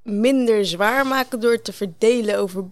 minder 0.01 0.65
zwaar 0.65 1.07
maken 1.07 1.39
door 1.39 1.51
het 1.51 1.63
te 1.63 1.73
verdelen 1.73 2.37
over 2.37 2.63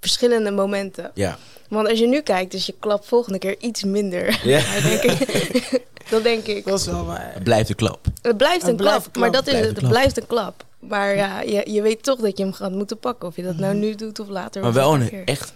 verschillende 0.00 0.50
momenten. 0.50 1.10
ja. 1.14 1.38
Want 1.68 1.88
als 1.88 1.98
je 1.98 2.06
nu 2.06 2.20
kijkt, 2.20 2.54
is 2.54 2.66
je 2.66 2.74
klap 2.78 3.06
volgende 3.06 3.38
keer 3.38 3.56
iets 3.60 3.82
minder. 3.84 4.40
Ja. 4.44 4.62
Denk 4.88 5.02
ik. 5.02 5.82
dat 6.10 6.22
denk 6.22 6.46
ik. 6.46 6.64
Dat 6.64 6.80
is 6.80 6.86
wel 6.86 7.04
waar. 7.04 7.30
Het 7.34 7.42
blijft 7.44 7.68
een 7.68 7.74
klap. 7.74 8.06
Het 8.22 8.36
blijft 8.36 8.66
een 8.66 8.76
klap, 8.76 9.16
maar 9.16 9.30
dat 9.30 9.46
is 9.46 9.54
het. 9.66 9.88
blijft 9.88 10.16
een 10.20 10.26
klap. 10.26 10.64
Maar 10.78 11.16
ja, 11.16 11.40
je, 11.40 11.70
je 11.72 11.82
weet 11.82 12.02
toch 12.02 12.18
dat 12.20 12.38
je 12.38 12.44
hem 12.44 12.52
gaat 12.52 12.70
moeten 12.72 12.98
pakken. 12.98 13.28
Of 13.28 13.36
je 13.36 13.42
dat 13.42 13.56
nou 13.56 13.74
nu 13.74 13.94
doet 13.94 14.18
of 14.20 14.28
later. 14.28 14.62
Maar 14.62 14.72
wel 14.72 14.94
een 14.94 15.00
een 15.00 15.08
keer. 15.08 15.24
echt 15.24 15.54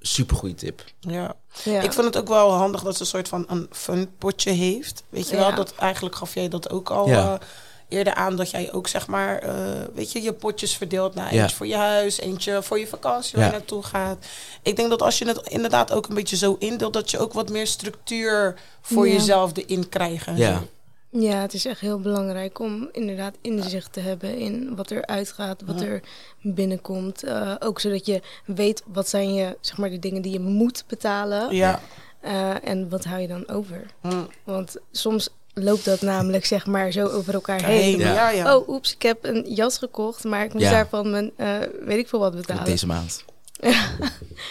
supergoeie 0.00 0.54
tip. 0.54 0.82
Ja. 1.00 1.34
Ja. 1.64 1.80
Ik 1.80 1.92
vond 1.92 2.06
het 2.06 2.16
ook 2.16 2.28
wel 2.28 2.50
handig 2.52 2.82
dat 2.82 2.94
ze 2.96 3.00
een 3.00 3.06
soort 3.06 3.28
van 3.28 3.44
een 3.48 3.66
fun 3.72 4.16
potje 4.18 4.50
heeft. 4.50 5.02
Weet 5.08 5.28
je 5.28 5.36
wel, 5.36 5.54
dat 5.54 5.74
eigenlijk 5.74 6.14
gaf 6.16 6.34
jij 6.34 6.48
dat 6.48 6.70
ook 6.70 6.90
al 6.90 7.08
Ja. 7.08 7.32
eh, 7.40 7.46
eerder 7.88 8.14
aan. 8.14 8.36
Dat 8.36 8.50
jij 8.50 8.72
ook 8.72 8.88
zeg 8.88 9.06
maar, 9.06 9.38
eh, 9.38 9.54
weet 9.94 10.12
je, 10.12 10.22
je 10.22 10.32
potjes 10.32 10.76
verdeelt. 10.76 11.14
naar 11.14 11.34
Ja. 11.34 11.40
eentje 11.42 11.56
voor 11.56 11.66
je 11.66 11.76
huis, 11.76 12.20
eentje 12.20 12.62
voor 12.62 12.78
je 12.78 12.86
vakantie 12.86 13.32
waar 13.36 13.44
Ja. 13.44 13.50
je 13.52 13.56
naartoe 13.58 13.82
gaat. 13.82 14.26
Ik 14.62 14.76
denk 14.76 14.90
dat 14.90 15.02
als 15.02 15.18
je 15.18 15.26
het 15.26 15.48
inderdaad 15.48 15.92
ook 15.92 16.08
een 16.08 16.14
beetje 16.14 16.36
zo 16.36 16.56
indeelt, 16.58 16.92
dat 16.92 17.10
je 17.10 17.18
ook 17.18 17.32
wat 17.32 17.48
meer 17.48 17.66
structuur 17.66 18.54
voor 18.80 19.06
Ja. 19.08 19.12
jezelf 19.12 19.50
erin 19.56 19.88
krijgt. 19.88 20.26
en 20.26 20.36
Ja. 20.36 20.58
zo. 20.58 20.66
Ja, 21.10 21.40
het 21.40 21.54
is 21.54 21.64
echt 21.64 21.80
heel 21.80 22.00
belangrijk 22.00 22.58
om 22.58 22.88
inderdaad 22.92 23.34
inzicht 23.40 23.92
te 23.92 24.00
hebben 24.00 24.36
in 24.38 24.76
wat 24.76 24.90
er 24.90 25.06
uitgaat, 25.06 25.62
wat 25.66 25.80
er 25.80 26.00
binnenkomt. 26.42 27.22
Eh, 27.22 27.54
ook 27.58 27.80
zodat 27.80 28.06
je 28.06 28.22
weet 28.46 28.82
wat 28.86 29.08
zijn 29.08 29.34
je, 29.34 29.56
zeg 29.60 29.78
maar, 29.78 29.90
de 29.90 29.98
dingen 29.98 30.22
die 30.22 30.32
je 30.32 30.40
moet 30.40 30.84
betalen. 30.86 31.54
Ja. 31.54 31.80
Eh, 32.20 32.68
en 32.68 32.88
wat 32.88 33.04
hou 33.04 33.20
je 33.20 33.28
dan 33.28 33.48
over? 33.48 33.86
Hm. 34.00 34.22
Want 34.44 34.76
soms 34.90 35.28
loopt 35.54 35.84
dat 35.84 36.00
namelijk, 36.00 36.44
zeg 36.44 36.66
maar, 36.66 36.92
zo 36.92 37.06
over 37.06 37.34
elkaar 37.34 37.64
Heen. 37.64 37.98
Ja. 37.98 38.12
Ja, 38.12 38.30
ja. 38.30 38.56
Oh, 38.56 38.68
oeps, 38.68 38.94
ik 38.94 39.02
heb 39.02 39.24
een 39.24 39.54
jas 39.54 39.78
gekocht, 39.78 40.24
maar 40.24 40.44
ik 40.44 40.52
moest 40.52 40.64
Ja. 40.64 40.70
daarvan 40.70 41.10
mijn, 41.10 41.30
eh, 41.36 41.56
weet 41.84 41.98
ik 41.98 42.08
veel 42.08 42.18
wat 42.18 42.34
betalen. 42.36 42.64
Deze 42.64 42.86
maand. 42.86 43.24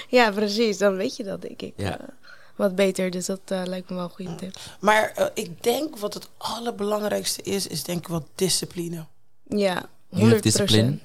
Ja, 0.09 0.31
precies. 0.31 0.77
Dan 0.77 0.95
weet 0.95 1.15
je 1.15 1.23
dat, 1.23 1.41
denk 1.41 1.61
ik. 1.61 1.73
Ja. 1.75 1.99
Wat 2.57 2.75
beter, 2.75 3.11
dus 3.11 3.25
dat 3.25 3.39
eh, 3.45 3.61
lijkt 3.65 3.89
me 3.89 3.95
wel 3.95 4.03
een 4.03 4.09
goede 4.09 4.35
tip. 4.35 4.55
Maar 4.79 5.11
eh, 5.15 5.25
ik 5.33 5.63
denk 5.63 5.97
wat 5.97 6.13
het 6.13 6.27
allerbelangrijkste 6.37 7.41
is, 7.41 7.67
is 7.67 7.83
denk 7.83 7.99
ik 7.99 8.07
wel 8.07 8.27
discipline. 8.35 9.05
Ja, 9.47 9.85
100%. 9.85 9.89
You 10.09 10.29
have 10.29 10.41
discipline. 10.41 10.99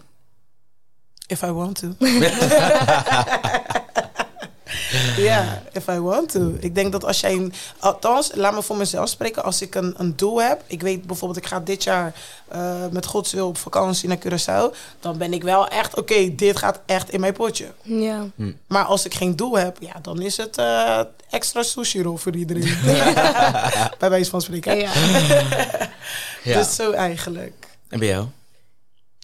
If 1.27 1.43
I 1.43 1.51
want 1.51 1.79
to. 1.79 1.95
Ja, 5.16 5.62
if 5.73 5.88
I 5.88 5.99
want 5.99 6.31
to. 6.31 6.55
Ik 6.61 6.75
denk 6.75 6.92
dat 6.92 7.05
als 7.05 7.21
jij 7.21 7.33
een... 7.33 7.53
Althans, 7.79 8.31
laat 8.35 8.55
me 8.55 8.62
voor 8.62 8.77
mezelf 8.77 9.09
spreken. 9.09 9.45
Als 9.45 9.62
ik 9.62 9.75
een, 9.75 9.95
een 9.97 10.16
doel 10.16 10.42
heb. 10.42 10.62
Ik 10.66 10.81
weet 10.81 11.07
bijvoorbeeld, 11.07 11.45
ik 11.45 11.47
ga 11.51 11.61
dit 11.61 11.83
jaar 11.83 12.12
eh, 12.49 12.75
met 12.90 13.07
Gods 13.07 13.33
wil 13.33 13.47
op 13.49 13.59
vakantie 13.59 14.09
naar 14.09 14.18
Curaçao. 14.18 14.77
Dan 15.01 15.18
ben 15.18 15.33
ik 15.33 15.42
wel 15.42 15.68
echt, 15.68 15.97
oké, 15.97 16.35
dit 16.35 16.57
gaat 16.57 16.81
echt 16.87 17.11
in 17.11 17.21
mijn 17.21 17.33
potje. 17.33 17.66
Ja. 17.83 18.27
Maar 18.66 18.85
als 18.85 19.05
ik 19.05 19.14
geen 19.14 19.37
doel 19.37 19.59
heb, 19.59 19.77
ja, 19.81 19.95
dan 20.03 20.21
is 20.21 20.37
het 20.37 20.59
eh, 20.59 21.01
extra 21.31 21.62
sushi 21.62 22.03
roll 22.03 22.16
voor 22.16 22.37
iedereen. 22.37 22.77
Bij 23.99 24.11
wijze 24.11 24.31
van 24.31 24.40
spreken. 24.40 24.77
ja. 24.77 24.90
Ja. 26.42 26.59
Dus 26.59 26.75
zo 26.75 26.90
eigenlijk. 26.90 27.66
En 27.88 27.99
bij 27.99 28.09
jou? 28.09 28.27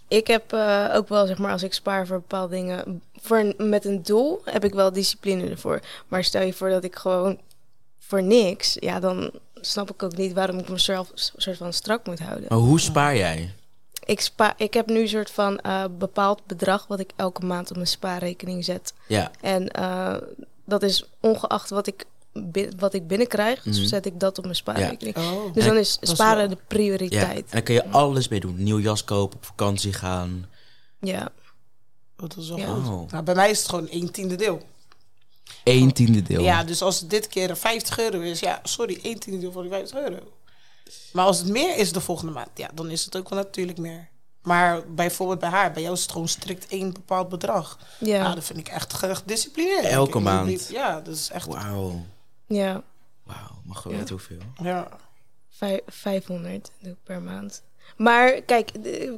Ik 0.08 0.26
heb 0.26 0.52
eh, 0.52 0.90
ook 0.94 1.08
wel, 1.08 1.26
zeg 1.26 1.38
maar, 1.38 1.52
als 1.52 1.62
ik 1.62 1.74
spaar 1.74 2.06
voor 2.06 2.16
bepaalde 2.18 2.54
dingen, 2.54 3.02
voor 3.20 3.38
een- 3.38 3.68
met 3.68 3.84
een 3.84 4.02
doel, 4.02 4.40
heb 4.44 4.64
ik 4.64 4.74
wel 4.74 4.92
discipline 4.92 5.48
ervoor. 5.50 5.80
Maar 6.08 6.24
stel 6.24 6.42
je 6.42 6.52
voor 6.52 6.70
dat 6.70 6.84
ik 6.84 6.96
gewoon 6.96 7.38
voor 7.98 8.22
niks, 8.22 8.76
ja, 8.80 9.00
dan 9.00 9.30
snap 9.54 9.90
ik 9.90 10.02
ook 10.02 10.16
niet 10.16 10.32
waarom 10.32 10.58
ik 10.58 10.68
mezelf 10.68 11.10
soort 11.14 11.56
van 11.56 11.72
strak 11.72 12.06
moet 12.06 12.18
houden. 12.18 12.46
Maar 12.48 12.58
hoe 12.58 12.80
spaar 12.80 13.16
jij? 13.16 13.52
Ik, 14.04 14.20
spa 14.20 14.54
ik 14.56 14.74
heb 14.74 14.86
nu 14.86 15.00
een 15.00 15.08
soort 15.08 15.30
van 15.30 15.58
eh, 15.58 15.84
bepaald 15.98 16.46
bedrag 16.46 16.86
wat 16.86 17.00
ik 17.00 17.10
elke 17.16 17.44
maand 17.46 17.68
op 17.70 17.74
mijn 17.76 17.88
spaarrekening 17.88 18.64
zet. 18.64 18.92
Ja. 19.06 19.30
En 19.40 19.68
eh, 19.70 20.14
dat 20.64 20.82
is 20.82 21.04
ongeacht 21.20 21.70
wat 21.70 21.86
ik, 21.86 22.04
wat 22.78 22.94
ik 22.94 23.06
binnenkrijg, 23.06 23.64
Mhm. 23.64 23.84
zet 23.86 24.06
ik 24.06 24.20
dat 24.20 24.38
op 24.38 24.44
mijn 24.44 24.56
spaarrekening. 24.56 25.16
Oh. 25.16 25.54
Dus 25.54 25.64
dan 25.64 25.76
is 25.76 25.98
sparen 26.02 26.36
wel- 26.38 26.48
de 26.48 26.54
ja. 26.58 26.64
prioriteit. 26.68 27.38
En 27.44 27.44
dan 27.50 27.62
kun 27.62 27.74
je 27.74 27.88
alles 27.88 28.28
mee 28.28 28.40
doen. 28.40 28.62
Nieuw 28.62 28.80
jas 28.80 29.04
kopen, 29.04 29.36
op 29.36 29.44
vakantie 29.44 29.92
gaan. 29.92 30.46
Ja. 31.00 31.28
Dat 32.16 32.36
is 32.36 32.48
wel 32.48 32.58
Ja. 32.58 32.66
goed. 32.66 32.88
Oh. 32.88 33.10
Nou, 33.10 33.24
bij 33.24 33.34
mij 33.34 33.50
is 33.50 33.58
het 33.58 33.68
gewoon 33.68 33.86
een 33.90 34.10
tiende 34.10 34.34
deel. 34.36 34.62
Eén 35.64 35.92
tiende 35.92 36.22
deel. 36.22 36.42
Ja, 36.42 36.64
dus 36.64 36.82
als 36.82 37.00
het 37.00 37.10
dit 37.10 37.26
keer 37.28 37.56
50 37.56 37.98
euro 37.98 38.20
is, 38.20 38.40
ja, 38.40 38.60
sorry, 38.62 38.98
één 39.02 39.18
tiende 39.18 39.40
deel 39.40 39.52
voor 39.52 39.62
die 39.62 39.70
50 39.70 39.98
euro. 39.98 40.18
Maar 41.12 41.24
als 41.24 41.38
het 41.38 41.48
meer 41.48 41.76
is 41.76 41.92
de 41.92 42.00
volgende 42.00 42.32
maand, 42.32 42.48
ja, 42.54 42.70
dan 42.74 42.90
is 42.90 43.04
het 43.04 43.16
ook 43.16 43.28
wel 43.28 43.38
natuurlijk 43.38 43.78
meer. 43.78 44.08
Maar 44.42 44.82
bijvoorbeeld 44.94 45.38
bij 45.40 45.48
haar, 45.48 45.72
bij 45.72 45.82
jou 45.82 45.94
is 45.94 46.02
het 46.02 46.12
gewoon 46.12 46.28
strikt 46.28 46.66
één 46.66 46.92
bepaald 46.92 47.28
bedrag. 47.28 47.78
Ja, 48.00 48.14
Ja. 48.16 48.34
dat 48.34 48.44
vind 48.44 48.58
ik 48.58 48.68
echt 48.68 48.92
gedisciplineerd. 48.94 49.84
Elke 49.84 50.18
maand. 50.18 50.68
Ja, 50.68 51.00
dat 51.00 51.14
is 51.14 51.30
echt. 51.30 51.46
Wauw. 51.46 52.04
Ja. 52.48 52.82
Wauw. 53.24 53.58
Ja. 53.84 53.96
weten 53.96 54.08
hoeveel. 54.08 54.38
Ja. 54.62 54.88
Vijf, 55.50 55.80
500 55.86 56.70
doe 56.80 56.92
ik 56.92 56.98
per 57.04 57.22
maand. 57.22 57.62
Maar 57.96 58.40
kijk, 58.46 58.70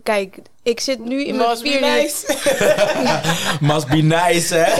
kijk, 0.03 0.39
ik 0.63 0.81
zit 0.81 1.05
nu 1.05 1.25
in 1.25 1.37
mijn 1.37 1.49
Must 1.49 1.63
be 1.63 1.69
vierde... 1.69 1.87
nice. 1.87 2.27
Must 3.73 3.89
be 3.89 3.97
nice, 3.97 4.55
hè? 4.55 4.73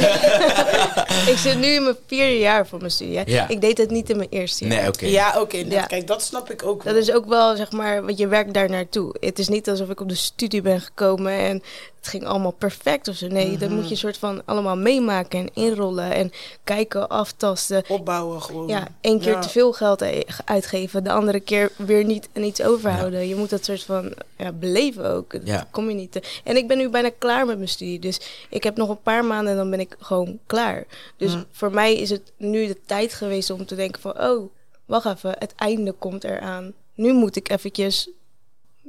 Ik 1.33 1.37
zit 1.37 1.59
nu 1.59 1.67
in 1.67 1.83
mijn 1.83 1.97
vierde 2.07 2.39
jaar 2.39 2.67
voor 2.67 2.79
mijn 2.79 2.91
studie. 2.91 3.23
Ja. 3.27 3.49
Ik 3.49 3.61
deed 3.61 3.79
het 3.79 3.91
niet 3.91 4.11
in 4.11 4.17
mijn 4.17 4.29
eerste 4.29 4.67
jaar. 4.67 4.79
Nee, 4.79 4.89
oké. 4.89 5.07
Ja, 5.07 5.41
oké. 5.41 5.57
Ja. 5.57 5.85
Kijk, 5.85 6.07
dat 6.07 6.23
snap 6.23 6.51
ik 6.51 6.65
ook 6.65 6.83
wel. 6.83 6.93
Dat 6.93 7.03
is 7.03 7.13
ook 7.13 7.27
wel, 7.27 7.57
zeg 7.57 7.73
maar, 7.73 8.05
want 8.05 8.19
je 8.19 8.29
werkt 8.29 8.55
daar 8.55 8.71
naartoe. 8.71 9.15
Het 9.21 9.39
is 9.39 9.49
niet 9.49 9.69
alsof 9.69 9.89
ik 9.89 10.01
op 10.01 10.09
de 10.09 10.15
studie 10.15 10.63
ben 10.63 10.81
gekomen 10.81 11.33
en 11.33 11.63
het 12.01 12.09
ging 12.09 12.25
allemaal 12.27 12.51
perfect 12.51 13.09
of 13.09 13.15
zo. 13.17 13.27
Nee, 13.27 13.57
dat 13.59 13.71
moet 13.71 13.89
je 13.89 13.97
soort 13.97 14.17
van 14.19 14.43
allemaal 14.45 14.77
meemaken 14.77 15.39
en 15.39 15.51
inrollen 15.55 16.13
en 16.13 16.33
kijken, 16.65 17.09
aftasten. 17.09 17.85
opbouwen 17.89 18.43
gewoon. 18.43 18.69
Ja, 18.69 18.89
één 19.01 19.21
keer 19.21 19.33
Ja. 19.33 19.41
te 19.41 19.49
veel 19.49 19.73
geld 19.73 20.01
e- 20.01 20.23
uitgeven, 20.45 21.05
de 21.05 21.13
andere 21.13 21.41
keer 21.41 21.73
weer 21.77 22.05
niet 22.05 22.29
en 22.33 22.45
iets 22.45 22.63
overhouden. 22.63 23.29
Je 23.29 23.35
moet 23.37 23.51
dat 23.51 23.65
soort 23.65 23.83
van 23.83 24.13
ja, 24.39 24.53
beleven 24.53 25.11
ook. 25.11 25.47
Dat 25.47 25.67
kom 25.71 25.89
je 25.89 25.95
niet 25.95 26.13
te. 26.13 26.23
En 26.45 26.57
ik 26.57 26.69
ben 26.69 26.79
nu 26.79 26.89
bijna 26.89 27.11
klaar 27.19 27.47
met 27.47 27.57
mijn 27.57 27.69
studie, 27.69 27.99
dus 27.99 28.21
ik 28.51 28.63
heb 28.63 28.77
nog 28.77 28.89
een 28.89 29.03
paar 29.03 29.25
maanden 29.25 29.51
en 29.53 29.59
dan 29.59 29.71
ben 29.71 29.81
ik 29.81 29.97
gewoon 29.99 30.39
klaar. 30.47 30.85
Dus 31.17 31.35
Mm. 31.35 31.45
voor 31.51 31.71
mij 31.71 31.95
is 31.97 32.11
het 32.11 32.33
nu 32.37 32.67
de 32.67 32.77
tijd 32.87 33.15
geweest 33.15 33.51
om 33.51 33.67
te 33.67 33.75
denken 33.75 34.01
van, 34.01 34.21
oh, 34.21 34.51
wacht 34.85 35.07
even, 35.07 35.35
het 35.39 35.53
einde 35.57 35.93
komt 35.93 36.25
eraan. 36.25 36.73
Nu 36.95 37.13
moet 37.13 37.37
ik 37.37 37.51
eventjes 37.51 38.09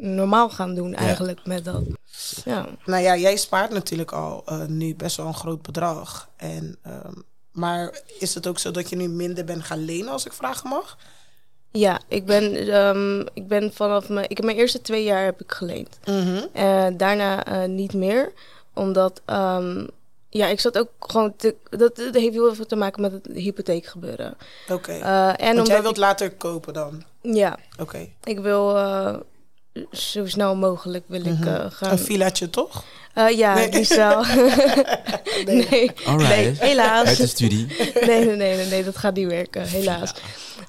normaal 0.02 0.50
gaan 0.50 0.76
doen 0.76 0.94
eigenlijk 0.94 1.46
met 1.46 1.66
dat. 1.66 1.84
Ja. 2.46 2.68
Nou 2.86 3.04
ja, 3.04 3.16
jij 3.18 3.38
spaart 3.38 3.72
natuurlijk 3.72 4.12
al 4.12 4.44
eh, 4.46 4.66
nu 4.66 4.96
best 4.96 5.18
wel 5.18 5.26
een 5.26 5.34
groot 5.34 5.62
bedrag. 5.62 6.30
En, 6.36 6.78
ehm, 6.84 7.14
maar 7.52 8.00
is 8.20 8.34
het 8.34 8.48
ook 8.48 8.60
zo 8.60 8.72
dat 8.72 8.90
je 8.90 8.96
nu 8.96 9.08
minder 9.08 9.46
bent 9.46 9.64
gaan 9.64 9.86
lenen, 9.86 10.12
als 10.12 10.26
ik 10.26 10.34
vragen 10.34 10.70
mag? 10.70 10.98
Ja, 11.72 12.00
ik 12.08 12.26
ben, 12.26 12.56
ehm, 12.74 13.20
ik 13.34 13.48
ben 13.48 13.74
vanaf 13.74 14.10
mijn, 14.10 14.30
ik 14.30 14.38
heb 14.38 14.46
mijn 14.46 14.58
eerste 14.58 14.82
twee 14.82 15.04
jaar 15.04 15.24
heb 15.24 15.42
ik 15.42 15.52
geleend. 15.52 16.00
Eh, 16.54 16.88
daarna 16.98 17.46
eh, 17.46 17.70
niet 17.70 17.94
meer, 17.94 18.34
omdat 18.74 19.22
ehm, 19.26 19.86
ja, 20.30 20.48
ik 20.48 20.60
zat 20.60 20.78
ook 20.78 20.90
gewoon 21.00 21.36
te, 21.36 21.56
dat, 21.70 21.96
dat 21.96 22.14
heeft 22.14 22.34
heel 22.34 22.56
veel 22.56 22.66
te 22.66 22.76
maken 22.76 23.02
met 23.02 23.12
het 23.12 23.28
hypotheekgebeuren. 23.34 24.38
Oké. 24.70 24.92
Eh 24.92 25.28
en 25.28 25.36
Want 25.38 25.52
omdat 25.52 25.68
jij 25.68 25.82
wilt 25.82 25.96
ik- 25.96 26.02
later 26.02 26.32
kopen 26.32 26.74
dan? 26.74 27.04
ja, 27.22 27.58
Oké. 27.80 28.08
ik 28.24 28.40
wil 28.40 28.78
zo 29.92 30.28
snel 30.28 30.56
mogelijk 30.56 31.04
wil 31.08 31.26
ik 31.26 31.46
eh, 31.46 31.66
gaan. 31.70 31.92
Een 31.92 32.00
villaatje 32.00 32.50
toch? 32.50 32.84
Eh, 33.14 33.38
ja, 33.38 33.54
Nee. 33.54 33.70
die 33.70 33.88
nee. 35.46 35.92
Nee, 36.18 36.52
helaas. 36.60 37.08
Uit 37.08 37.18
de 37.18 37.28
studie. 37.28 37.68
nee, 38.06 38.26
nee, 38.26 38.36
nee, 38.36 38.56
nee, 38.56 38.66
nee, 38.66 38.84
dat 38.84 38.98
gaat 38.98 39.16
niet 39.16 39.28
werken, 39.28 39.68
helaas. 39.68 40.14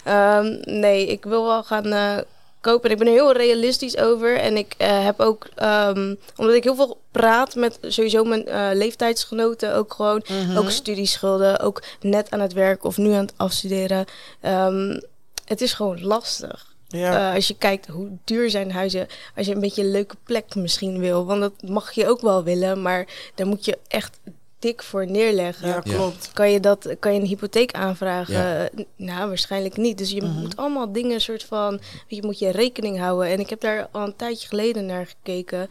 Ehm, 0.04 0.56
nee, 0.64 1.06
ik 1.06 1.24
wil 1.24 1.44
wel 1.44 1.62
gaan 1.62 1.92
eh, 1.92 2.18
kopen. 2.60 2.84
En 2.84 2.90
ik 2.90 2.98
ben 2.98 3.06
er 3.06 3.12
heel 3.12 3.32
realistisch 3.32 3.96
over. 3.96 4.38
En 4.38 4.56
ik 4.56 4.74
eh, 4.78 5.04
heb 5.04 5.20
ook, 5.20 5.48
ehm, 5.54 6.14
omdat 6.36 6.54
ik 6.54 6.64
heel 6.64 6.74
veel 6.74 7.00
praat 7.10 7.54
met 7.54 7.78
sowieso 7.82 8.24
mijn 8.24 8.46
eh, 8.46 8.68
leeftijdsgenoten, 8.72 9.74
ook 9.74 9.94
gewoon, 9.94 10.22
ook 10.56 10.70
studieschulden, 10.70 11.60
ook 11.60 11.82
net 12.00 12.30
aan 12.30 12.40
het 12.40 12.52
werk 12.52 12.84
of 12.84 12.96
nu 12.96 13.12
aan 13.12 13.24
het 13.24 13.34
afstuderen. 13.36 14.04
Ehm, 14.40 15.00
het 15.44 15.60
is 15.60 15.72
gewoon 15.72 16.04
lastig. 16.04 16.71
Ja. 16.92 17.28
Eh, 17.28 17.34
als 17.34 17.48
je 17.48 17.56
kijkt 17.58 17.86
hoe 17.86 18.08
duur 18.24 18.50
zijn 18.50 18.70
huizen, 18.72 19.06
als 19.36 19.46
je 19.46 19.54
een 19.54 19.60
beetje 19.60 19.82
een 19.82 19.90
leuke 19.90 20.16
plek 20.24 20.54
misschien 20.54 20.98
wil, 20.98 21.24
want 21.24 21.40
dat 21.40 21.52
mag 21.62 21.92
je 21.92 22.08
ook 22.08 22.20
wel 22.20 22.42
willen, 22.44 22.82
maar 22.82 23.06
daar 23.34 23.46
moet 23.46 23.64
je 23.64 23.78
echt 23.88 24.18
dik 24.58 24.82
voor 24.82 25.06
neerleggen. 25.10 25.68
ja, 25.68 25.74
Ja. 25.84 25.94
klopt. 25.94 26.30
Kan 26.32 26.50
je, 26.50 26.60
dat, 26.60 26.96
kan 26.98 27.14
je 27.14 27.20
een 27.20 27.26
hypotheek 27.26 27.72
aanvragen? 27.72 28.34
Ja. 28.34 28.64
Eh, 28.68 28.84
Nou, 28.96 29.28
waarschijnlijk 29.28 29.76
niet. 29.76 29.98
Dus 29.98 30.10
je 30.10 30.22
Mhm. 30.22 30.38
moet 30.40 30.56
allemaal 30.56 30.92
dingen 30.92 31.20
soort 31.20 31.44
van... 31.44 31.80
Je 32.06 32.22
moet 32.22 32.38
je 32.38 32.50
rekening 32.50 32.98
houden. 32.98 33.28
En 33.28 33.40
ik 33.40 33.50
heb 33.50 33.60
daar 33.60 33.88
al 33.90 34.04
een 34.04 34.16
tijdje 34.16 34.48
geleden 34.48 34.86
naar 34.86 35.06
gekeken. 35.06 35.68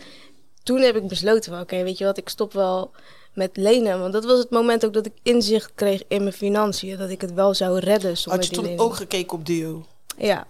Toen 0.63 0.79
heb 0.81 0.95
ik 0.95 1.07
besloten 1.07 1.51
van... 1.51 1.61
Oké, 1.61 1.83
weet 1.83 1.97
je 1.97 2.05
wat? 2.05 2.17
Ik 2.17 2.29
stop 2.29 2.53
wel 2.53 2.91
met 3.33 3.57
lenen. 3.57 3.99
Want 3.99 4.13
dat 4.13 4.25
was 4.25 4.39
het 4.39 4.49
moment 4.49 4.85
ook 4.85 4.93
dat 4.93 5.05
ik 5.05 5.13
inzicht 5.23 5.71
kreeg 5.75 6.01
in 6.07 6.21
mijn 6.21 6.33
financiën. 6.33 6.97
Dat 6.97 7.09
ik 7.09 7.21
het 7.21 7.33
wel 7.33 7.53
zou 7.53 7.79
redden 7.79 8.17
zonder 8.17 8.41
Had 8.41 8.49
je 8.55 8.61
die 8.61 8.75
toen 8.75 8.85
ook 8.85 8.95
gekeken 8.95 9.37
op 9.37 9.45
Duo? 9.45 9.85
Ja, 10.17 10.45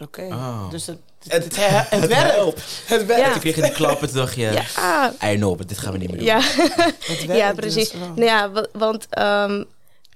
Oké. 0.00 0.22
Oh. 0.22 0.70
Dus 0.70 0.86
het, 0.86 0.98
het, 1.28 1.44
het, 1.56 1.90
het 1.90 2.06
werkt. 2.16 2.62
Het 2.86 3.06
werkt. 3.06 3.22
Ja. 3.24 3.30
Toen 3.32 3.40
kreeg 3.40 3.56
je 3.56 3.62
die 3.62 3.72
klap 3.72 4.00
en 4.02 4.06
toen 4.08 4.16
dacht 4.16 4.34
je, 4.34 4.40
ja, 4.40 4.62
ah, 4.76 5.30
I 5.32 5.36
know, 5.36 5.56
but 5.56 5.68
dit 5.68 5.78
gaan 5.78 5.92
we 5.92 5.98
niet 5.98 6.08
meer 6.10 6.16
doen. 6.18 6.26
ja. 6.26 6.40
Ja 7.36 7.52
dus 7.52 7.60
precies. 7.60 7.92
nou 7.92 8.24
ja, 8.24 8.50
wa- 8.50 8.66
want 8.72 9.06
ehm, 9.10 9.64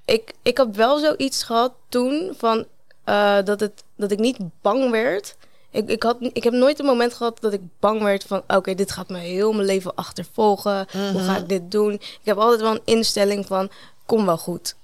ik, 0.05 0.33
ik 0.43 0.59
had 0.59 0.69
wel 0.77 0.99
zoiets 0.99 1.43
gehad 1.43 1.73
toen 1.89 2.35
van 2.39 2.67
eh, 3.05 3.37
dat, 3.45 3.61
het, 3.61 3.83
dat 3.97 4.11
ik 4.11 4.19
niet 4.19 4.37
bang 4.63 4.91
werd. 4.91 5.37
Ik, 5.71 5.89
ik, 5.89 6.03
had, 6.03 6.17
ik 6.21 6.45
heb 6.45 6.53
nooit 6.53 6.79
een 6.79 6.85
moment 6.85 7.15
gehad 7.15 7.41
dat 7.41 7.53
ik 7.53 7.61
bang 7.81 8.03
werd 8.03 8.25
van... 8.25 8.43
oké, 8.49 8.75
dit 8.75 8.93
gaat 8.93 9.09
me 9.09 9.19
heel 9.19 9.53
mijn 9.53 9.67
leven 9.67 9.95
achtervolgen. 9.95 10.87
Hoe 11.13 11.21
ga 11.23 11.37
ik 11.37 11.49
dit 11.49 11.71
doen? 11.71 11.93
Ik 11.93 12.21
heb 12.25 12.37
altijd 12.39 12.61
wel 12.61 12.71
een 12.75 12.81
instelling 12.85 13.47
van... 13.47 13.71
kom 14.07 14.27
wel 14.27 14.39
goed. 14.39 14.75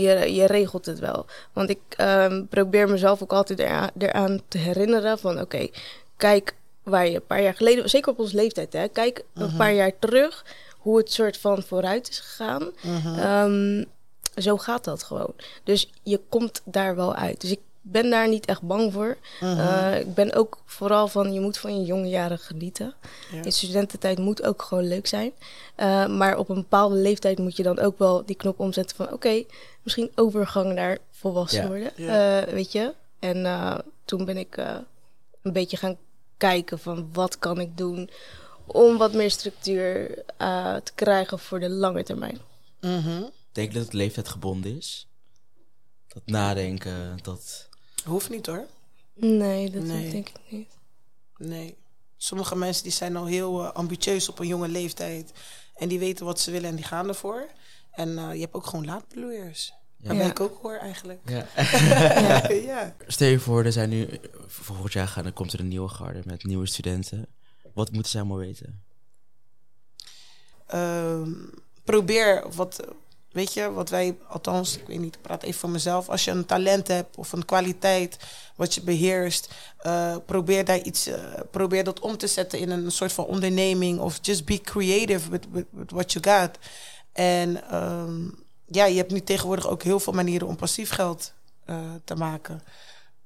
Je, 0.00 0.34
je 0.34 0.46
regelt 0.46 0.86
het 0.86 0.98
wel. 0.98 1.26
Want 1.52 1.70
ik 1.70 1.80
ehm, 1.88 2.44
probeer 2.44 2.88
mezelf 2.88 3.22
ook 3.22 3.32
altijd 3.32 3.58
eraan, 3.58 3.90
eraan 3.98 4.40
te 4.48 4.58
herinneren 4.58 5.18
van... 5.18 5.40
oké, 5.40 5.68
kijk 6.16 6.54
waar 6.82 7.06
je 7.08 7.14
een 7.14 7.26
paar 7.26 7.42
jaar 7.42 7.54
geleden... 7.54 7.90
zeker 7.90 8.12
op 8.12 8.18
onze 8.18 8.36
leeftijd, 8.36 8.72
hè. 8.72 8.88
Kijk 8.88 9.24
een 9.34 9.56
paar 9.56 9.72
jaar 9.72 9.98
terug 9.98 10.44
hoe 10.78 10.96
het 10.96 11.12
soort 11.12 11.36
van 11.36 11.62
vooruit 11.62 12.08
is 12.08 12.18
gegaan. 12.18 12.70
Ehm, 13.18 13.84
zo 14.36 14.56
gaat 14.56 14.84
dat 14.84 15.02
gewoon. 15.02 15.34
Dus 15.64 15.90
je 16.02 16.20
komt 16.28 16.62
daar 16.64 16.96
wel 16.96 17.14
uit. 17.14 17.40
Dus 17.40 17.50
ik 17.50 17.60
ben 17.86 18.10
daar 18.10 18.28
niet 18.28 18.46
echt 18.46 18.62
bang 18.62 18.92
voor. 18.92 19.16
Eh, 19.40 19.98
ik 20.00 20.14
ben 20.14 20.32
ook 20.34 20.58
vooral 20.64 21.08
van, 21.08 21.32
je 21.32 21.40
moet 21.40 21.58
van 21.58 21.78
je 21.80 21.84
jonge 21.84 22.08
jaren 22.08 22.38
genieten. 22.38 22.94
Ja. 23.32 23.40
Je 23.42 23.50
studententijd 23.50 24.18
moet 24.18 24.42
ook 24.42 24.62
gewoon 24.62 24.88
leuk 24.88 25.06
zijn. 25.06 25.32
Eh, 25.74 26.06
maar 26.06 26.36
op 26.38 26.48
een 26.48 26.54
bepaalde 26.54 26.94
leeftijd 26.96 27.38
moet 27.38 27.56
je 27.56 27.62
dan 27.62 27.78
ook 27.78 27.98
wel 27.98 28.24
die 28.24 28.36
knop 28.36 28.60
omzetten 28.60 28.96
van... 28.96 29.12
oké, 29.12 29.44
misschien 29.82 30.10
overgang 30.14 30.72
naar 30.74 30.98
volwassen 31.10 31.62
Ja. 31.62 31.68
worden, 31.68 31.92
Ja. 31.96 32.40
eh, 32.42 32.52
weet 32.52 32.72
je. 32.72 32.94
En 33.18 33.46
eh, 33.46 33.78
toen 34.04 34.24
ben 34.24 34.36
ik 34.36 34.56
eh, 34.56 34.76
een 35.42 35.52
beetje 35.52 35.76
gaan 35.76 35.96
kijken 36.36 36.78
van 36.78 37.08
wat 37.12 37.38
kan 37.38 37.60
ik 37.60 37.76
doen... 37.76 38.10
om 38.66 38.96
wat 38.96 39.12
meer 39.12 39.30
structuur 39.30 40.18
eh, 40.36 40.76
te 40.76 40.92
krijgen 40.94 41.38
voor 41.38 41.60
de 41.60 41.68
lange 41.70 42.02
termijn. 42.02 42.38
Mhm. 42.80 43.22
Denk 43.52 43.72
dat 43.74 43.82
het 43.82 43.92
leeftijd 43.92 44.28
gebonden 44.28 44.76
is? 44.76 45.06
Dat 46.08 46.22
nadenken, 46.26 47.18
dat... 47.22 47.68
Hoeft 48.04 48.30
niet 48.30 48.46
hoor. 48.46 48.66
Nee, 49.14 49.70
dat 49.70 49.82
Nee. 49.82 50.10
denk 50.10 50.28
ik 50.28 50.36
niet. 50.48 50.68
Nee. 51.36 51.76
Sommige 52.16 52.56
mensen 52.56 52.82
die 52.82 52.92
zijn 52.92 53.16
al 53.16 53.26
heel 53.26 53.64
eh, 53.64 53.72
ambitieus 53.72 54.28
op 54.28 54.38
een 54.38 54.46
jonge 54.46 54.68
leeftijd. 54.68 55.32
En 55.74 55.88
die 55.88 55.98
weten 55.98 56.24
wat 56.26 56.40
ze 56.40 56.50
willen 56.50 56.68
en 56.70 56.76
die 56.76 56.84
gaan 56.84 57.08
ervoor. 57.08 57.46
En 57.92 58.18
eh, 58.18 58.34
je 58.34 58.40
hebt 58.40 58.54
ook 58.54 58.66
gewoon 58.66 58.84
laadbloeiers. 58.84 59.72
Daar 59.96 60.14
ben 60.16 60.24
Ja. 60.24 60.30
ik 60.30 60.40
ook 60.40 60.62
hoor 60.62 60.76
eigenlijk. 60.76 61.20
Ja. 61.30 61.46
ja. 62.52 62.94
Stel 63.06 63.28
je 63.28 63.38
voor, 63.40 63.64
er 63.64 63.72
zijn 63.72 63.88
nu... 63.88 64.08
Volgend 64.46 64.92
jaar 64.92 65.08
gaan, 65.08 65.22
dan 65.24 65.32
komt 65.32 65.52
er 65.52 65.60
een 65.60 65.68
nieuwe 65.68 65.88
garde 65.88 66.22
met 66.24 66.44
nieuwe 66.44 66.66
studenten. 66.66 67.26
Wat 67.74 67.92
moeten 67.92 68.10
zij 68.10 68.20
allemaal 68.20 68.38
weten? 68.38 68.82
Ehm, 70.66 71.32
probeer 71.84 72.44
wat, 72.54 72.84
weet 73.34 73.52
je, 73.54 73.72
wat 73.72 73.90
wij, 73.90 74.16
althans, 74.28 74.78
ik 74.78 74.86
weet 74.86 74.98
niet, 75.00 75.14
ik 75.14 75.22
praat 75.22 75.42
even 75.42 75.60
voor 75.60 75.70
mezelf. 75.70 76.08
Als 76.08 76.24
je 76.24 76.30
een 76.30 76.46
talent 76.46 76.88
hebt 76.88 77.16
of 77.16 77.32
een 77.32 77.44
kwaliteit 77.44 78.16
wat 78.56 78.74
je 78.74 78.82
beheerst, 78.82 79.48
eh, 79.78 80.16
probeer 80.26 80.64
daar 80.64 80.80
iets, 80.80 81.06
eh, 81.06 81.22
probeer 81.50 81.84
dat 81.84 82.00
om 82.00 82.16
te 82.16 82.26
zetten 82.26 82.58
in 82.58 82.70
een 82.70 82.90
soort 82.90 83.12
van 83.12 83.24
onderneming 83.24 84.00
of 84.00 84.18
just 84.22 84.44
be 84.44 84.60
creative 84.60 85.30
with, 85.30 85.46
with, 85.52 85.66
with 85.70 85.90
what 85.90 86.12
you 86.12 86.40
got. 86.40 86.58
En 87.12 87.70
ehm, 87.70 88.22
ja, 88.66 88.84
je 88.84 88.96
hebt 88.96 89.12
nu 89.12 89.20
tegenwoordig 89.20 89.68
ook 89.68 89.82
heel 89.82 90.00
veel 90.00 90.12
manieren 90.12 90.48
om 90.48 90.56
passief 90.56 90.90
geld 90.90 91.32
eh, 91.64 91.76
te 92.04 92.14
maken. 92.14 92.62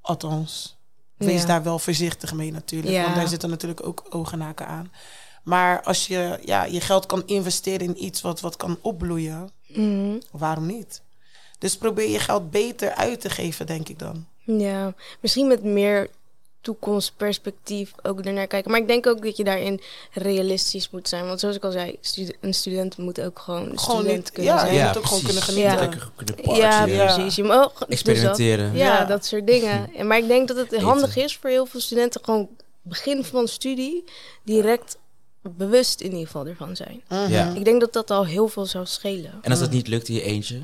Althans, 0.01 0.77
wees 1.17 1.41
Ja. 1.41 1.47
daar 1.47 1.63
wel 1.63 1.79
voorzichtig 1.79 2.33
mee 2.33 2.53
natuurlijk, 2.53 2.93
Ja. 2.95 3.03
want 3.03 3.15
daar 3.17 3.29
zitten 3.29 3.51
natuurlijk 3.51 3.87
ook 3.87 4.07
ogen 4.11 4.43
en 4.43 4.67
aan. 4.67 4.93
Maar 5.49 5.83
als 5.83 6.07
je 6.07 6.39
ja, 6.45 6.65
je 6.65 6.81
geld 6.81 7.07
kan 7.07 7.23
investeren 7.27 7.87
in 7.87 8.05
iets 8.05 8.21
wat, 8.21 8.41
wat 8.41 8.57
kan 8.57 8.79
opbloeien, 8.83 9.51
Mhm. 9.67 10.17
waarom 10.31 10.67
niet? 10.67 11.03
Dus 11.59 11.77
probeer 11.77 12.09
je 12.11 12.19
geld 12.19 12.51
beter 12.51 12.91
uit 12.95 13.21
te 13.21 13.31
geven, 13.31 13.67
denk 13.67 13.89
ik 13.89 13.99
dan. 13.99 14.27
Ja, 14.45 14.95
misschien 15.21 15.47
met 15.47 15.63
meer 15.63 16.09
toekomstperspectief 16.61 17.93
ook 18.03 18.21
ernaar 18.21 18.47
kijken. 18.47 18.71
Maar 18.71 18.81
ik 18.81 18.87
denk 18.89 19.07
ook 19.07 19.23
dat 19.23 19.37
je 19.37 19.45
daarin 19.45 19.81
realistisch 20.13 20.91
moet 20.91 21.09
zijn. 21.09 21.27
Want 21.27 21.41
zoals 21.41 21.57
ik 21.57 21.65
al 21.65 21.71
zei, 21.71 21.99
een 22.41 22.55
student 22.55 22.97
moet 22.97 23.21
ook 23.21 23.39
gewoon 23.39 23.73
student 23.79 24.07
niet- 24.17 24.33
kunnen 24.33 24.53
ja, 24.53 24.59
zijn. 24.61 24.75
je 24.75 24.83
moet 24.85 24.97
ook 24.99 25.05
gewoon 25.07 25.23
kunnen 25.23 25.43
genieten. 25.43 25.91
Ja. 26.45 26.57
Ja, 26.57 26.87
Ja. 26.87 27.15
precies. 27.15 27.37
Je 27.37 27.43
mag 27.43 27.73
dus 27.73 27.89
experimenteren. 27.89 28.73
ja, 28.77 28.99
Ja. 28.99 29.05
dat 29.05 29.25
soort 29.27 29.47
dingen. 29.47 29.95
En, 29.95 30.07
maar 30.09 30.19
ik 30.19 30.29
denk 30.29 30.49
dat 30.49 30.57
het 30.57 30.77
handig 30.77 31.17
is 31.17 31.37
voor 31.37 31.51
heel 31.51 31.67
veel 31.67 31.81
studenten 31.81 32.25
gewoon 32.25 32.49
begin 32.83 33.25
van 33.25 33.49
studie 33.49 34.05
direct 34.45 34.97
bewust 35.57 36.01
in 36.01 36.11
ieder 36.11 36.27
geval 36.27 36.47
ervan 36.47 36.77
zijn. 36.77 37.03
Mhm. 37.09 37.31
Ja. 37.31 37.53
Ik 37.55 37.65
denk 37.65 37.81
dat 37.81 37.93
dat 37.93 38.11
al 38.11 38.27
heel 38.27 38.49
veel 38.49 38.67
zou 38.67 38.87
schelen. 38.87 39.33
En 39.43 39.51
als 39.51 39.61
dat 39.61 39.71
niet 39.71 39.89
lukt 39.89 40.09
in 40.09 40.15
je 40.15 40.23
eentje? 40.23 40.61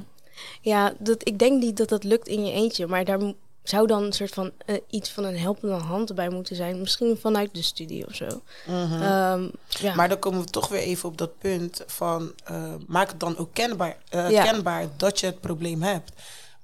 Ja, 0.61 0.95
dat, 0.99 1.29
ik 1.29 1.39
denk 1.39 1.63
niet 1.63 1.77
dat 1.77 1.89
dat 1.89 2.05
lukt 2.05 2.29
in 2.29 2.47
je 2.47 2.53
eentje, 2.53 2.87
maar 2.87 3.05
daar 3.05 3.21
zou 3.63 3.87
dan 3.87 4.03
een 4.03 4.13
soort 4.13 4.35
van 4.35 4.51
eh, 4.67 4.77
iets 4.91 5.11
van 5.11 5.25
een 5.25 5.39
helpende 5.39 5.75
hand 5.75 6.15
bij 6.15 6.29
moeten 6.29 6.57
zijn. 6.57 6.81
Misschien 6.81 7.19
vanuit 7.21 7.55
de 7.55 7.63
studie 7.63 8.07
of 8.07 8.15
zo. 8.15 8.27
Mhm. 8.67 9.03
Ehm, 9.03 9.49
ja. 9.69 9.95
Maar 9.95 10.09
dan 10.09 10.19
komen 10.19 10.41
we 10.41 10.47
toch 10.51 10.69
weer 10.69 10.81
even 10.81 11.09
op 11.09 11.19
dat 11.19 11.39
punt 11.39 11.83
van 11.87 12.33
eh, 12.45 12.75
maak 12.87 13.09
het 13.09 13.21
dan 13.21 13.37
ook 13.37 13.49
kenbaar, 13.53 13.97
eh, 14.09 14.31
Ja. 14.31 14.43
kenbaar 14.45 14.89
dat 14.97 15.21
je 15.21 15.27
het 15.27 15.41
probleem 15.41 15.83
hebt. 15.83 16.13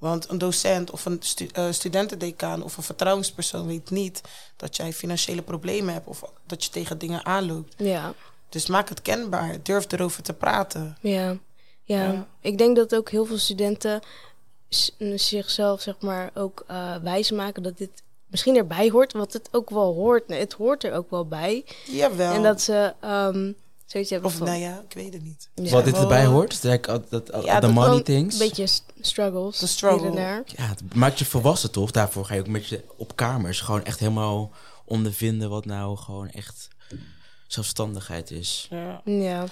Want 0.00 0.30
een 0.30 0.38
docent 0.38 0.90
of 0.90 1.04
een 1.04 1.16
stu 1.20 1.46
eh, 1.52 1.66
studentendecaan 1.70 2.62
of 2.62 2.76
een 2.76 2.82
vertrouwenspersoon 2.82 3.66
weet 3.66 3.90
niet 3.90 4.20
dat 4.56 4.76
jij 4.76 4.92
financiële 4.92 5.42
problemen 5.42 5.94
hebt 5.94 6.06
of 6.06 6.22
dat 6.46 6.64
je 6.64 6.70
tegen 6.70 6.98
dingen 6.98 7.24
aanloopt. 7.24 7.74
ja, 7.76 8.14
Dus 8.48 8.66
maak 8.66 8.88
het 8.88 9.02
kenbaar, 9.02 9.56
durf 9.62 9.92
erover 9.92 10.22
te 10.22 10.32
praten. 10.32 10.96
ja, 11.00 11.36
ja, 11.82 12.12
Ja. 12.12 12.26
Ik 12.40 12.58
denk 12.58 12.76
dat 12.76 12.94
ook 12.94 13.10
heel 13.10 13.24
veel 13.24 13.38
studenten 13.38 14.00
zichzelf 15.14 15.80
zeg 15.80 16.00
maar 16.00 16.30
ook 16.34 16.64
eh 16.66 16.96
wijsmaken 16.96 17.62
dat 17.62 17.78
dit 17.78 18.02
misschien 18.26 18.56
erbij 18.56 18.90
hoort, 18.90 19.12
wat 19.12 19.32
het 19.32 19.48
ook 19.52 19.70
wel 19.70 19.94
hoort. 19.94 20.28
Nee, 20.28 20.40
het 20.40 20.52
hoort 20.52 20.84
er 20.84 20.92
ook 20.92 21.10
wel 21.10 21.26
bij. 21.26 21.64
Jawel. 21.86 22.32
En 22.32 22.42
dat 22.42 22.60
ze 22.60 22.94
ehm 23.00 23.52
zoiets 23.90 24.10
hebben 24.10 24.30
Of 24.30 24.36
van... 24.36 24.46
nou 24.46 24.58
ja, 24.58 24.82
ik 24.88 24.94
weet 24.94 25.12
het 25.12 25.22
niet. 25.22 25.48
ja, 25.54 25.70
Wat 25.70 25.84
dit 25.84 25.96
erbij 25.96 26.24
hoort? 26.24 26.62
Dat, 26.62 26.84
dat, 26.84 27.10
dat, 27.10 27.44
Ja, 27.44 27.54
the 27.54 27.60
dat 27.60 27.72
money 27.72 28.02
things. 28.02 28.40
Een 28.40 28.48
beetje 28.48 28.66
struggles. 29.00 29.58
De 29.58 29.66
struggle. 29.66 30.14
Ja, 30.46 30.66
het 30.66 30.94
maakt 30.94 31.18
je 31.18 31.24
volwassen 31.24 31.70
toch? 31.70 31.90
Daarvoor 31.90 32.24
ga 32.24 32.34
je 32.34 32.40
ook 32.40 32.46
met 32.46 32.66
je 32.66 32.84
op 32.96 33.16
kamers 33.16 33.60
gewoon 33.60 33.84
echt 33.84 33.98
helemaal 33.98 34.52
ondervinden 34.84 35.50
wat 35.50 35.64
nou 35.64 35.96
gewoon 35.96 36.28
echt 36.28 36.68
zelfstandigheid 37.46 38.30
is. 38.30 38.66
Ja. 38.70 39.00
Ja. 39.04 39.46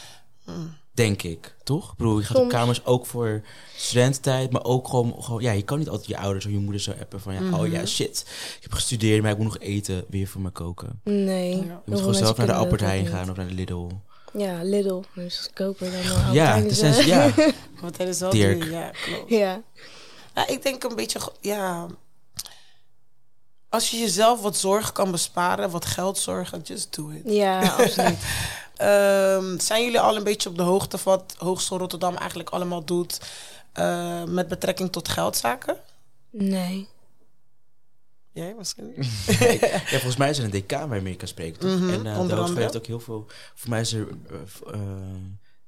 Denk 0.92 1.22
ik, 1.22 1.54
toch? 1.64 1.90
Ik 1.90 1.96
bedoel, 1.96 2.18
je 2.18 2.24
gaat 2.24 2.36
op 2.36 2.48
kamers 2.48 2.84
ook 2.84 3.06
voor 3.06 3.42
studententijd, 3.76 4.50
maar 4.50 4.64
ook 4.64 4.88
gewoon, 4.88 5.22
gewoon, 5.22 5.42
ja, 5.42 5.52
je 5.52 5.62
kan 5.62 5.78
niet 5.78 5.88
altijd 5.88 6.08
je 6.08 6.18
ouders 6.18 6.44
of 6.46 6.50
je 6.50 6.58
moeder 6.58 6.80
zo 6.80 6.92
appen 7.00 7.20
van, 7.20 7.34
ja, 7.34 7.58
oh 7.58 7.66
ja, 7.66 7.86
shit, 7.86 8.24
ik 8.56 8.62
heb 8.62 8.72
gestudeerd, 8.72 9.22
maar 9.22 9.30
ik 9.30 9.36
moet 9.36 9.46
nog 9.46 9.58
eten, 9.58 10.04
weer 10.08 10.26
voor 10.26 10.40
me 10.40 10.50
koken. 10.50 11.00
Nee. 11.04 11.56
Je 11.56 11.78
moet 11.84 11.98
gewoon 11.98 12.14
zelf 12.14 12.36
naar 12.36 12.46
de 12.46 12.52
Albert 12.52 12.80
Heijn 12.80 13.06
gaan 13.06 13.30
of 13.30 13.36
naar 13.36 13.48
de 13.48 13.54
Lidl. 13.54 13.88
Ja, 14.32 14.62
Lidl. 14.62 15.02
Dus 15.14 15.38
goedkoper 15.38 15.90
dan 15.90 16.00
uh, 16.00 16.28
Ja, 16.32 16.56
het 16.56 16.82
is, 16.82 17.04
ja. 17.04 17.32
Want 17.80 17.96
dat 17.96 18.08
is 18.08 18.20
wel 18.20 18.30
Dirk. 18.30 18.64
Ja, 18.64 18.90
klopt. 18.90 19.30
Ja. 19.30 19.62
Ik 20.46 20.62
denk 20.62 20.84
een 20.84 20.96
beetje, 20.96 21.20
ja. 21.40 21.86
Als 23.68 23.90
je 23.90 23.98
jezelf 23.98 24.40
wat 24.40 24.56
zorg 24.56 24.92
kan 24.92 25.10
besparen, 25.10 25.70
wat 25.70 25.84
geld 25.84 26.18
zorgen, 26.18 26.60
just 26.60 26.96
do 26.96 27.08
it. 27.08 27.22
Ja, 27.24 27.70
absoluut. 27.78 28.18
Ehm, 28.76 29.58
zijn 29.58 29.84
jullie 29.84 30.00
al 30.00 30.16
een 30.16 30.24
beetje 30.24 30.48
op 30.48 30.56
de 30.56 30.62
hoogte 30.62 30.98
van 30.98 31.12
wat 31.12 31.34
Hogeschool 31.38 31.78
Rotterdam 31.78 32.16
eigenlijk 32.16 32.50
allemaal 32.50 32.84
doet 32.84 33.20
eh, 33.72 34.24
met 34.24 34.48
betrekking 34.48 34.92
tot 34.92 35.08
geldzaken? 35.08 35.76
Nee. 36.30 36.88
Jij 38.38 38.54
misschien? 38.58 38.92
ja, 39.70 39.78
volgens 39.88 40.16
mij 40.16 40.30
is 40.30 40.38
er 40.38 40.44
een 40.44 40.50
decaan 40.50 40.88
waarmee 40.88 41.12
je 41.12 41.18
kan 41.18 41.28
spreken, 41.28 41.60
toch? 41.60 41.78
Mhm, 41.80 41.90
en 41.90 42.06
uh, 42.06 42.16
andere. 42.18 42.60
heeft 42.60 42.76
ook 42.76 42.86
heel 42.86 43.00
veel, 43.00 43.26
voor 43.54 43.68
mij 43.70 43.80
is 43.80 43.92
er 43.92 44.08
eh, 44.30 44.74
eh, 44.74 44.80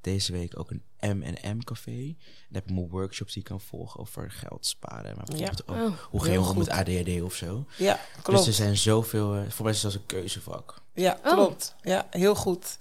deze 0.01 0.33
week 0.33 0.59
ook 0.59 0.71
een 0.71 0.83
M&M 1.19 1.59
café. 1.65 1.91
En 1.91 2.17
daar 2.49 2.63
heb 2.63 2.69
ik 2.69 2.75
mijn 2.75 2.89
workshops 2.89 3.33
die 3.33 3.43
ik 3.43 3.49
kan 3.49 3.61
volgen 3.61 4.01
over 4.01 4.31
geld 4.31 4.67
sparen. 4.67 5.17
Maar 5.17 5.25
bijvoorbeeld 5.25 5.69
ook, 5.69 5.77
Oh, 5.77 5.93
hoe 6.11 6.25
ga 6.25 6.33
je 6.33 6.39
om 6.41 6.47
met 6.47 6.55
goed. 6.57 6.69
ADHD 6.69 7.23
of 7.23 7.35
zo. 7.35 7.65
Ja, 7.77 8.01
Dus 8.15 8.23
klopt. 8.23 8.47
er 8.47 8.53
zijn 8.53 8.77
zoveel, 8.77 9.35
eh, 9.35 9.43
voor 9.49 9.65
mij 9.65 9.73
is 9.75 9.83
het 9.83 9.93
zelfs 9.93 9.97
een 9.97 10.07
keuzevak. 10.07 10.83
Ja, 10.95 11.19
Oh. 11.25 11.33
klopt. 11.33 11.75
Ja, 11.83 12.07
heel 12.11 12.35
goed. 12.35 12.79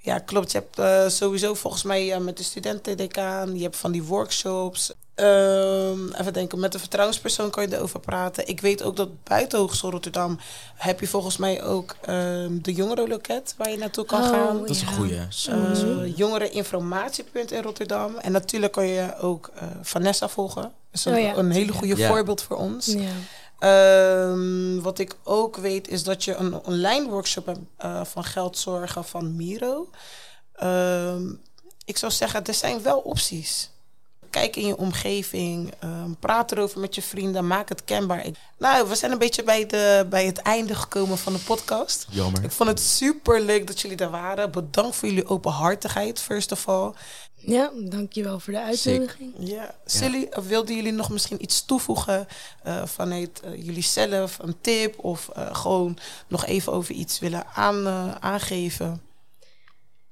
Ja, 0.00 0.18
klopt. 0.18 0.52
Je 0.52 0.58
hebt 0.58 0.78
eh, 0.78 1.08
sowieso 1.08 1.54
volgens 1.54 1.82
mij 1.82 2.12
eh, 2.12 2.18
met 2.20 2.36
de 2.36 2.42
studentendecaan, 2.42 3.56
je 3.56 3.62
hebt 3.62 3.76
van 3.76 3.92
die 3.92 4.02
workshops. 4.02 4.92
Ehm, 5.14 6.12
even 6.12 6.32
denken, 6.32 6.60
met 6.60 6.74
een 6.74 6.80
vertrouwenspersoon 6.80 7.50
kan 7.50 7.68
je 7.68 7.76
erover 7.76 8.00
praten. 8.00 8.48
Ik 8.48 8.60
weet 8.60 8.82
ook 8.82 8.96
dat 8.96 9.22
buiten 9.24 9.58
Hogeschool 9.58 9.90
Rotterdam 9.90 10.38
heb 10.74 11.00
je 11.00 11.06
volgens 11.06 11.36
mij 11.36 11.62
ook 11.62 11.96
ehm, 12.00 12.58
de 12.62 12.72
jongerenloket 12.72 13.54
waar 13.56 13.70
je 13.70 13.76
naartoe 13.78 14.04
kan 14.04 14.22
Oh, 14.22 14.28
gaan. 14.28 14.58
Dat 14.58 14.70
is 14.70 14.80
een 14.80 14.86
goeie. 14.86 15.20
Zo. 15.28 15.50
Uh, 15.50 16.16
jongereninformatiepunt 16.16 17.52
in 17.52 17.62
Rotterdam. 17.62 18.16
En 18.16 18.32
natuurlijk 18.32 18.72
kan 18.72 18.86
je 18.86 19.16
ook 19.20 19.50
eh, 19.54 19.62
Vanessa 19.82 20.28
volgen. 20.28 20.62
Dat 20.62 20.72
is 20.92 21.04
een, 21.04 21.14
Oh 21.14 21.20
ja, 21.20 21.36
een 21.36 21.50
hele 21.50 21.72
goede 21.72 21.96
Ja. 21.96 22.08
voorbeeld 22.08 22.42
voor 22.42 22.56
ons. 22.56 22.86
Ja. 22.86 23.08
Ehm, 23.58 24.80
wat 24.80 24.98
ik 24.98 25.16
ook 25.22 25.56
weet 25.56 25.88
is 25.88 26.04
dat 26.04 26.24
je 26.24 26.34
een 26.34 26.54
online 26.54 27.08
workshop 27.08 27.46
hebt 27.46 27.60
eh, 27.76 28.04
van 28.04 28.24
geldzorgen 28.24 29.04
van 29.04 29.36
Miro. 29.36 29.90
Ehm, 30.52 31.32
ik 31.84 31.96
zou 31.96 32.12
zeggen, 32.12 32.44
er 32.44 32.54
zijn 32.54 32.82
wel 32.82 32.98
opties. 32.98 33.70
Kijk 34.30 34.56
in 34.56 34.66
je 34.66 34.76
omgeving, 34.76 35.72
ehm, 35.78 36.10
praat 36.20 36.52
erover 36.52 36.80
met 36.80 36.94
je 36.94 37.02
vrienden, 37.02 37.46
maak 37.46 37.68
het 37.68 37.84
kenbaar. 37.84 38.26
Ik- 38.26 38.36
nou, 38.58 38.88
we 38.88 38.94
zijn 38.94 39.12
een 39.12 39.18
beetje 39.18 39.42
bij, 39.42 39.66
de, 39.66 40.06
bij 40.10 40.26
het 40.26 40.38
einde 40.38 40.74
gekomen 40.74 41.18
van 41.18 41.32
de 41.32 41.38
podcast. 41.38 42.06
Jammer. 42.10 42.44
Ik 42.44 42.50
vond 42.50 42.68
het 42.68 42.80
super 42.80 43.40
leuk 43.40 43.66
dat 43.66 43.80
jullie 43.80 43.96
er 43.96 44.10
waren. 44.10 44.50
Bedankt 44.50 44.96
voor 44.96 45.08
jullie 45.08 45.26
openhartigheid, 45.28 46.20
first 46.20 46.52
of 46.52 46.68
all. 46.68 46.92
ja, 47.34 47.70
dankjewel 47.84 48.40
voor 48.40 48.52
de 48.52 48.60
uitnodiging. 48.60 49.32
Ja. 49.38 49.74
Silly, 49.86 50.26
of 50.36 50.46
wilden 50.46 50.74
jullie 50.76 50.92
nog 50.92 51.10
misschien 51.10 51.42
iets 51.42 51.64
toevoegen 51.64 52.26
eh, 52.62 52.84
vanuit 52.86 53.40
eh, 53.40 53.64
jullie 53.64 53.82
zelf, 53.82 54.38
een 54.38 54.56
tip 54.60 54.98
of 55.04 55.28
eh, 55.28 55.54
gewoon 55.54 55.98
nog 56.28 56.46
even 56.46 56.72
over 56.72 56.94
iets 56.94 57.18
willen 57.18 57.46
aan, 57.54 57.86
eh, 57.86 58.14
aangeven? 58.20 59.02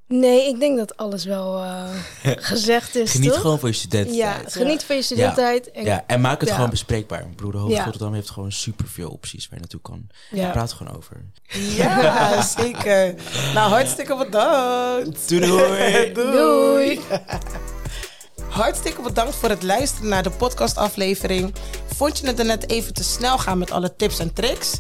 Nee, 0.08 0.48
ik 0.48 0.60
denk 0.60 0.76
dat 0.78 0.96
alles 0.96 1.24
wel 1.24 1.62
eh, 1.62 1.84
gezegd 2.36 2.94
is, 2.94 3.10
Geniet 3.10 3.30
toch? 3.32 3.40
gewoon 3.40 3.58
van 3.58 3.68
je 3.68 3.74
studententijd. 3.74 4.44
Ja, 4.44 4.50
geniet 4.60 4.84
van 4.84 4.96
je 4.96 5.02
studententijd. 5.02 5.70
En, 5.70 5.84
Ja, 5.84 6.04
en 6.06 6.20
maak 6.20 6.40
het 6.40 6.48
Ja. 6.48 6.54
gewoon 6.54 6.70
bespreekbaar. 6.70 7.26
Hogeschool 7.42 7.68
Ja. 7.70 7.82
Rotterdam 7.84 8.14
heeft 8.14 8.30
gewoon 8.30 8.52
superveel 8.52 9.10
opties 9.10 9.42
waar 9.44 9.54
je 9.54 9.58
naartoe 9.60 9.80
kan. 9.80 10.06
Ja. 10.30 10.50
Praat 10.50 10.72
gewoon 10.72 10.96
over. 10.96 11.24
Ja, 11.76 12.42
zeker. 12.58 13.14
Nou, 13.54 13.70
hartstikke 13.70 14.16
bedankt. 14.16 15.28
Doei 15.28 15.46
doei! 15.46 16.12
Doei! 16.12 17.00
Hartstikke 18.48 19.02
bedankt 19.02 19.34
voor 19.34 19.48
het 19.48 19.62
luisteren 19.62 20.08
naar 20.08 20.22
de 20.22 20.30
podcastaflevering. 20.30 21.54
Vond 21.94 22.18
je 22.18 22.26
het 22.26 22.38
er 22.38 22.44
net 22.44 22.70
even 22.70 22.94
te 22.94 23.04
snel 23.04 23.38
gaan 23.38 23.58
met 23.58 23.70
alle 23.70 23.96
tips 23.96 24.18
en 24.18 24.32
tricks? 24.32 24.76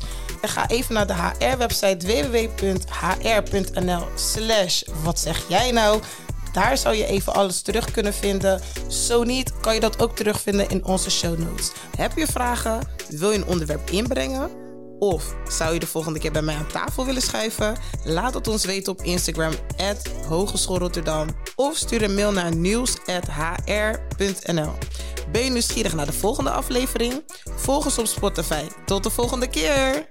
Ga 0.48 0.68
even 0.68 0.94
naar 0.94 1.06
de 1.06 1.14
HR-website 1.14 2.06
www.hr.nl 2.06 4.06
slash 4.14 4.82
wat 5.02 5.18
zeg 5.18 5.48
jij 5.48 5.70
nou? 5.70 6.02
Daar 6.52 6.78
zou 6.78 6.94
je 6.94 7.06
even 7.06 7.34
alles 7.34 7.62
terug 7.62 7.90
kunnen 7.90 8.14
vinden. 8.14 8.60
Zo 8.88 9.22
niet, 9.22 9.52
kan 9.60 9.74
je 9.74 9.80
dat 9.80 10.02
ook 10.02 10.16
terugvinden 10.16 10.68
in 10.68 10.84
onze 10.84 11.10
show 11.10 11.38
notes. 11.38 11.70
Heb 11.96 12.16
je 12.16 12.26
vragen? 12.26 12.88
Wil 13.08 13.30
je 13.30 13.38
een 13.38 13.46
onderwerp 13.46 13.90
inbrengen? 13.90 14.50
Of 14.98 15.34
zou 15.48 15.74
je 15.74 15.80
de 15.80 15.86
volgende 15.86 16.18
keer 16.18 16.32
bij 16.32 16.42
mij 16.42 16.56
aan 16.56 16.66
tafel 16.66 17.04
willen 17.04 17.22
schuiven? 17.22 17.76
Laat 18.04 18.34
het 18.34 18.48
ons 18.48 18.64
weten 18.64 18.92
op 18.92 19.02
Instagram, 19.02 19.52
Hogeschool 20.28 20.78
Rotterdam. 20.78 21.28
Of 21.54 21.76
stuur 21.76 22.02
een 22.02 22.14
mail 22.14 22.32
naar 22.32 22.54
nieuws.hr.nl. 22.54 24.72
Ben 25.32 25.44
je 25.44 25.50
nieuwsgierig 25.50 25.94
naar 25.94 26.06
de 26.06 26.12
volgende 26.12 26.50
aflevering? 26.50 27.24
Volg 27.56 27.84
ons 27.84 27.98
op 27.98 28.06
Spotify. 28.06 28.64
Tot 28.84 29.02
de 29.02 29.10
volgende 29.10 29.48
keer! 29.48 30.06